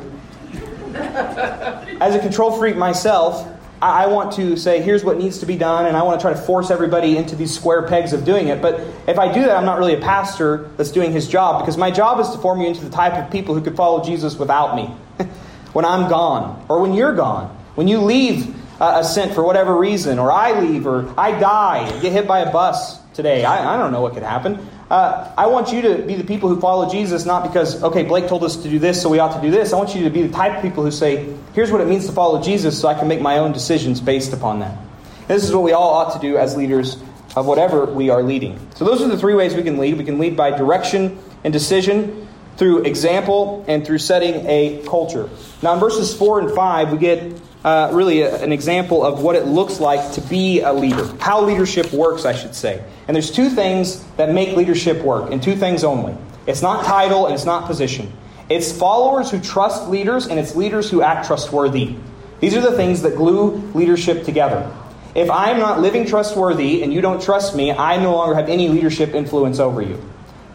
as 2.01 2.15
a 2.15 2.19
control 2.19 2.59
freak 2.59 2.79
myself, 2.79 3.47
I 3.83 4.07
want 4.07 4.33
to 4.37 4.57
say, 4.57 4.81
here's 4.81 5.05
what 5.05 5.19
needs 5.19 5.41
to 5.41 5.47
be 5.47 5.59
done, 5.59 5.85
and 5.85 5.95
I 5.95 6.05
want 6.05 6.19
to 6.19 6.25
try 6.25 6.33
to 6.33 6.41
force 6.41 6.71
everybody 6.71 7.19
into 7.19 7.37
these 7.37 7.55
square 7.55 7.87
pegs 7.87 8.15
of 8.15 8.25
doing 8.25 8.49
it. 8.49 8.63
But 8.63 8.81
if 9.07 9.19
I 9.19 9.31
do 9.31 9.43
that, 9.43 9.55
I'm 9.55 9.67
not 9.67 9.77
really 9.79 9.93
a 9.93 10.01
pastor 10.01 10.71
that's 10.79 10.91
doing 10.91 11.13
his 11.13 11.29
job, 11.29 11.61
because 11.61 11.77
my 11.77 11.91
job 11.91 12.19
is 12.19 12.31
to 12.31 12.39
form 12.39 12.63
you 12.63 12.69
into 12.69 12.83
the 12.83 12.89
type 12.89 13.13
of 13.13 13.31
people 13.31 13.55
who 13.55 13.61
could 13.61 13.77
follow 13.77 14.03
Jesus 14.03 14.37
without 14.37 14.75
me. 14.75 14.87
when 15.75 15.85
I'm 15.85 16.09
gone, 16.09 16.65
or 16.71 16.81
when 16.81 16.95
you're 16.95 17.15
gone, 17.15 17.49
when 17.75 17.89
you 17.89 17.99
leave 17.99 18.57
uh, 18.81 19.01
Ascent 19.01 19.35
for 19.35 19.45
whatever 19.45 19.77
reason, 19.77 20.19
or 20.19 20.33
I 20.33 20.59
leave, 20.61 20.87
or 20.87 21.13
I 21.21 21.39
die, 21.39 22.01
get 22.01 22.13
hit 22.13 22.27
by 22.27 22.39
a 22.39 22.51
bus, 22.51 23.01
today. 23.17 23.45
I, 23.45 23.75
I 23.75 23.79
don't 23.79 23.91
know 23.91 24.03
what 24.03 24.13
could 24.13 24.23
happen. 24.23 24.61
Uh, 24.91 25.33
I 25.37 25.47
want 25.47 25.73
you 25.73 25.83
to 25.83 26.03
be 26.03 26.15
the 26.15 26.25
people 26.25 26.49
who 26.49 26.61
follow 26.61 26.89
Jesus, 26.89 27.25
not 27.25 27.43
because, 27.43 27.83
okay, 27.83 28.05
Blake 28.05 28.29
told 28.29 28.45
us 28.45 28.57
to 28.57 28.69
do 28.69 28.79
this, 28.79 29.01
so 29.01 29.09
we 29.09 29.19
ought 29.19 29.35
to 29.35 29.41
do 29.41 29.51
this. 29.51 29.73
I 29.73 29.77
want 29.77 29.95
you 29.97 30.05
to 30.05 30.11
be 30.11 30.23
the 30.23 30.33
type 30.33 30.57
of 30.57 30.63
people 30.63 30.85
who 30.85 30.93
say, 30.93 31.35
here's 31.55 31.73
what 31.73 31.81
it 31.81 31.89
means 31.89 32.07
to 32.07 32.13
follow 32.13 32.41
Jesus, 32.41 32.79
so 32.81 32.87
I 32.87 32.95
can 32.95 33.09
make 33.09 33.21
my 33.21 33.39
own 33.39 33.53
decisions 33.53 34.01
based 34.01 34.33
upon 34.33 34.61
that. 34.61 34.77
And 34.77 35.29
this 35.29 35.43
is 35.43 35.53
what 35.53 35.65
we 35.65 35.73
all 35.73 35.95
ought 35.95 36.13
to 36.13 36.21
do 36.21 36.37
as 36.37 36.57
leaders 36.57 36.99
of 37.35 37.47
whatever 37.47 37.87
we 37.87 38.11
are 38.11 38.23
leading. 38.23 38.61
So, 38.77 38.85
those 38.85 39.03
are 39.03 39.09
the 39.09 39.19
three 39.19 39.35
ways 39.35 39.55
we 39.55 39.63
can 39.63 39.79
lead. 39.79 39.99
We 39.99 40.05
can 40.05 40.19
lead 40.19 40.37
by 40.37 40.57
direction 40.57 41.19
and 41.43 41.53
decision, 41.53 42.29
through 42.57 42.85
example, 42.85 43.65
and 43.67 43.85
through 43.85 43.99
setting 43.99 44.47
a 44.47 44.83
culture. 44.87 45.29
Now, 45.63 45.75
in 45.75 45.81
verses 45.81 46.17
4 46.17 46.41
and 46.41 46.51
5, 46.53 46.93
we 46.93 46.99
get 46.99 47.41
uh, 47.67 47.91
really 47.93 48.23
a, 48.23 48.43
an 48.45 48.53
example 48.53 49.05
of 49.05 49.21
what 49.23 49.35
it 49.35 49.45
looks 49.45 49.81
like 49.81 50.13
to 50.13 50.21
be 50.21 50.61
a 50.61 50.73
leader, 50.73 51.05
how 51.19 51.45
leadership 51.45 51.93
works, 51.93 52.25
I 52.25 52.33
should 52.33 52.55
say. 52.55 52.83
And 53.09 53.15
there's 53.15 53.33
two 53.33 53.51
things 53.51 54.05
that 54.17 54.33
make 54.33 54.57
leadership 54.57 55.03
work, 55.03 55.33
and 55.33 55.43
two 55.43 55.57
things 55.57 55.83
only 55.83 56.17
it's 56.47 56.63
not 56.63 56.85
title 56.85 57.27
and 57.27 57.35
it's 57.35 57.45
not 57.45 57.67
position. 57.67 58.13
It's 58.49 58.71
followers 58.71 59.33
who 59.33 59.41
trust 59.41 59.89
leaders, 59.89 60.29
and 60.29 60.39
it's 60.39 60.55
leaders 60.55 60.89
who 60.89 61.03
act 61.03 61.27
trustworthy. 61.27 61.97
These 62.39 62.55
are 62.55 62.61
the 62.61 62.77
things 62.77 63.03
that 63.03 63.17
glue 63.17 63.57
leadership 63.75 64.25
together. 64.25 64.73
If 65.17 65.29
I'm 65.29 65.59
not 65.59 65.81
living 65.81 66.07
trustworthy 66.07 66.85
and 66.85 66.95
you 66.95 67.01
don't 67.01 67.21
trust 67.21 67.57
me, 67.57 67.73
I 67.73 67.97
no 67.97 68.15
longer 68.15 68.37
have 68.37 68.49
any 68.49 68.69
leadership 68.69 69.15
influence 69.15 69.59
over 69.59 69.83
you. 69.83 70.01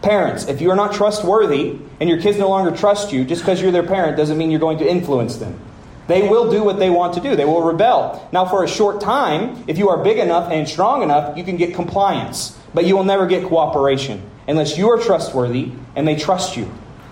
Parents, 0.00 0.46
if 0.46 0.62
you 0.62 0.70
are 0.70 0.76
not 0.76 0.94
trustworthy 0.94 1.78
and 2.00 2.08
your 2.08 2.22
kids 2.22 2.38
no 2.38 2.48
longer 2.48 2.74
trust 2.74 3.12
you, 3.12 3.24
just 3.24 3.42
because 3.42 3.60
you're 3.60 3.72
their 3.72 3.82
parent 3.82 4.16
doesn't 4.16 4.38
mean 4.38 4.50
you're 4.50 4.60
going 4.60 4.78
to 4.78 4.88
influence 4.88 5.36
them. 5.36 5.60
They 6.08 6.28
will 6.28 6.50
do 6.50 6.64
what 6.64 6.78
they 6.78 6.90
want 6.90 7.14
to 7.14 7.20
do. 7.20 7.36
They 7.36 7.44
will 7.44 7.62
rebel. 7.62 8.28
Now, 8.32 8.44
for 8.46 8.64
a 8.64 8.68
short 8.68 9.00
time, 9.00 9.64
if 9.68 9.78
you 9.78 9.88
are 9.88 10.02
big 10.02 10.18
enough 10.18 10.50
and 10.50 10.68
strong 10.68 11.02
enough, 11.02 11.36
you 11.36 11.44
can 11.44 11.56
get 11.56 11.74
compliance, 11.74 12.58
but 12.74 12.86
you 12.86 12.96
will 12.96 13.04
never 13.04 13.26
get 13.26 13.44
cooperation 13.44 14.22
unless 14.48 14.76
you 14.76 14.90
are 14.90 14.98
trustworthy 14.98 15.72
and 15.94 16.06
they 16.06 16.16
trust 16.16 16.56
you. 16.56 16.70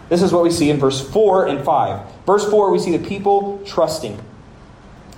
This 0.08 0.22
is 0.22 0.32
what 0.32 0.42
we 0.42 0.50
see 0.50 0.70
in 0.70 0.78
verse 0.78 1.00
4 1.08 1.46
and 1.46 1.64
5. 1.64 2.24
Verse 2.26 2.48
4, 2.50 2.72
we 2.72 2.80
see 2.80 2.96
the 2.96 3.08
people 3.08 3.62
trusting. 3.64 4.20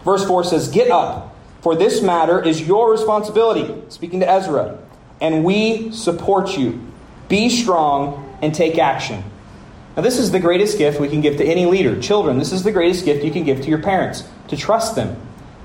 Verse 0.05 0.25
4 0.27 0.45
says, 0.45 0.69
Get 0.69 0.91
up, 0.91 1.35
for 1.63 1.75
this 1.75 2.03
matter 2.03 2.43
is 2.43 2.67
your 2.67 2.91
responsibility. 2.91 3.75
Speaking 3.89 4.21
to 4.21 4.31
Ezra. 4.31 4.79
And 5.21 5.45
we 5.45 5.93
support 5.93 6.59
you. 6.59 6.81
Be 7.29 7.49
strong 7.49 8.37
and 8.43 8.55
take 8.55 8.77
action. 8.77 9.23
Now, 9.97 10.03
this 10.03 10.19
is 10.19 10.31
the 10.31 10.41
greatest 10.41 10.79
gift 10.79 11.01
we 11.01 11.09
can 11.09 11.21
give 11.21 11.37
to 11.37 11.45
any 11.45 11.67
leader. 11.67 12.01
Children, 12.01 12.39
this 12.39 12.53
is 12.53 12.63
the 12.63 12.73
greatest 12.73 13.05
gift 13.05 13.25
you 13.25 13.31
can 13.31 13.45
give 13.45 13.61
to 13.61 13.69
your 13.69 13.83
parents 13.83 14.25
to 14.49 14.57
trust 14.57 14.97
them. 14.97 15.17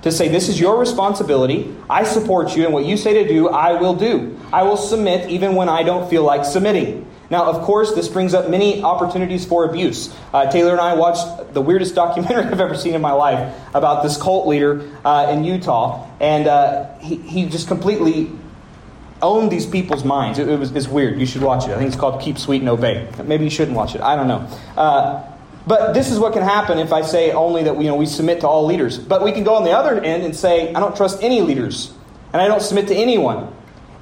To 0.01 0.11
say, 0.11 0.27
This 0.27 0.49
is 0.49 0.59
your 0.59 0.77
responsibility. 0.77 1.73
I 1.89 2.03
support 2.03 2.55
you, 2.55 2.65
and 2.65 2.73
what 2.73 2.85
you 2.85 2.97
say 2.97 3.23
to 3.23 3.27
do, 3.27 3.49
I 3.49 3.79
will 3.79 3.95
do. 3.95 4.37
I 4.51 4.63
will 4.63 4.77
submit 4.77 5.29
even 5.29 5.55
when 5.55 5.69
I 5.69 5.83
don't 5.83 6.09
feel 6.09 6.23
like 6.23 6.45
submitting. 6.45 7.05
Now, 7.29 7.45
of 7.45 7.63
course, 7.63 7.93
this 7.93 8.07
brings 8.07 8.33
up 8.33 8.49
many 8.49 8.81
opportunities 8.81 9.45
for 9.45 9.65
abuse. 9.65 10.13
Uh, 10.33 10.49
Taylor 10.49 10.71
and 10.71 10.79
I 10.79 10.93
watched 10.95 11.53
the 11.53 11.61
weirdest 11.61 11.95
documentary 12.03 12.45
I've 12.45 12.61
ever 12.61 12.75
seen 12.75 12.95
in 12.95 13.01
my 13.01 13.11
life 13.11 13.55
about 13.73 14.03
this 14.03 14.21
cult 14.21 14.47
leader 14.47 14.89
uh, 15.03 15.31
in 15.31 15.43
Utah, 15.43 16.07
and 16.19 16.47
uh, 16.47 16.97
he, 16.99 17.15
he 17.15 17.45
just 17.45 17.67
completely 17.67 18.31
owned 19.21 19.51
these 19.51 19.65
people's 19.65 20.03
minds. 20.03 20.39
It, 20.39 20.47
it 20.47 20.59
was 20.59 20.71
it's 20.71 20.87
weird. 20.87 21.19
You 21.19 21.25
should 21.25 21.41
watch 21.41 21.67
it. 21.67 21.71
I 21.71 21.77
think 21.77 21.87
it's 21.87 21.99
called 21.99 22.21
Keep 22.21 22.37
Sweet 22.37 22.61
and 22.61 22.69
Obey. 22.69 23.07
Maybe 23.23 23.43
you 23.43 23.49
shouldn't 23.49 23.75
watch 23.75 23.95
it. 23.95 24.01
I 24.01 24.15
don't 24.15 24.27
know. 24.27 24.47
Uh, 24.75 25.23
but 25.65 25.93
this 25.93 26.11
is 26.11 26.17
what 26.17 26.31
can 26.31 26.43
happen 26.43 26.79
if 26.79 26.93
I 26.93 27.01
say 27.01 27.31
only 27.31 27.63
that 27.63 27.75
you 27.77 27.83
know, 27.83 27.95
we 27.95 28.05
submit 28.05 28.39
to 28.41 28.47
all 28.47 28.65
leaders. 28.65 28.97
But 28.97 29.21
we 29.21 29.33
can 29.33 29.43
go 29.43 29.55
on 29.55 29.65
the 29.65 29.71
other 29.71 30.01
end 30.01 30.23
and 30.23 30.33
say, 30.33 30.73
I 30.73 30.79
don't 30.79 30.95
trust 30.95 31.21
any 31.21 31.41
leaders, 31.41 31.93
and 32.31 32.41
I 32.41 32.47
don't 32.47 32.61
submit 32.61 32.87
to 32.87 32.95
anyone. 32.95 33.53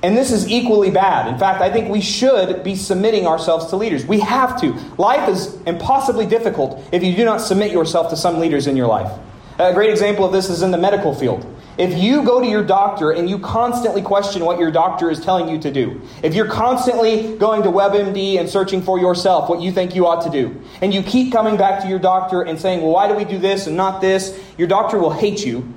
And 0.04 0.16
this 0.16 0.32
is 0.32 0.48
equally 0.48 0.92
bad. 0.92 1.28
In 1.28 1.40
fact, 1.40 1.62
I 1.62 1.72
think 1.72 1.90
we 1.90 2.02
should 2.02 2.64
be 2.64 2.76
submitting 2.76 3.26
ourselves 3.26 3.66
to 3.68 3.76
leaders. 3.76 4.06
We 4.06 4.20
have 4.20 4.62
to. 4.62 4.74
Life 5.00 5.28
is 5.28 5.56
impossibly 5.64 6.28
difficult 6.28 6.84
if 6.92 7.04
you 7.04 7.16
do 7.16 7.26
not 7.26 7.42
submit 7.42 7.72
yourself 7.72 8.12
to 8.12 8.16
some 8.16 8.40
leaders 8.40 8.68
in 8.68 8.78
your 8.78 8.86
life. 8.86 9.12
A 9.58 9.74
great 9.74 9.90
example 9.90 10.24
of 10.24 10.32
this 10.32 10.50
is 10.50 10.62
in 10.62 10.70
the 10.70 10.78
medical 10.78 11.16
field. 11.16 11.44
If 11.78 12.02
you 12.02 12.24
go 12.24 12.40
to 12.40 12.48
your 12.48 12.64
doctor 12.64 13.12
and 13.12 13.30
you 13.30 13.38
constantly 13.38 14.02
question 14.02 14.46
what 14.46 14.60
your 14.60 14.72
doctor 14.72 15.12
is 15.12 15.20
telling 15.20 15.50
you 15.50 15.60
to 15.60 15.72
do, 15.72 16.02
if 16.24 16.34
you're 16.34 16.48
constantly 16.48 17.36
going 17.38 17.64
to 17.64 17.70
WebMD 17.70 18.40
and 18.40 18.50
searching 18.50 18.82
for 18.82 18.98
yourself 18.98 19.50
what 19.50 19.62
you 19.62 19.74
think 19.74 19.94
you 19.94 20.08
ought 20.08 20.24
to 20.24 20.30
do, 20.30 20.62
and 20.82 20.94
you 20.94 21.04
keep 21.04 21.34
coming 21.34 21.58
back 21.58 21.82
to 21.82 21.90
your 21.90 22.00
doctor 22.00 22.44
and 22.44 22.58
saying, 22.60 22.82
well, 22.82 22.92
why 22.92 23.10
do 23.10 23.14
we 23.14 23.26
do 23.26 23.38
this 23.38 23.68
and 23.68 23.76
not 23.76 24.00
this, 24.00 24.42
your 24.58 24.70
doctor 24.70 24.98
will 24.98 25.12
hate 25.12 25.46
you, 25.46 25.74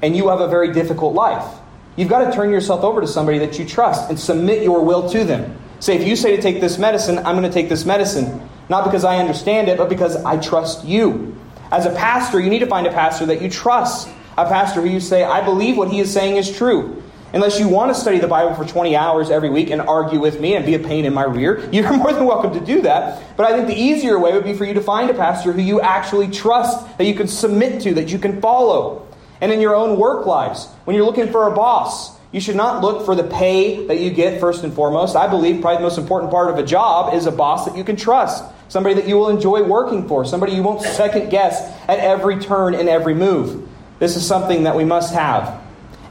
and 0.00 0.16
you 0.16 0.28
have 0.30 0.40
a 0.40 0.48
very 0.48 0.72
difficult 0.72 1.14
life. 1.14 1.60
You've 1.96 2.08
got 2.08 2.24
to 2.24 2.32
turn 2.32 2.50
yourself 2.50 2.82
over 2.82 3.02
to 3.02 3.06
somebody 3.06 3.38
that 3.38 3.58
you 3.58 3.66
trust 3.66 4.08
and 4.08 4.18
submit 4.18 4.62
your 4.62 4.82
will 4.82 5.08
to 5.10 5.24
them. 5.24 5.58
Say, 5.78 5.96
if 5.96 6.08
you 6.08 6.16
say 6.16 6.34
to 6.34 6.40
take 6.40 6.62
this 6.62 6.78
medicine, 6.78 7.18
I'm 7.18 7.36
going 7.36 7.42
to 7.42 7.52
take 7.52 7.68
this 7.68 7.84
medicine. 7.84 8.48
Not 8.70 8.84
because 8.84 9.04
I 9.04 9.18
understand 9.18 9.68
it, 9.68 9.76
but 9.76 9.90
because 9.90 10.16
I 10.24 10.38
trust 10.38 10.86
you. 10.86 11.38
As 11.70 11.84
a 11.84 11.90
pastor, 11.90 12.40
you 12.40 12.48
need 12.48 12.60
to 12.60 12.66
find 12.66 12.86
a 12.86 12.90
pastor 12.90 13.26
that 13.26 13.42
you 13.42 13.50
trust 13.50 14.08
a 14.36 14.46
pastor 14.46 14.80
who 14.80 14.88
you 14.88 15.00
say, 15.00 15.24
I 15.24 15.44
believe 15.44 15.76
what 15.76 15.90
he 15.90 16.00
is 16.00 16.12
saying 16.12 16.36
is 16.36 16.56
true. 16.56 17.02
Unless 17.32 17.58
you 17.58 17.68
want 17.68 17.92
to 17.92 18.00
study 18.00 18.20
the 18.20 18.28
Bible 18.28 18.54
for 18.54 18.64
20 18.64 18.94
hours 18.94 19.28
every 19.28 19.50
week 19.50 19.70
and 19.70 19.80
argue 19.80 20.20
with 20.20 20.40
me 20.40 20.54
and 20.54 20.64
be 20.64 20.74
a 20.74 20.78
pain 20.78 21.04
in 21.04 21.12
my 21.12 21.24
rear, 21.24 21.68
you're 21.72 21.92
more 21.92 22.12
than 22.12 22.26
welcome 22.26 22.52
to 22.52 22.64
do 22.64 22.82
that. 22.82 23.36
But 23.36 23.50
I 23.50 23.56
think 23.56 23.66
the 23.66 23.80
easier 23.80 24.18
way 24.20 24.32
would 24.32 24.44
be 24.44 24.54
for 24.54 24.64
you 24.64 24.74
to 24.74 24.80
find 24.80 25.10
a 25.10 25.14
pastor 25.14 25.52
who 25.52 25.60
you 25.60 25.80
actually 25.80 26.30
trust, 26.30 26.96
that 26.96 27.04
you 27.04 27.14
can 27.14 27.26
submit 27.26 27.82
to, 27.82 27.94
that 27.94 28.10
you 28.10 28.20
can 28.20 28.40
follow. 28.40 29.08
And 29.40 29.50
in 29.50 29.60
your 29.60 29.74
own 29.74 29.98
work 29.98 30.26
lives, 30.26 30.66
when 30.84 30.94
you're 30.94 31.04
looking 31.04 31.32
for 31.32 31.48
a 31.48 31.54
boss, 31.54 32.16
you 32.30 32.40
should 32.40 32.56
not 32.56 32.82
look 32.82 33.04
for 33.04 33.16
the 33.16 33.24
pay 33.24 33.86
that 33.86 33.98
you 33.98 34.10
get 34.10 34.40
first 34.40 34.62
and 34.62 34.72
foremost. 34.72 35.16
I 35.16 35.28
believe 35.28 35.60
probably 35.60 35.78
the 35.78 35.82
most 35.82 35.98
important 35.98 36.30
part 36.30 36.50
of 36.50 36.58
a 36.58 36.64
job 36.64 37.14
is 37.14 37.26
a 37.26 37.32
boss 37.32 37.64
that 37.64 37.76
you 37.76 37.82
can 37.82 37.96
trust, 37.96 38.44
somebody 38.68 38.94
that 38.94 39.08
you 39.08 39.16
will 39.16 39.28
enjoy 39.28 39.62
working 39.64 40.06
for, 40.06 40.24
somebody 40.24 40.52
you 40.52 40.62
won't 40.62 40.82
second 40.82 41.30
guess 41.30 41.60
at 41.88 41.98
every 41.98 42.38
turn 42.38 42.74
and 42.74 42.88
every 42.88 43.14
move. 43.14 43.68
This 44.04 44.16
is 44.16 44.26
something 44.26 44.64
that 44.64 44.76
we 44.76 44.84
must 44.84 45.14
have. 45.14 45.62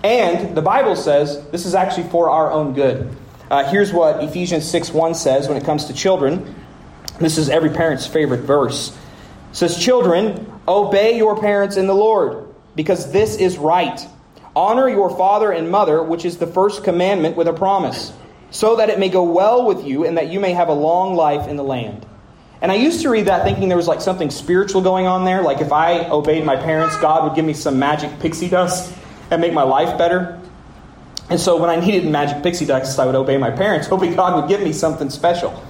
And 0.04 0.58
the 0.58 0.64
Bible 0.64 0.96
says 0.96 1.48
this 1.52 1.68
is 1.68 1.76
actually 1.76 2.10
for 2.10 2.28
our 2.28 2.52
own 2.52 2.74
good. 2.74 3.16
Uh, 3.52 3.70
here's 3.70 3.94
what 3.94 4.24
Ephesians 4.24 4.68
6 4.68 4.90
1 4.90 5.14
says 5.14 5.48
when 5.48 5.58
it 5.58 5.64
comes 5.64 5.86
to 5.86 5.94
children. 5.94 6.56
This 7.20 7.38
is 7.38 7.50
every 7.50 7.70
parent's 7.70 8.08
favorite 8.08 8.46
verse. 8.46 8.90
It 9.52 9.56
says, 9.56 9.78
Children, 9.78 10.52
obey 10.68 11.18
your 11.18 11.40
parents 11.40 11.78
in 11.78 11.86
the 11.86 11.94
Lord, 11.94 12.48
because 12.76 13.12
this 13.12 13.36
is 13.36 13.60
right. 13.60 14.04
Honor 14.56 14.90
your 14.90 15.16
father 15.16 15.52
and 15.52 15.70
mother, 15.70 16.02
which 16.02 16.26
is 16.26 16.40
the 16.40 16.48
first 16.48 16.84
commandment 16.84 17.38
with 17.38 17.48
a 17.48 17.54
promise, 17.54 18.12
so 18.50 18.78
that 18.78 18.90
it 18.90 18.98
may 18.98 19.10
go 19.10 19.22
well 19.22 19.68
with 19.68 19.86
you 19.86 20.04
and 20.04 20.18
that 20.18 20.30
you 20.30 20.40
may 20.40 20.54
have 20.54 20.70
a 20.70 20.74
long 20.74 21.14
life 21.14 21.48
in 21.48 21.58
the 21.58 21.64
land. 21.64 22.08
And 22.64 22.72
I 22.72 22.76
used 22.76 23.02
to 23.02 23.10
read 23.10 23.26
that 23.26 23.44
thinking 23.44 23.68
there 23.68 23.78
was 23.78 23.90
like 23.90 24.00
something 24.00 24.32
spiritual 24.32 24.82
going 24.82 25.06
on 25.06 25.26
there. 25.26 25.42
Like 25.42 25.60
if 25.60 25.74
I 25.74 26.10
obeyed 26.10 26.46
my 26.46 26.56
parents, 26.56 26.96
God 26.96 27.26
would 27.26 27.36
give 27.36 27.44
me 27.44 27.52
some 27.52 27.78
magic 27.78 28.22
pixie 28.22 28.48
dust 28.48 28.96
and 29.30 29.42
make 29.42 29.52
my 29.52 29.64
life 29.64 29.98
better. 29.98 30.40
And 31.30 31.38
so 31.38 31.58
when 31.58 31.70
I 31.70 31.76
needed 31.76 32.10
magic 32.10 32.42
pixie 32.42 32.66
dust, 32.66 32.98
I 32.98 33.06
would 33.06 33.16
obey 33.16 33.36
my 33.36 33.52
parents, 33.52 33.88
hoping 33.90 34.16
God 34.16 34.42
would 34.42 34.48
give 34.48 34.62
me 34.62 34.72
something 34.72 35.10
special. 35.10 35.62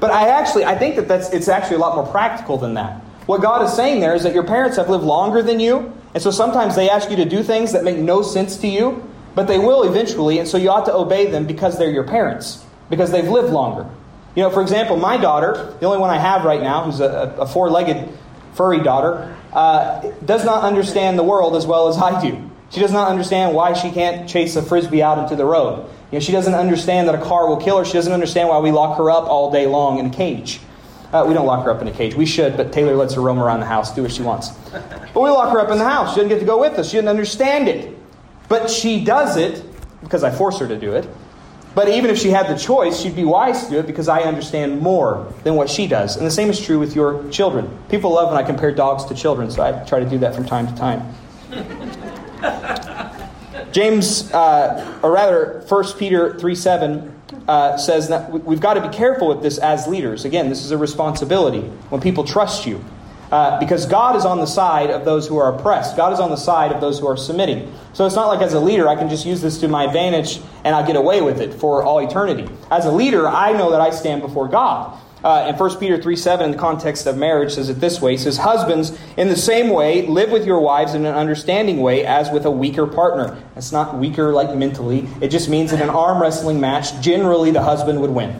But 0.00 0.10
I 0.10 0.28
actually, 0.28 0.64
I 0.64 0.76
think 0.76 0.96
that 0.96 1.06
that's, 1.06 1.30
it's 1.30 1.46
actually 1.46 1.76
a 1.76 1.80
lot 1.80 1.94
more 1.94 2.06
practical 2.06 2.58
than 2.58 2.74
that. 2.74 3.00
What 3.26 3.42
God 3.42 3.64
is 3.64 3.72
saying 3.72 4.00
there 4.00 4.16
is 4.16 4.24
that 4.24 4.34
your 4.34 4.44
parents 4.44 4.76
have 4.76 4.90
lived 4.90 5.04
longer 5.04 5.42
than 5.42 5.60
you, 5.60 5.92
and 6.14 6.22
so 6.22 6.32
sometimes 6.32 6.74
they 6.74 6.90
ask 6.90 7.10
you 7.10 7.16
to 7.16 7.24
do 7.24 7.44
things 7.44 7.70
that 7.72 7.84
make 7.84 7.98
no 7.98 8.22
sense 8.22 8.56
to 8.56 8.66
you, 8.66 9.08
but 9.36 9.46
they 9.46 9.58
will 9.58 9.84
eventually, 9.84 10.40
and 10.40 10.48
so 10.48 10.58
you 10.58 10.68
ought 10.68 10.86
to 10.86 10.94
obey 10.94 11.30
them 11.30 11.46
because 11.46 11.78
they're 11.78 11.92
your 11.92 12.02
parents, 12.02 12.64
because 12.88 13.12
they've 13.12 13.28
lived 13.28 13.52
longer. 13.52 13.86
You 14.34 14.42
know, 14.44 14.50
for 14.50 14.62
example, 14.62 14.96
my 14.96 15.16
daughter, 15.16 15.76
the 15.80 15.86
only 15.86 15.98
one 15.98 16.10
I 16.10 16.18
have 16.18 16.44
right 16.44 16.62
now, 16.62 16.84
who's 16.84 17.00
a, 17.00 17.34
a 17.38 17.46
four 17.46 17.70
legged 17.70 18.08
furry 18.54 18.82
daughter, 18.82 19.36
uh, 19.52 20.12
does 20.24 20.44
not 20.44 20.62
understand 20.62 21.18
the 21.18 21.24
world 21.24 21.56
as 21.56 21.66
well 21.66 21.88
as 21.88 21.98
I 21.98 22.20
do. 22.20 22.50
She 22.70 22.78
does 22.78 22.92
not 22.92 23.08
understand 23.08 23.54
why 23.54 23.72
she 23.72 23.90
can't 23.90 24.28
chase 24.28 24.54
a 24.54 24.62
frisbee 24.62 25.02
out 25.02 25.18
into 25.18 25.34
the 25.34 25.44
road. 25.44 25.88
You 26.12 26.18
know, 26.18 26.20
she 26.20 26.30
doesn't 26.30 26.54
understand 26.54 27.08
that 27.08 27.16
a 27.16 27.20
car 27.20 27.48
will 27.48 27.56
kill 27.56 27.78
her. 27.78 27.84
She 27.84 27.94
doesn't 27.94 28.12
understand 28.12 28.48
why 28.48 28.58
we 28.58 28.70
lock 28.70 28.96
her 28.98 29.10
up 29.10 29.24
all 29.24 29.50
day 29.50 29.66
long 29.66 29.98
in 29.98 30.06
a 30.06 30.10
cage. 30.10 30.60
Uh, 31.12 31.24
we 31.26 31.34
don't 31.34 31.46
lock 31.46 31.64
her 31.64 31.72
up 31.72 31.82
in 31.82 31.88
a 31.88 31.92
cage. 31.92 32.14
We 32.14 32.26
should, 32.26 32.56
but 32.56 32.72
Taylor 32.72 32.94
lets 32.94 33.14
her 33.14 33.20
roam 33.20 33.40
around 33.40 33.60
the 33.60 33.66
house, 33.66 33.92
do 33.92 34.02
what 34.02 34.12
she 34.12 34.22
wants. 34.22 34.50
But 34.70 35.20
we 35.20 35.30
lock 35.30 35.52
her 35.52 35.58
up 35.58 35.70
in 35.70 35.78
the 35.78 35.88
house. 35.88 36.10
She 36.10 36.16
doesn't 36.16 36.28
get 36.28 36.38
to 36.38 36.44
go 36.44 36.60
with 36.60 36.74
us. 36.74 36.88
She 36.88 36.96
doesn't 36.96 37.08
understand 37.08 37.68
it. 37.68 37.98
But 38.48 38.70
she 38.70 39.04
does 39.04 39.36
it 39.36 39.64
because 40.02 40.22
I 40.22 40.30
force 40.30 40.60
her 40.60 40.68
to 40.68 40.78
do 40.78 40.94
it. 40.94 41.08
But 41.74 41.88
even 41.88 42.10
if 42.10 42.18
she 42.18 42.30
had 42.30 42.48
the 42.48 42.58
choice, 42.58 43.00
she'd 43.00 43.14
be 43.14 43.24
wise 43.24 43.64
to 43.64 43.70
do 43.70 43.78
it 43.78 43.86
because 43.86 44.08
I 44.08 44.22
understand 44.22 44.80
more 44.80 45.32
than 45.44 45.54
what 45.54 45.70
she 45.70 45.86
does. 45.86 46.16
And 46.16 46.26
the 46.26 46.30
same 46.30 46.50
is 46.50 46.60
true 46.60 46.78
with 46.78 46.96
your 46.96 47.28
children. 47.30 47.70
People 47.88 48.12
love 48.12 48.28
when 48.28 48.36
I 48.36 48.42
compare 48.42 48.72
dogs 48.72 49.04
to 49.04 49.14
children, 49.14 49.50
so 49.50 49.62
I 49.62 49.84
try 49.84 50.00
to 50.00 50.08
do 50.08 50.18
that 50.18 50.34
from 50.34 50.46
time 50.46 50.66
to 50.66 50.74
time. 50.74 51.14
James, 53.72 54.32
uh, 54.32 54.98
or 55.02 55.12
rather, 55.12 55.64
1 55.68 55.84
Peter 55.96 56.38
3 56.38 56.54
7 56.54 57.14
uh, 57.46 57.76
says 57.76 58.08
that 58.08 58.30
we've 58.30 58.60
got 58.60 58.74
to 58.74 58.80
be 58.80 58.88
careful 58.88 59.28
with 59.28 59.42
this 59.42 59.58
as 59.58 59.86
leaders. 59.86 60.24
Again, 60.24 60.48
this 60.48 60.64
is 60.64 60.72
a 60.72 60.78
responsibility 60.78 61.62
when 61.90 62.00
people 62.00 62.24
trust 62.24 62.66
you. 62.66 62.84
Uh, 63.30 63.60
because 63.60 63.86
God 63.86 64.16
is 64.16 64.24
on 64.24 64.38
the 64.38 64.46
side 64.46 64.90
of 64.90 65.04
those 65.04 65.28
who 65.28 65.38
are 65.38 65.54
oppressed. 65.54 65.96
God 65.96 66.12
is 66.12 66.18
on 66.18 66.30
the 66.30 66.36
side 66.36 66.72
of 66.72 66.80
those 66.80 66.98
who 66.98 67.06
are 67.06 67.16
submitting. 67.16 67.72
So 67.92 68.04
it's 68.04 68.16
not 68.16 68.26
like 68.26 68.40
as 68.42 68.54
a 68.54 68.60
leader 68.60 68.88
I 68.88 68.96
can 68.96 69.08
just 69.08 69.24
use 69.24 69.40
this 69.40 69.60
to 69.60 69.68
my 69.68 69.84
advantage 69.84 70.40
and 70.64 70.74
I'll 70.74 70.86
get 70.86 70.96
away 70.96 71.22
with 71.22 71.40
it 71.40 71.54
for 71.54 71.84
all 71.84 72.00
eternity. 72.00 72.48
As 72.72 72.86
a 72.86 72.90
leader, 72.90 73.28
I 73.28 73.52
know 73.52 73.70
that 73.70 73.80
I 73.80 73.90
stand 73.90 74.22
before 74.22 74.48
God. 74.48 75.00
Uh, 75.22 75.46
in 75.50 75.54
1 75.54 75.76
Peter 75.78 76.00
3 76.00 76.16
7, 76.16 76.46
in 76.46 76.52
the 76.52 76.58
context 76.58 77.06
of 77.06 77.16
marriage, 77.16 77.52
says 77.52 77.68
it 77.68 77.74
this 77.74 78.00
way. 78.00 78.16
Says, 78.16 78.38
Husbands, 78.38 78.98
in 79.18 79.28
the 79.28 79.36
same 79.36 79.68
way, 79.68 80.06
live 80.06 80.30
with 80.30 80.46
your 80.46 80.60
wives 80.60 80.94
in 80.94 81.04
an 81.04 81.14
understanding 81.14 81.80
way 81.80 82.06
as 82.06 82.30
with 82.30 82.46
a 82.46 82.50
weaker 82.50 82.86
partner. 82.86 83.40
It's 83.54 83.70
not 83.70 83.96
weaker 83.96 84.32
like 84.32 84.56
mentally, 84.56 85.06
it 85.20 85.28
just 85.28 85.48
means 85.48 85.72
in 85.72 85.82
an 85.82 85.90
arm 85.90 86.22
wrestling 86.22 86.58
match, 86.58 86.98
generally 87.02 87.50
the 87.50 87.62
husband 87.62 88.00
would 88.00 88.10
win. 88.10 88.34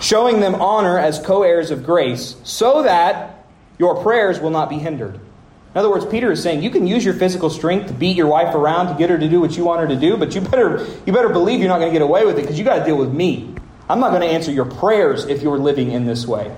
Showing 0.00 0.40
them 0.40 0.56
honor 0.56 0.98
as 0.98 1.20
co 1.20 1.44
heirs 1.44 1.70
of 1.70 1.86
grace, 1.86 2.36
so 2.42 2.82
that 2.82 3.35
your 3.78 4.02
prayers 4.02 4.40
will 4.40 4.50
not 4.50 4.68
be 4.68 4.78
hindered. 4.78 5.14
In 5.14 5.80
other 5.80 5.90
words, 5.90 6.06
Peter 6.06 6.32
is 6.32 6.42
saying 6.42 6.62
you 6.62 6.70
can 6.70 6.86
use 6.86 7.04
your 7.04 7.12
physical 7.12 7.50
strength 7.50 7.88
to 7.88 7.92
beat 7.92 8.16
your 8.16 8.28
wife 8.28 8.54
around 8.54 8.86
to 8.88 8.94
get 8.98 9.10
her 9.10 9.18
to 9.18 9.28
do 9.28 9.40
what 9.40 9.56
you 9.58 9.64
want 9.64 9.82
her 9.82 9.88
to 9.88 9.96
do, 9.96 10.16
but 10.16 10.34
you 10.34 10.40
better 10.40 10.86
you 11.04 11.12
better 11.12 11.28
believe 11.28 11.60
you're 11.60 11.68
not 11.68 11.80
going 11.80 11.92
to 11.92 11.98
get 11.98 12.02
away 12.02 12.24
with 12.24 12.38
it 12.38 12.42
because 12.42 12.58
you 12.58 12.64
got 12.64 12.78
to 12.78 12.84
deal 12.84 12.96
with 12.96 13.12
me. 13.12 13.54
I'm 13.88 14.00
not 14.00 14.08
going 14.08 14.22
to 14.22 14.28
answer 14.28 14.50
your 14.50 14.64
prayers 14.64 15.26
if 15.26 15.42
you're 15.42 15.58
living 15.58 15.90
in 15.92 16.06
this 16.06 16.26
way. 16.26 16.54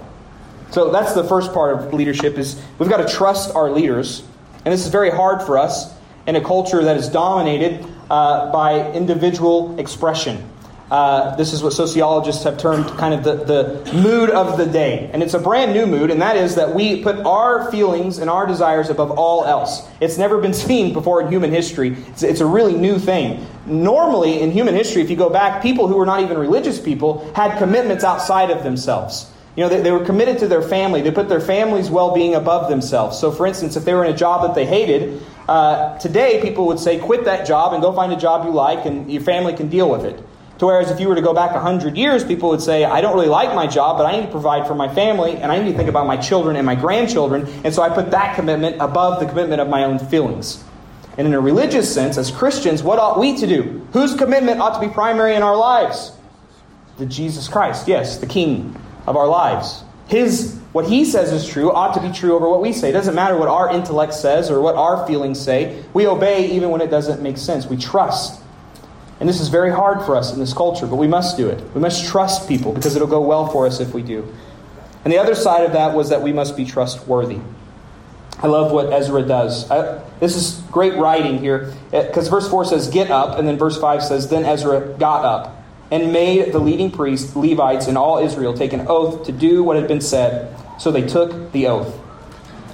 So 0.71 0.93
that's 0.93 1.15
the 1.15 1.25
first 1.25 1.53
part 1.53 1.79
of 1.79 1.93
leadership 1.93 2.39
is 2.39 2.63
we've 2.79 2.89
got 2.89 3.07
to 3.09 3.13
trust 3.13 3.55
our 3.55 3.71
leaders, 3.71 4.23
and 4.65 4.73
this 4.73 4.85
is 4.85 4.93
very 4.93 5.11
hard 5.11 5.43
for 5.43 5.59
us 5.59 5.93
in 6.27 6.37
a 6.37 6.41
culture 6.41 6.85
that 6.85 6.97
is 6.97 7.09
dominated 7.09 7.85
uh, 8.11 8.53
by 8.53 8.93
individual 8.93 9.79
expression. 9.81 10.49
Uh, 10.90 11.37
this 11.37 11.53
is 11.53 11.62
what 11.62 11.74
sociologists 11.74 12.44
have 12.44 12.57
termed 12.57 12.87
kind 12.96 13.12
of 13.12 13.22
the, 13.22 13.44
the 13.44 13.92
mood 13.92 14.31
of 14.31 14.57
the 14.57 14.64
day. 14.64 15.11
And 15.12 15.22
it's 15.22 15.35
a 15.35 15.38
brand 15.38 15.74
new 15.74 15.87
mood, 15.87 16.11
and 16.11 16.22
that 16.22 16.37
is 16.37 16.55
that 16.55 16.74
we 16.74 17.03
put 17.03 17.16
our 17.27 17.70
feelings 17.70 18.18
and 18.18 18.31
our 18.31 18.46
desires 18.46 18.88
above 18.88 19.11
all 19.11 19.44
else. 19.44 19.87
It's 20.01 20.16
never 20.16 20.40
been 20.40 20.55
seen 20.68 20.94
before 20.94 21.20
in 21.20 21.31
human 21.31 21.51
history. 21.51 21.94
It's, 22.09 22.22
it's 22.22 22.40
a 22.40 22.46
really 22.46 22.74
new 22.74 22.98
thing. 22.98 23.46
Normally, 23.66 24.40
in 24.40 24.51
human 24.51 24.74
history, 24.74 25.03
if 25.03 25.11
you 25.11 25.16
go 25.16 25.29
back, 25.29 25.62
people 25.62 25.88
who 25.88 25.96
were 25.96 26.07
not 26.07 26.22
even 26.22 26.38
religious 26.38 26.81
people 26.81 27.31
had 27.35 27.59
commitments 27.59 28.03
outside 28.03 28.51
of 28.51 28.62
themselves. 28.62 29.31
You 29.57 29.64
know, 29.64 29.68
they, 29.68 29.83
they 29.83 29.90
were 29.90 30.05
committed 30.05 30.38
to 30.38 30.48
their 30.48 30.62
family. 30.62 31.03
They 31.03 31.11
put 31.11 31.29
their 31.29 31.40
family's 31.40 31.90
well 31.90 32.14
being 32.14 32.35
above 32.35 32.70
themselves. 32.70 33.18
So, 33.18 33.31
for 33.31 33.46
instance, 33.46 33.77
if 33.77 33.85
they 33.85 33.92
were 33.92 34.05
in 34.05 34.14
a 34.14 34.16
job 34.16 34.42
that 34.42 34.55
they 34.55 34.64
hated, 34.64 35.20
uh, 35.48 35.98
today 35.98 36.40
people 36.40 36.66
would 36.68 36.79
say, 36.79 36.98
quit 36.98 37.24
that 37.24 37.46
job 37.46 37.74
and 37.74 37.83
go 37.83 37.92
find 37.92 38.12
a 38.12 38.16
job 38.16 38.46
you 38.46 38.53
like, 38.53 38.87
and 38.87 39.11
your 39.12 39.20
family 39.20 39.55
can 39.55 39.68
deal 39.68 39.90
with 39.90 40.05
it. 40.05 40.24
To 40.59 40.66
whereas 40.66 40.90
if 40.90 40.99
you 40.99 41.09
were 41.09 41.14
to 41.14 41.23
go 41.23 41.33
back 41.33 41.53
100 41.53 41.97
years, 41.97 42.25
people 42.25 42.49
would 42.51 42.61
say, 42.61 42.85
I 42.85 43.01
don't 43.01 43.14
really 43.14 43.29
like 43.29 43.55
my 43.55 43.66
job, 43.66 43.97
but 43.97 44.07
I 44.07 44.18
need 44.18 44.27
to 44.27 44.33
provide 44.33 44.66
for 44.66 44.75
my 44.75 44.92
family, 44.92 45.37
and 45.37 45.53
I 45.53 45.59
need 45.62 45.73
to 45.73 45.77
think 45.77 45.88
about 45.88 46.07
my 46.07 46.16
children 46.16 46.57
and 46.57 46.66
my 46.66 46.75
grandchildren, 46.75 47.47
and 47.64 47.73
so 47.73 47.83
I 47.83 47.90
put 47.90 48.11
that 48.11 48.35
commitment 48.35 48.77
above 48.81 49.21
the 49.21 49.27
commitment 49.27 49.61
of 49.61 49.68
my 49.68 49.85
own 49.85 49.99
feelings. 49.99 50.64
And 51.16 51.27
in 51.27 51.35
a 51.35 51.40
religious 51.40 51.92
sense, 51.92 52.18
as 52.18 52.31
Christians, 52.31 52.83
what 52.83 52.99
ought 52.99 53.18
we 53.18 53.37
to 53.38 53.47
do? 53.47 53.87
Whose 53.92 54.14
commitment 54.14 54.61
ought 54.61 54.81
to 54.81 54.87
be 54.87 54.92
primary 54.92 55.35
in 55.35 55.42
our 55.42 55.57
lives? 55.57 56.12
the 56.99 57.07
Jesus 57.07 57.49
Christ, 57.49 57.88
yes, 57.88 58.18
the 58.18 58.27
King 58.27 58.77
of 59.07 59.16
our 59.16 59.29
lives. 59.29 59.85
His 60.09 60.57
what 60.73 60.87
he 60.87 61.05
says 61.05 61.33
is 61.33 61.49
true 61.49 61.73
ought 61.73 61.94
to 61.94 62.01
be 62.01 62.12
true 62.12 62.35
over 62.35 62.49
what 62.49 62.61
we 62.61 62.73
say. 62.73 62.90
It 62.90 62.92
doesn't 62.92 63.14
matter 63.14 63.37
what 63.37 63.49
our 63.49 63.71
intellect 63.71 64.14
says 64.14 64.51
or 64.51 64.61
what 64.61 64.75
our 64.75 65.07
feelings 65.07 65.40
say. 65.40 65.83
We 65.94 66.07
obey 66.07 66.51
even 66.51 66.71
when 66.71 66.81
it 66.81 66.90
doesn't 66.90 67.23
make 67.23 67.38
sense. 67.38 67.66
We 67.66 67.77
trust. 67.77 68.42
And 69.21 69.29
this 69.29 69.41
is 69.41 69.49
very 69.49 69.73
hard 69.73 70.05
for 70.07 70.15
us 70.15 70.33
in 70.33 70.39
this 70.39 70.53
culture, 70.53 70.87
but 70.87 70.97
we 70.97 71.09
must 71.09 71.37
do 71.37 71.49
it. 71.49 71.63
We 71.75 71.81
must 71.81 72.07
trust 72.07 72.49
people 72.49 72.73
because 72.73 72.95
it'll 72.95 73.09
go 73.09 73.21
well 73.21 73.49
for 73.49 73.67
us 73.67 73.81
if 73.81 73.93
we 73.93 74.03
do. 74.03 74.33
And 75.05 75.13
the 75.13 75.19
other 75.19 75.35
side 75.35 75.65
of 75.65 75.73
that 75.73 75.95
was 75.95 76.11
that 76.11 76.23
we 76.23 76.33
must 76.33 76.57
be 76.57 76.65
trustworthy. 76.65 77.41
I 78.41 78.47
love 78.47 78.71
what 78.71 78.93
Ezra 78.93 79.23
does. 79.23 79.69
I, 79.71 80.01
this 80.21 80.37
is 80.37 80.63
great 80.71 80.95
writing 80.95 81.39
here 81.39 81.75
eh, 81.93 82.07
because 82.07 82.29
verse 82.29 82.49
4 82.49 82.67
says, 82.67 82.89
Get 82.89 83.11
up, 83.11 83.39
and 83.39 83.49
then 83.49 83.59
verse 83.59 83.81
5 83.81 84.03
says, 84.03 84.29
Then 84.29 84.45
Ezra 84.45 84.97
got 84.99 85.25
up 85.25 85.65
and 85.91 86.13
made 86.13 86.53
the 86.53 86.59
leading 86.61 86.93
priests, 86.93 87.35
Levites, 87.35 87.89
and 87.89 87.99
all 87.99 88.19
Israel 88.19 88.55
take 88.55 88.73
an 88.73 88.87
oath 88.89 89.27
to 89.27 89.33
do 89.33 89.65
what 89.65 89.77
had 89.77 89.89
been 89.89 90.01
said. 90.01 90.55
So 90.79 90.93
they 90.93 91.03
took 91.03 91.51
the 91.51 91.67
oath. 91.67 91.99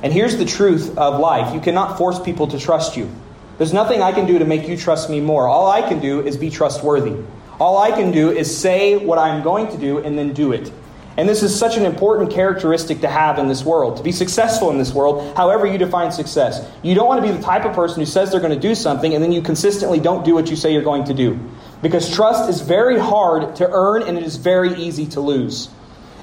And 0.02 0.12
here's 0.12 0.36
the 0.36 0.44
truth 0.44 0.98
of 0.98 1.18
life 1.18 1.54
you 1.54 1.60
cannot 1.60 1.96
force 1.96 2.20
people 2.20 2.48
to 2.48 2.58
trust 2.58 2.96
you. 2.96 3.10
There's 3.58 3.72
nothing 3.72 4.02
I 4.02 4.12
can 4.12 4.26
do 4.26 4.38
to 4.38 4.44
make 4.44 4.68
you 4.68 4.76
trust 4.76 5.08
me 5.08 5.20
more. 5.20 5.46
All 5.48 5.70
I 5.70 5.82
can 5.82 6.00
do 6.00 6.20
is 6.26 6.36
be 6.36 6.50
trustworthy. 6.50 7.16
All 7.60 7.78
I 7.78 7.92
can 7.92 8.10
do 8.10 8.30
is 8.30 8.56
say 8.56 8.96
what 8.96 9.18
I'm 9.18 9.42
going 9.42 9.68
to 9.68 9.78
do 9.78 9.98
and 9.98 10.18
then 10.18 10.32
do 10.32 10.52
it. 10.52 10.72
And 11.16 11.28
this 11.28 11.44
is 11.44 11.56
such 11.56 11.76
an 11.76 11.84
important 11.84 12.32
characteristic 12.32 13.00
to 13.02 13.08
have 13.08 13.38
in 13.38 13.46
this 13.46 13.64
world, 13.64 13.98
to 13.98 14.02
be 14.02 14.10
successful 14.10 14.70
in 14.70 14.78
this 14.78 14.92
world, 14.92 15.36
however 15.36 15.64
you 15.64 15.78
define 15.78 16.10
success. 16.10 16.68
You 16.82 16.96
don't 16.96 17.06
want 17.06 17.24
to 17.24 17.30
be 17.30 17.36
the 17.36 17.42
type 17.42 17.64
of 17.64 17.72
person 17.72 18.00
who 18.00 18.06
says 18.06 18.32
they're 18.32 18.40
going 18.40 18.52
to 18.52 18.58
do 18.58 18.74
something 18.74 19.14
and 19.14 19.22
then 19.22 19.30
you 19.30 19.40
consistently 19.40 20.00
don't 20.00 20.24
do 20.24 20.34
what 20.34 20.50
you 20.50 20.56
say 20.56 20.72
you're 20.72 20.82
going 20.82 21.04
to 21.04 21.14
do. 21.14 21.38
Because 21.82 22.12
trust 22.12 22.50
is 22.50 22.60
very 22.60 22.98
hard 22.98 23.54
to 23.56 23.70
earn 23.70 24.02
and 24.02 24.18
it 24.18 24.24
is 24.24 24.36
very 24.36 24.74
easy 24.74 25.06
to 25.06 25.20
lose. 25.20 25.68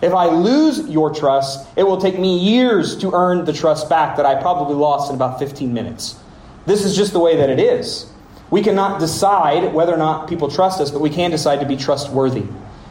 If 0.02 0.14
I 0.14 0.26
lose 0.26 0.80
your 0.90 1.14
trust, 1.14 1.66
it 1.78 1.84
will 1.84 2.02
take 2.02 2.20
me 2.20 2.40
years 2.40 2.98
to 2.98 3.14
earn 3.14 3.46
the 3.46 3.54
trust 3.54 3.88
back 3.88 4.18
that 4.18 4.26
I 4.26 4.42
probably 4.42 4.76
lost 4.76 5.10
in 5.10 5.16
about 5.16 5.40
15 5.40 5.74
minutes. 5.74 6.21
This 6.66 6.86
is 6.86 6.96
just 6.96 7.14
the 7.14 7.20
way 7.20 7.38
that 7.38 7.50
it 7.50 7.60
is. 7.60 8.12
We 8.50 8.62
cannot 8.62 9.00
decide 9.00 9.74
whether 9.74 9.94
or 9.94 9.98
not 9.98 10.28
people 10.28 10.50
trust 10.50 10.82
us, 10.82 10.92
but 10.92 11.02
we 11.02 11.10
can 11.10 11.32
decide 11.32 11.62
to 11.62 11.66
be 11.66 11.78
trustworthy. 11.78 12.44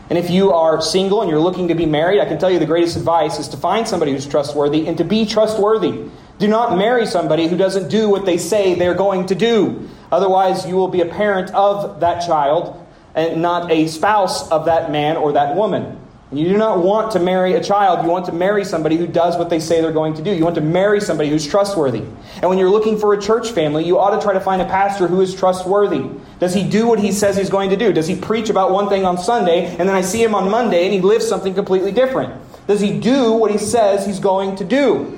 And 0.09 0.19
if 0.19 0.29
you 0.29 0.53
are 0.53 0.83
single 0.83 1.21
and 1.21 1.31
you're 1.31 1.39
looking 1.39 1.69
to 1.69 1.75
be 1.75 1.87
married, 1.87 2.21
I 2.21 2.25
can 2.25 2.39
tell 2.39 2.51
you 2.51 2.59
the 2.59 2.67
greatest 2.67 2.97
advice 2.97 3.39
is 3.39 3.49
to 3.49 3.57
find 3.57 3.87
somebody 3.87 4.13
who's 4.13 4.27
trustworthy 4.27 4.89
and 4.89 4.99
to 4.99 5.05
be 5.05 5.25
trustworthy. 5.25 6.11
Do 6.39 6.49
not 6.49 6.77
marry 6.77 7.07
somebody 7.07 7.47
who 7.47 7.57
doesn't 7.57 7.91
do 7.91 8.09
what 8.09 8.25
they 8.25 8.39
say 8.39 8.75
they're 8.75 8.95
going 8.95 9.27
to 9.27 9.35
do. 9.35 9.89
Otherwise, 10.11 10.67
you 10.67 10.75
will 10.75 10.89
be 10.89 11.03
a 11.03 11.07
parent 11.07 11.51
of 11.55 12.01
that 12.01 12.27
child 12.27 12.85
and 13.15 13.43
not 13.43 13.71
a 13.71 13.87
spouse 13.87 14.51
of 14.51 14.65
that 14.65 14.91
man 14.91 15.17
or 15.17 15.33
that 15.33 15.55
woman. 15.55 16.00
You 16.33 16.49
do 16.49 16.57
not 16.57 16.79
want 16.79 17.11
to 17.13 17.19
marry 17.19 17.55
a 17.55 17.63
child. 17.63 18.05
You 18.05 18.11
want 18.11 18.27
to 18.27 18.33
marry 18.33 18.65
somebody 18.65 18.97
who 18.97 19.09
does 19.09 19.37
what 19.37 19.51
they 19.51 19.59
say 19.59 19.81
they're 19.81 19.91
going 19.91 20.15
to 20.15 20.23
do. 20.23 20.31
You 20.31 20.45
want 20.45 20.55
to 20.55 20.61
marry 20.61 21.01
somebody 21.01 21.29
who's 21.29 21.45
trustworthy. 21.45 22.05
And 22.37 22.49
when 22.49 22.57
you're 22.57 22.71
looking 22.71 22.99
for 22.99 23.13
a 23.15 23.21
church 23.21 23.51
family, 23.51 23.85
you 23.85 23.99
ought 23.99 24.15
to 24.15 24.23
try 24.23 24.33
to 24.33 24.41
find 24.41 24.63
a 24.63 24.65
pastor 24.65 25.09
who 25.09 25.21
is 25.23 25.35
trustworthy. 25.35 26.09
Does 26.39 26.55
he 26.55 26.63
do 26.63 26.87
what 26.87 27.01
he 27.01 27.11
says 27.11 27.37
he's 27.37 27.51
going 27.51 27.71
to 27.71 27.77
do? 27.77 27.93
Does 27.93 28.07
he 28.07 28.15
preach 28.15 28.49
about 28.49 28.71
one 28.71 28.89
thing 28.89 29.05
on 29.05 29.19
Sunday 29.19 29.75
and 29.77 29.89
then 29.89 29.97
I 29.97 30.03
see 30.03 30.23
him 30.23 30.37
on 30.37 30.49
Monday 30.49 30.85
and 30.85 30.95
he 30.95 31.01
lives 31.01 31.27
something 31.27 31.53
completely 31.53 31.91
different? 31.91 32.41
Does 32.69 32.81
he 32.81 33.01
do 33.01 33.33
what 33.33 33.51
he 33.51 33.59
says 33.59 34.07
he's 34.07 34.21
going 34.21 34.55
to 34.57 34.65
do? 34.65 35.17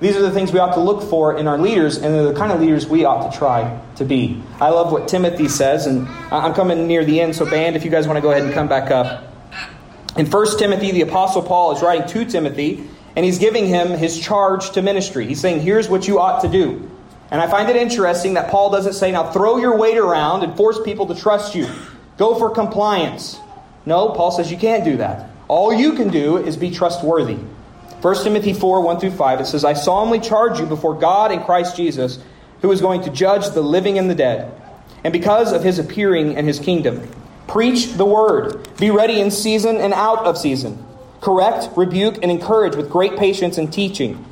These 0.00 0.16
are 0.16 0.22
the 0.22 0.30
things 0.30 0.50
we 0.50 0.58
ought 0.60 0.74
to 0.74 0.80
look 0.80 1.02
for 1.02 1.36
in 1.38 1.46
our 1.46 1.56
leaders, 1.56 1.96
and 1.96 2.12
they're 2.12 2.24
the 2.24 2.34
kind 2.34 2.50
of 2.50 2.60
leaders 2.60 2.86
we 2.86 3.04
ought 3.04 3.30
to 3.30 3.38
try 3.38 3.80
to 3.96 4.04
be. 4.04 4.42
I 4.60 4.70
love 4.70 4.90
what 4.92 5.08
Timothy 5.08 5.48
says, 5.48 5.86
and 5.86 6.08
I'm 6.32 6.52
coming 6.52 6.86
near 6.86 7.04
the 7.04 7.20
end, 7.20 7.36
so, 7.36 7.48
band, 7.48 7.76
if 7.76 7.84
you 7.84 7.90
guys 7.90 8.06
want 8.06 8.16
to 8.16 8.20
go 8.20 8.30
ahead 8.30 8.42
and 8.42 8.52
come 8.52 8.66
back 8.66 8.90
up. 8.90 9.33
In 10.16 10.26
1 10.26 10.58
Timothy, 10.58 10.92
the 10.92 11.02
Apostle 11.02 11.42
Paul 11.42 11.76
is 11.76 11.82
writing 11.82 12.06
to 12.08 12.24
Timothy, 12.24 12.88
and 13.16 13.24
he's 13.24 13.38
giving 13.38 13.66
him 13.66 13.88
his 13.88 14.18
charge 14.18 14.70
to 14.72 14.82
ministry. 14.82 15.26
He's 15.26 15.40
saying, 15.40 15.60
Here's 15.60 15.88
what 15.88 16.06
you 16.06 16.20
ought 16.20 16.42
to 16.42 16.48
do. 16.48 16.90
And 17.30 17.40
I 17.40 17.48
find 17.48 17.68
it 17.68 17.76
interesting 17.76 18.34
that 18.34 18.50
Paul 18.50 18.70
doesn't 18.70 18.92
say, 18.92 19.10
Now 19.10 19.32
throw 19.32 19.56
your 19.56 19.76
weight 19.76 19.98
around 19.98 20.44
and 20.44 20.56
force 20.56 20.80
people 20.80 21.06
to 21.06 21.14
trust 21.14 21.54
you. 21.54 21.68
Go 22.16 22.36
for 22.36 22.50
compliance. 22.50 23.38
No, 23.86 24.10
Paul 24.10 24.30
says 24.30 24.50
you 24.50 24.56
can't 24.56 24.84
do 24.84 24.98
that. 24.98 25.30
All 25.48 25.74
you 25.74 25.94
can 25.94 26.08
do 26.08 26.36
is 26.36 26.56
be 26.56 26.70
trustworthy. 26.70 27.38
1 28.00 28.22
Timothy 28.22 28.52
4 28.52 28.82
1 28.82 29.00
through 29.00 29.10
5, 29.12 29.40
it 29.40 29.46
says, 29.46 29.64
I 29.64 29.72
solemnly 29.72 30.20
charge 30.20 30.60
you 30.60 30.66
before 30.66 30.94
God 30.94 31.32
and 31.32 31.44
Christ 31.44 31.76
Jesus, 31.76 32.18
who 32.62 32.70
is 32.70 32.80
going 32.80 33.02
to 33.02 33.10
judge 33.10 33.50
the 33.50 33.62
living 33.62 33.98
and 33.98 34.08
the 34.08 34.14
dead, 34.14 34.52
and 35.02 35.12
because 35.12 35.52
of 35.52 35.64
his 35.64 35.78
appearing 35.78 36.36
and 36.36 36.46
his 36.46 36.58
kingdom. 36.58 37.08
Preach 37.46 37.92
the 37.92 38.04
word. 38.04 38.68
Be 38.78 38.90
ready 38.90 39.20
in 39.20 39.30
season 39.30 39.76
and 39.76 39.92
out 39.92 40.24
of 40.26 40.38
season. 40.38 40.84
Correct, 41.20 41.68
rebuke, 41.76 42.16
and 42.22 42.30
encourage 42.30 42.74
with 42.74 42.90
great 42.90 43.16
patience 43.16 43.58
and 43.58 43.72
teaching. 43.72 44.24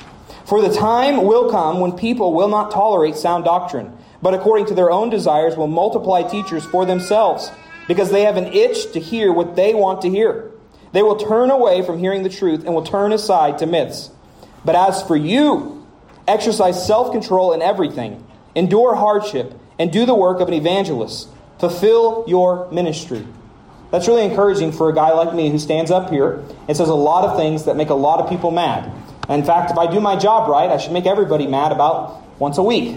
For 0.44 0.61
the 0.61 0.75
time 0.75 1.25
will 1.25 1.51
come 1.51 1.81
when 1.81 1.92
people 1.92 2.35
will 2.35 2.48
not 2.48 2.70
tolerate 2.70 3.16
sound 3.16 3.44
doctrine, 3.44 3.96
but 4.20 4.35
according 4.35 4.66
to 4.66 4.75
their 4.75 4.90
own 4.90 5.09
desires 5.09 5.57
will 5.57 5.68
multiply 5.68 6.22
teachers 6.22 6.64
for 6.64 6.85
themselves, 6.85 7.51
because 7.88 8.11
they 8.11 8.22
have 8.22 8.37
an 8.37 8.53
itch 8.53 8.92
to 8.92 9.01
hear 9.01 9.33
what 9.33 9.57
they 9.57 9.75
want 9.75 10.03
to 10.03 10.11
hear. 10.11 10.51
They 10.92 11.03
will 11.03 11.16
turn 11.16 11.51
away 11.51 11.83
from 11.83 11.98
hearing 11.98 12.22
the 12.22 12.29
truth 12.29 12.64
and 12.64 12.75
will 12.75 12.85
turn 12.85 13.12
aside 13.12 13.59
to 13.59 13.66
myths. 13.66 14.11
But 14.64 14.77
as 14.77 15.03
for 15.03 15.16
you, 15.16 15.87
exercise 16.29 16.87
self 16.87 17.12
control 17.12 17.53
in 17.53 17.62
everything, 17.62 18.25
endure 18.55 18.94
hardship, 18.94 19.59
and 19.79 19.90
do 19.90 20.05
the 20.05 20.14
work 20.14 20.40
of 20.40 20.48
an 20.48 20.55
evangelist 20.55 21.29
Fulfill 21.62 22.25
your 22.27 22.68
ministry. 22.72 23.25
That's 23.92 24.09
really 24.09 24.25
encouraging 24.25 24.72
for 24.72 24.88
a 24.88 24.92
guy 24.92 25.12
like 25.12 25.33
me 25.33 25.48
who 25.48 25.61
stands 25.61 25.92
up 25.92 26.11
here 26.11 26.42
and 26.66 26.77
says 26.77 26.88
a 26.88 26.94
lot 26.94 27.22
of 27.25 27.37
things 27.37 27.66
that 27.66 27.77
make 27.77 27.90
a 27.90 27.94
lot 27.94 28.18
of 28.18 28.29
people 28.29 28.51
mad. 28.51 28.90
In 29.29 29.44
fact, 29.44 29.70
if 29.70 29.79
I 29.79 29.88
do 29.88 30.01
my 30.01 30.16
job 30.16 30.48
right, 30.48 30.68
I 30.68 30.79
should 30.79 30.90
make 30.90 31.07
everybody 31.07 31.46
mad 31.46 31.70
about 31.70 32.20
once 32.40 32.59
a 32.59 32.64
week. 32.64 32.96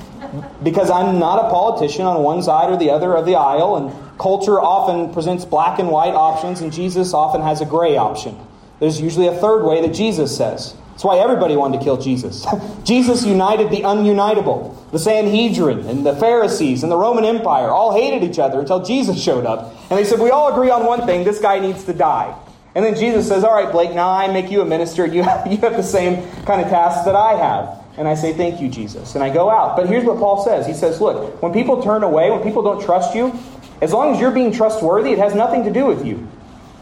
because 0.62 0.88
I'm 0.88 1.18
not 1.18 1.44
a 1.44 1.50
politician 1.50 2.06
on 2.06 2.22
one 2.22 2.42
side 2.42 2.72
or 2.72 2.78
the 2.78 2.88
other 2.88 3.14
of 3.14 3.26
the 3.26 3.34
aisle, 3.34 3.76
and 3.76 4.18
culture 4.18 4.58
often 4.58 5.12
presents 5.12 5.44
black 5.44 5.78
and 5.78 5.90
white 5.90 6.14
options, 6.14 6.62
and 6.62 6.72
Jesus 6.72 7.12
often 7.12 7.42
has 7.42 7.60
a 7.60 7.66
gray 7.66 7.98
option. 7.98 8.34
There's 8.80 8.98
usually 8.98 9.26
a 9.26 9.34
third 9.34 9.62
way 9.62 9.86
that 9.86 9.94
Jesus 9.94 10.34
says. 10.34 10.74
That's 10.96 11.04
why 11.04 11.18
everybody 11.18 11.56
wanted 11.56 11.76
to 11.76 11.84
kill 11.84 11.98
Jesus. 11.98 12.46
Jesus 12.84 13.22
united 13.22 13.68
the 13.68 13.82
ununitable. 13.82 14.74
The 14.92 14.98
Sanhedrin 14.98 15.80
and 15.80 16.06
the 16.06 16.16
Pharisees 16.16 16.82
and 16.82 16.90
the 16.90 16.96
Roman 16.96 17.26
Empire 17.26 17.68
all 17.68 17.92
hated 17.92 18.24
each 18.24 18.38
other 18.38 18.60
until 18.60 18.82
Jesus 18.82 19.22
showed 19.22 19.44
up. 19.44 19.74
And 19.90 19.98
they 19.98 20.04
said, 20.04 20.20
We 20.20 20.30
all 20.30 20.50
agree 20.50 20.70
on 20.70 20.86
one 20.86 21.04
thing 21.04 21.22
this 21.22 21.38
guy 21.38 21.58
needs 21.58 21.84
to 21.84 21.92
die. 21.92 22.34
And 22.74 22.82
then 22.82 22.94
Jesus 22.94 23.28
says, 23.28 23.44
All 23.44 23.54
right, 23.54 23.70
Blake, 23.70 23.92
now 23.92 24.08
I 24.08 24.32
make 24.32 24.50
you 24.50 24.62
a 24.62 24.64
minister. 24.64 25.04
You 25.04 25.22
have, 25.22 25.46
you 25.52 25.58
have 25.58 25.76
the 25.76 25.82
same 25.82 26.26
kind 26.46 26.62
of 26.62 26.68
tasks 26.68 27.04
that 27.04 27.14
I 27.14 27.34
have. 27.34 27.84
And 27.98 28.08
I 28.08 28.14
say, 28.14 28.32
Thank 28.32 28.62
you, 28.62 28.70
Jesus. 28.70 29.16
And 29.16 29.22
I 29.22 29.28
go 29.28 29.50
out. 29.50 29.76
But 29.76 29.90
here's 29.90 30.04
what 30.04 30.18
Paul 30.18 30.42
says 30.42 30.66
He 30.66 30.72
says, 30.72 30.98
Look, 30.98 31.42
when 31.42 31.52
people 31.52 31.82
turn 31.82 32.04
away, 32.04 32.30
when 32.30 32.42
people 32.42 32.62
don't 32.62 32.82
trust 32.82 33.14
you, 33.14 33.38
as 33.82 33.92
long 33.92 34.14
as 34.14 34.18
you're 34.20 34.30
being 34.30 34.50
trustworthy, 34.50 35.12
it 35.12 35.18
has 35.18 35.34
nothing 35.34 35.62
to 35.64 35.70
do 35.70 35.84
with 35.84 36.06
you. 36.06 36.26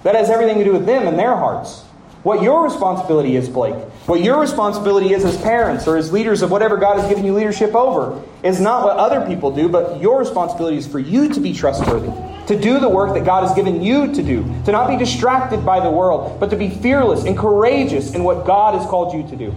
That 0.04 0.14
has 0.14 0.30
everything 0.30 0.58
to 0.58 0.64
do 0.64 0.72
with 0.72 0.86
them 0.86 1.08
and 1.08 1.18
their 1.18 1.34
hearts. 1.34 1.83
What 2.24 2.40
your 2.40 2.64
responsibility 2.64 3.36
is, 3.36 3.50
Blake, 3.50 3.74
what 4.06 4.22
your 4.22 4.40
responsibility 4.40 5.12
is 5.12 5.26
as 5.26 5.36
parents 5.42 5.86
or 5.86 5.98
as 5.98 6.10
leaders 6.10 6.40
of 6.40 6.50
whatever 6.50 6.78
God 6.78 6.98
has 6.98 7.06
given 7.06 7.22
you 7.22 7.34
leadership 7.34 7.74
over, 7.74 8.22
is 8.42 8.58
not 8.62 8.82
what 8.82 8.96
other 8.96 9.26
people 9.26 9.50
do, 9.50 9.68
but 9.68 10.00
your 10.00 10.20
responsibility 10.20 10.78
is 10.78 10.86
for 10.86 10.98
you 10.98 11.28
to 11.34 11.38
be 11.38 11.52
trustworthy, 11.52 12.08
to 12.46 12.58
do 12.58 12.80
the 12.80 12.88
work 12.88 13.12
that 13.12 13.26
God 13.26 13.46
has 13.46 13.54
given 13.54 13.82
you 13.82 14.14
to 14.14 14.22
do, 14.22 14.42
to 14.64 14.72
not 14.72 14.88
be 14.88 14.96
distracted 14.96 15.66
by 15.66 15.80
the 15.80 15.90
world, 15.90 16.40
but 16.40 16.48
to 16.48 16.56
be 16.56 16.70
fearless 16.70 17.26
and 17.26 17.36
courageous 17.36 18.14
in 18.14 18.24
what 18.24 18.46
God 18.46 18.74
has 18.74 18.88
called 18.88 19.12
you 19.12 19.28
to 19.28 19.36
do. 19.36 19.54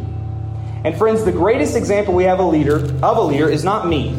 And 0.83 0.93
friends, 0.97 1.23
the 1.23 1.31
greatest 1.31 1.77
example 1.77 2.13
we 2.13 2.25
have 2.25 2.39
a 2.39 2.45
leader 2.45 2.79
of 3.01 3.15
a 3.15 3.21
leader 3.21 3.47
is 3.47 3.63
not 3.63 3.87
me, 3.87 4.09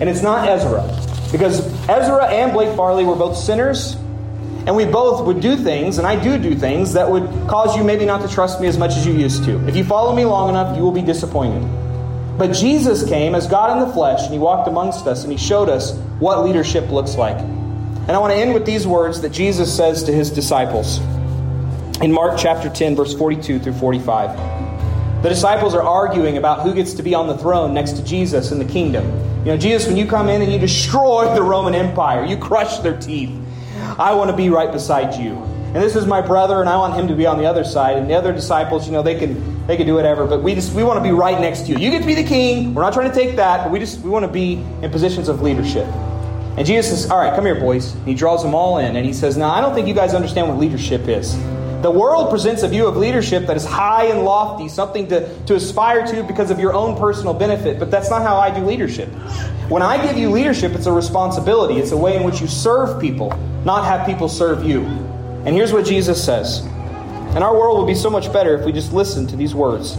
and 0.00 0.08
it's 0.08 0.22
not 0.22 0.48
Ezra. 0.48 0.82
Because 1.30 1.60
Ezra 1.88 2.26
and 2.26 2.52
Blake 2.52 2.76
Farley 2.76 3.04
were 3.04 3.14
both 3.14 3.36
sinners 3.36 3.94
and 4.66 4.76
we 4.76 4.84
both 4.84 5.26
would 5.26 5.40
do 5.40 5.56
things, 5.56 5.98
and 5.98 6.06
I 6.06 6.22
do 6.22 6.38
do 6.38 6.54
things, 6.54 6.92
that 6.92 7.10
would 7.10 7.24
cause 7.48 7.76
you 7.76 7.82
maybe 7.82 8.04
not 8.04 8.22
to 8.22 8.32
trust 8.32 8.60
me 8.60 8.68
as 8.68 8.78
much 8.78 8.92
as 8.92 9.06
you 9.06 9.12
used 9.12 9.44
to. 9.44 9.66
If 9.66 9.76
you 9.76 9.84
follow 9.84 10.14
me 10.14 10.24
long 10.24 10.48
enough, 10.48 10.76
you 10.76 10.82
will 10.82 10.92
be 10.92 11.02
disappointed. 11.02 11.62
But 12.38 12.52
Jesus 12.52 13.06
came 13.06 13.34
as 13.34 13.46
God 13.46 13.76
in 13.76 13.86
the 13.86 13.92
flesh, 13.92 14.22
and 14.22 14.32
He 14.32 14.38
walked 14.38 14.68
amongst 14.68 15.06
us, 15.06 15.24
and 15.24 15.32
He 15.32 15.38
showed 15.38 15.68
us 15.68 15.92
what 16.18 16.44
leadership 16.44 16.90
looks 16.90 17.16
like. 17.16 17.38
And 17.38 18.10
I 18.10 18.18
want 18.18 18.32
to 18.32 18.38
end 18.38 18.54
with 18.54 18.64
these 18.64 18.86
words 18.86 19.20
that 19.20 19.30
Jesus 19.30 19.74
says 19.74 20.04
to 20.04 20.12
His 20.12 20.30
disciples 20.30 20.98
in 22.00 22.12
Mark 22.12 22.38
chapter 22.38 22.68
10, 22.68 22.96
verse 22.96 23.14
42 23.14 23.58
through 23.58 23.74
45. 23.74 25.22
The 25.22 25.28
disciples 25.28 25.72
are 25.74 25.82
arguing 25.82 26.36
about 26.36 26.62
who 26.62 26.74
gets 26.74 26.94
to 26.94 27.02
be 27.02 27.14
on 27.14 27.28
the 27.28 27.38
throne 27.38 27.74
next 27.74 27.92
to 27.92 28.04
Jesus 28.04 28.50
in 28.50 28.58
the 28.58 28.64
kingdom. 28.64 29.04
You 29.40 29.52
know, 29.52 29.56
Jesus, 29.56 29.86
when 29.86 29.96
you 29.96 30.06
come 30.06 30.28
in 30.28 30.42
and 30.42 30.52
you 30.52 30.58
destroy 30.58 31.32
the 31.32 31.42
Roman 31.42 31.74
Empire, 31.74 32.24
you 32.24 32.36
crush 32.36 32.78
their 32.78 32.98
teeth. 32.98 33.30
I 33.98 34.14
want 34.14 34.30
to 34.30 34.36
be 34.36 34.50
right 34.50 34.70
beside 34.70 35.20
you. 35.20 35.34
And 35.74 35.76
this 35.76 35.96
is 35.96 36.06
my 36.06 36.20
brother, 36.20 36.60
and 36.60 36.68
I 36.68 36.76
want 36.76 36.94
him 36.94 37.08
to 37.08 37.14
be 37.14 37.24
on 37.24 37.38
the 37.38 37.46
other 37.46 37.64
side. 37.64 37.96
And 37.96 38.08
the 38.08 38.14
other 38.14 38.32
disciples, 38.32 38.86
you 38.86 38.92
know, 38.92 39.02
they 39.02 39.18
can 39.18 39.66
they 39.66 39.76
can 39.76 39.86
do 39.86 39.94
whatever, 39.94 40.26
but 40.26 40.42
we 40.42 40.54
just 40.54 40.74
we 40.74 40.84
want 40.84 40.98
to 40.98 41.02
be 41.02 41.12
right 41.12 41.40
next 41.40 41.60
to 41.62 41.72
you. 41.72 41.78
You 41.78 41.90
get 41.90 42.00
to 42.00 42.06
be 42.06 42.14
the 42.14 42.24
king. 42.24 42.74
We're 42.74 42.82
not 42.82 42.92
trying 42.92 43.10
to 43.10 43.14
take 43.14 43.36
that, 43.36 43.64
but 43.64 43.72
we 43.72 43.78
just 43.78 44.00
we 44.00 44.10
want 44.10 44.24
to 44.24 44.30
be 44.30 44.54
in 44.82 44.90
positions 44.90 45.28
of 45.28 45.40
leadership. 45.40 45.86
And 46.56 46.66
Jesus 46.66 46.90
says, 46.90 47.10
All 47.10 47.18
right, 47.18 47.34
come 47.34 47.46
here, 47.46 47.58
boys. 47.58 47.94
And 47.94 48.06
he 48.06 48.14
draws 48.14 48.42
them 48.42 48.54
all 48.54 48.78
in 48.78 48.96
and 48.96 49.06
he 49.06 49.12
says, 49.12 49.36
Now, 49.36 49.50
I 49.50 49.60
don't 49.60 49.74
think 49.74 49.88
you 49.88 49.94
guys 49.94 50.12
understand 50.12 50.48
what 50.48 50.58
leadership 50.58 51.08
is. 51.08 51.34
The 51.82 51.90
world 51.90 52.30
presents 52.30 52.62
a 52.62 52.68
view 52.68 52.86
of 52.86 52.96
leadership 52.96 53.46
that 53.46 53.56
is 53.56 53.64
high 53.64 54.04
and 54.04 54.22
lofty, 54.22 54.68
something 54.68 55.08
to, 55.08 55.44
to 55.46 55.56
aspire 55.56 56.06
to 56.06 56.22
because 56.22 56.52
of 56.52 56.60
your 56.60 56.74
own 56.74 56.96
personal 56.96 57.34
benefit, 57.34 57.80
but 57.80 57.90
that's 57.90 58.08
not 58.08 58.22
how 58.22 58.36
I 58.36 58.56
do 58.56 58.64
leadership. 58.64 59.08
When 59.68 59.82
I 59.82 60.00
give 60.06 60.16
you 60.16 60.30
leadership, 60.30 60.74
it's 60.74 60.86
a 60.86 60.92
responsibility, 60.92 61.80
it's 61.80 61.90
a 61.90 61.96
way 61.96 62.16
in 62.16 62.22
which 62.22 62.40
you 62.40 62.46
serve 62.46 63.00
people, 63.00 63.36
not 63.64 63.84
have 63.84 64.06
people 64.06 64.28
serve 64.28 64.62
you. 64.62 64.82
And 65.44 65.56
here's 65.56 65.72
what 65.72 65.84
Jesus 65.84 66.24
says. 66.24 66.60
And 66.60 67.42
our 67.42 67.52
world 67.52 67.80
would 67.80 67.92
be 67.92 67.98
so 67.98 68.10
much 68.10 68.32
better 68.32 68.56
if 68.56 68.64
we 68.64 68.70
just 68.70 68.92
listened 68.92 69.30
to 69.30 69.36
these 69.36 69.52
words. 69.52 69.96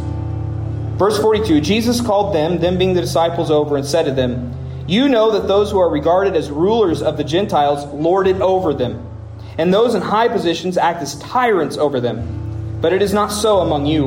Verse 0.96 1.20
42 1.20 1.60
Jesus 1.60 2.00
called 2.00 2.34
them, 2.34 2.60
them 2.60 2.78
being 2.78 2.94
the 2.94 3.02
disciples, 3.02 3.52
over 3.52 3.76
and 3.76 3.86
said 3.86 4.04
to 4.04 4.12
them, 4.14 4.56
You 4.88 5.10
know 5.10 5.32
that 5.32 5.50
those 5.50 5.70
who 5.70 5.80
are 5.80 5.90
regarded 5.90 6.38
as 6.38 6.50
rulers 6.50 7.02
of 7.02 7.18
the 7.18 7.26
Gentiles 7.26 7.86
lord 7.88 8.28
it 8.28 8.40
over 8.40 8.74
them 8.74 9.10
and 9.58 9.74
those 9.74 9.95
in 9.95 10.01
high 10.01 10.28
positions 10.28 10.78
act 10.78 11.01
as 11.01 11.18
tyrants 11.20 11.78
over 11.78 11.99
them. 11.99 12.80
But 12.82 12.93
it 12.93 13.01
is 13.01 13.14
not 13.14 13.28
so 13.28 13.60
among 13.60 13.86
you. 13.86 14.06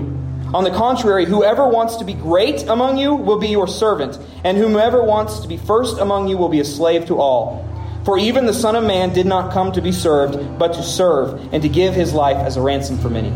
On 0.55 0.64
the 0.64 0.70
contrary, 0.70 1.24
whoever 1.24 1.68
wants 1.68 1.97
to 1.97 2.05
be 2.05 2.14
great 2.14 2.62
among 2.68 2.99
you 2.99 3.14
will 3.14 3.38
be 3.38 3.49
your 3.49 3.66
servant, 3.66 4.18
and 4.44 4.57
whomever 4.57 5.03
wants 5.03 5.40
to 5.40 5.49
be 5.49 5.57
first 5.57 5.99
among 5.99 6.28
you 6.28 6.36
will 6.36 6.49
be 6.49 6.61
a 6.61 6.64
slave 6.64 7.07
to 7.07 7.18
all. 7.18 7.66
For 8.05 8.16
even 8.16 8.47
the 8.47 8.55
Son 8.55 8.76
of 8.76 8.84
Man 8.84 9.12
did 9.12 9.26
not 9.26 9.53
come 9.53 9.72
to 9.72 9.80
be 9.80 9.90
served, 9.90 10.59
but 10.59 10.74
to 10.74 10.82
serve, 10.82 11.53
and 11.53 11.62
to 11.62 11.68
give 11.68 11.94
his 11.94 12.12
life 12.12 12.36
as 12.36 12.57
a 12.57 12.62
ransom 12.62 12.99
for 12.99 13.11
many. 13.11 13.32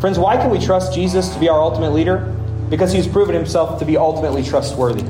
Friends, 0.00 0.18
why 0.18 0.36
can 0.36 0.50
we 0.50 0.60
trust 0.60 0.94
Jesus 0.94 1.28
to 1.30 1.40
be 1.40 1.48
our 1.48 1.60
ultimate 1.60 1.90
leader? 1.90 2.18
Because 2.70 2.92
he's 2.92 3.08
proven 3.08 3.34
himself 3.34 3.80
to 3.80 3.84
be 3.84 3.96
ultimately 3.96 4.44
trustworthy. 4.44 5.04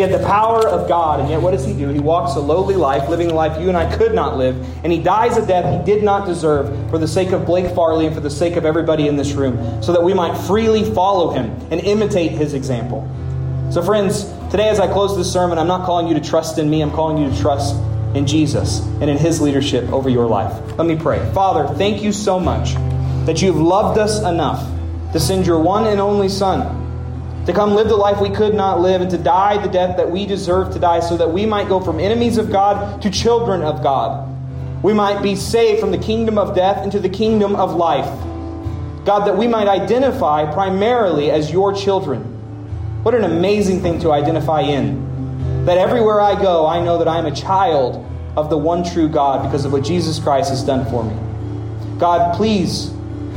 He 0.00 0.10
had 0.10 0.18
the 0.18 0.26
power 0.26 0.66
of 0.66 0.88
God, 0.88 1.20
and 1.20 1.28
yet 1.28 1.42
what 1.42 1.50
does 1.50 1.66
he 1.66 1.74
do? 1.74 1.90
He 1.90 2.00
walks 2.00 2.34
a 2.34 2.40
lowly 2.40 2.74
life, 2.74 3.10
living 3.10 3.28
the 3.28 3.34
life 3.34 3.60
you 3.60 3.68
and 3.68 3.76
I 3.76 3.94
could 3.98 4.14
not 4.14 4.38
live, 4.38 4.56
and 4.82 4.90
he 4.90 4.98
dies 4.98 5.36
a 5.36 5.46
death 5.46 5.78
he 5.78 5.84
did 5.84 6.02
not 6.02 6.26
deserve 6.26 6.88
for 6.88 6.96
the 6.96 7.06
sake 7.06 7.32
of 7.32 7.44
Blake 7.44 7.74
Farley 7.74 8.06
and 8.06 8.14
for 8.14 8.22
the 8.22 8.30
sake 8.30 8.56
of 8.56 8.64
everybody 8.64 9.08
in 9.08 9.16
this 9.18 9.32
room, 9.32 9.82
so 9.82 9.92
that 9.92 10.02
we 10.02 10.14
might 10.14 10.34
freely 10.46 10.90
follow 10.94 11.32
him 11.32 11.50
and 11.70 11.82
imitate 11.82 12.32
his 12.32 12.54
example. 12.54 13.06
So, 13.70 13.82
friends, 13.82 14.24
today 14.50 14.70
as 14.70 14.80
I 14.80 14.90
close 14.90 15.18
this 15.18 15.30
sermon, 15.30 15.58
I'm 15.58 15.68
not 15.68 15.84
calling 15.84 16.08
you 16.08 16.14
to 16.14 16.26
trust 16.26 16.56
in 16.56 16.70
me, 16.70 16.80
I'm 16.80 16.92
calling 16.92 17.22
you 17.22 17.28
to 17.28 17.38
trust 17.38 17.76
in 18.14 18.26
Jesus 18.26 18.80
and 19.02 19.10
in 19.10 19.18
his 19.18 19.42
leadership 19.42 19.92
over 19.92 20.08
your 20.08 20.26
life. 20.26 20.78
Let 20.78 20.86
me 20.86 20.96
pray. 20.96 21.30
Father, 21.34 21.74
thank 21.74 22.02
you 22.02 22.12
so 22.12 22.40
much 22.40 22.72
that 23.26 23.42
you've 23.42 23.60
loved 23.60 23.98
us 23.98 24.20
enough 24.20 24.66
to 25.12 25.20
send 25.20 25.46
your 25.46 25.60
one 25.60 25.86
and 25.86 26.00
only 26.00 26.30
Son 26.30 26.79
to 27.46 27.52
come 27.52 27.74
live 27.74 27.88
the 27.88 27.96
life 27.96 28.20
we 28.20 28.30
could 28.30 28.54
not 28.54 28.80
live, 28.80 29.00
and 29.00 29.10
to 29.10 29.18
die 29.18 29.60
the 29.62 29.68
death 29.68 29.96
that 29.96 30.10
we 30.10 30.26
deserve 30.26 30.72
to 30.74 30.78
die, 30.78 31.00
so 31.00 31.16
that 31.16 31.32
we 31.32 31.46
might 31.46 31.68
go 31.68 31.80
from 31.80 31.98
enemies 31.98 32.36
of 32.36 32.50
God 32.50 33.00
to 33.02 33.10
children 33.10 33.62
of 33.62 33.82
God. 33.82 34.26
We 34.82 34.92
might 34.92 35.22
be 35.22 35.36
saved 35.36 35.80
from 35.80 35.90
the 35.90 35.98
kingdom 35.98 36.38
of 36.38 36.54
death 36.54 36.84
into 36.84 37.00
the 37.00 37.08
kingdom 37.08 37.56
of 37.56 37.74
life. 37.74 38.06
God, 39.04 39.26
that 39.26 39.36
we 39.36 39.46
might 39.46 39.68
identify 39.68 40.50
primarily 40.52 41.30
as 41.30 41.50
your 41.50 41.72
children. 41.72 42.22
What 43.02 43.14
an 43.14 43.24
amazing 43.24 43.80
thing 43.80 43.98
to 44.00 44.12
identify 44.12 44.60
in. 44.60 45.64
That 45.64 45.78
everywhere 45.78 46.20
I 46.20 46.40
go, 46.40 46.66
I 46.66 46.82
know 46.82 46.98
that 46.98 47.08
I 47.08 47.18
am 47.18 47.26
a 47.26 47.34
child 47.34 48.06
of 48.36 48.50
the 48.50 48.58
one 48.58 48.84
true 48.84 49.08
God 49.08 49.42
because 49.42 49.64
of 49.64 49.72
what 49.72 49.84
Jesus 49.84 50.18
Christ 50.18 50.50
has 50.50 50.62
done 50.62 50.88
for 50.90 51.02
me. 51.02 51.16
God, 51.98 52.34
please 52.36 52.90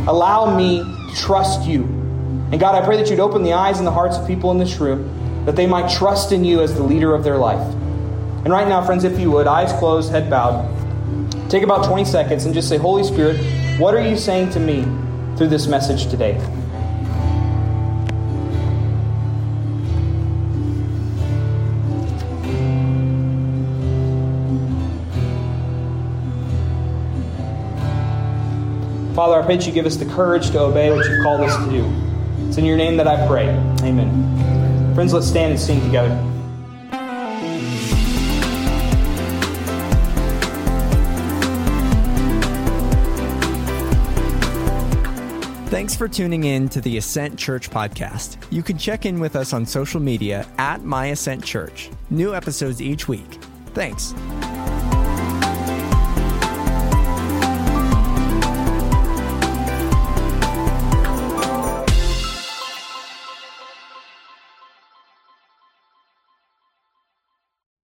allow 0.08 0.56
me 0.56 0.80
to 0.80 1.16
trust 1.16 1.68
you 1.68 2.03
and 2.52 2.60
God, 2.60 2.76
I 2.76 2.86
pray 2.86 2.98
that 2.98 3.10
you'd 3.10 3.20
open 3.20 3.44
the 3.44 3.54
eyes 3.54 3.80
and 3.80 3.88
the 3.88 3.92
hearts 3.92 4.18
of 4.18 4.28
people 4.28 4.52
in 4.52 4.60
this 4.60 4.78
room, 4.78 5.46
that 5.46 5.56
they 5.56 5.66
might 5.66 5.90
trust 5.90 6.32
in 6.32 6.46
you 6.46 6.62
as 6.62 6.76
the 6.76 6.84
leader 6.84 7.16
of 7.16 7.24
their 7.24 7.38
life. 7.38 7.66
And 8.46 8.50
right 8.50 8.68
now, 8.68 8.86
friends, 8.86 9.04
if 9.04 9.20
you 9.20 9.32
would, 9.32 9.48
eyes 9.48 9.74
closed, 9.80 10.12
head 10.12 10.30
bowed, 10.30 10.70
take 11.50 11.64
about 11.64 11.86
20 11.86 12.06
seconds 12.06 12.46
and 12.46 12.54
just 12.54 12.70
say, 12.70 12.78
Holy 12.78 13.04
Spirit, 13.04 13.38
what 13.80 13.96
are 13.96 14.08
you 14.08 14.18
saying 14.18 14.52
to 14.52 14.60
me 14.60 14.84
through 15.36 15.48
this 15.48 15.66
message 15.66 16.12
today? 16.12 16.40
Father, 29.16 29.42
I 29.42 29.46
pray 29.46 29.58
that 29.58 29.66
you 29.66 29.72
give 29.72 29.86
us 29.86 29.96
the 29.96 30.06
courage 30.06 30.52
to 30.52 30.60
obey 30.60 30.92
what 30.92 31.06
you've 31.08 31.24
called 31.24 31.42
us 31.42 31.56
to 31.66 31.72
do. 31.72 32.13
It's 32.54 32.60
in 32.60 32.66
your 32.66 32.78
name 32.78 32.98
that 32.98 33.08
I 33.08 33.26
pray. 33.26 33.48
Amen. 33.82 34.94
Friends, 34.94 35.12
let's 35.12 35.26
stand 35.26 35.54
and 35.54 35.60
sing 35.60 35.82
together. 35.82 36.16
Thanks 45.72 45.96
for 45.96 46.08
tuning 46.08 46.44
in 46.44 46.70
to 46.70 46.80
the 46.80 46.98
Ascent 46.98 47.40
Church 47.40 47.72
podcast. 47.72 48.38
You 48.52 48.62
can 48.62 48.78
check 48.78 49.08
in 49.08 49.20
with 49.20 49.36
us 49.36 49.52
on 49.52 49.66
social 49.66 50.00
media 50.00 50.46
at 50.60 50.84
My 50.84 51.08
Ascent 51.08 51.44
Church. 51.44 51.90
New 52.12 52.36
episodes 52.36 52.84
each 52.84 53.08
week. 53.08 53.40
Thanks. 53.74 54.14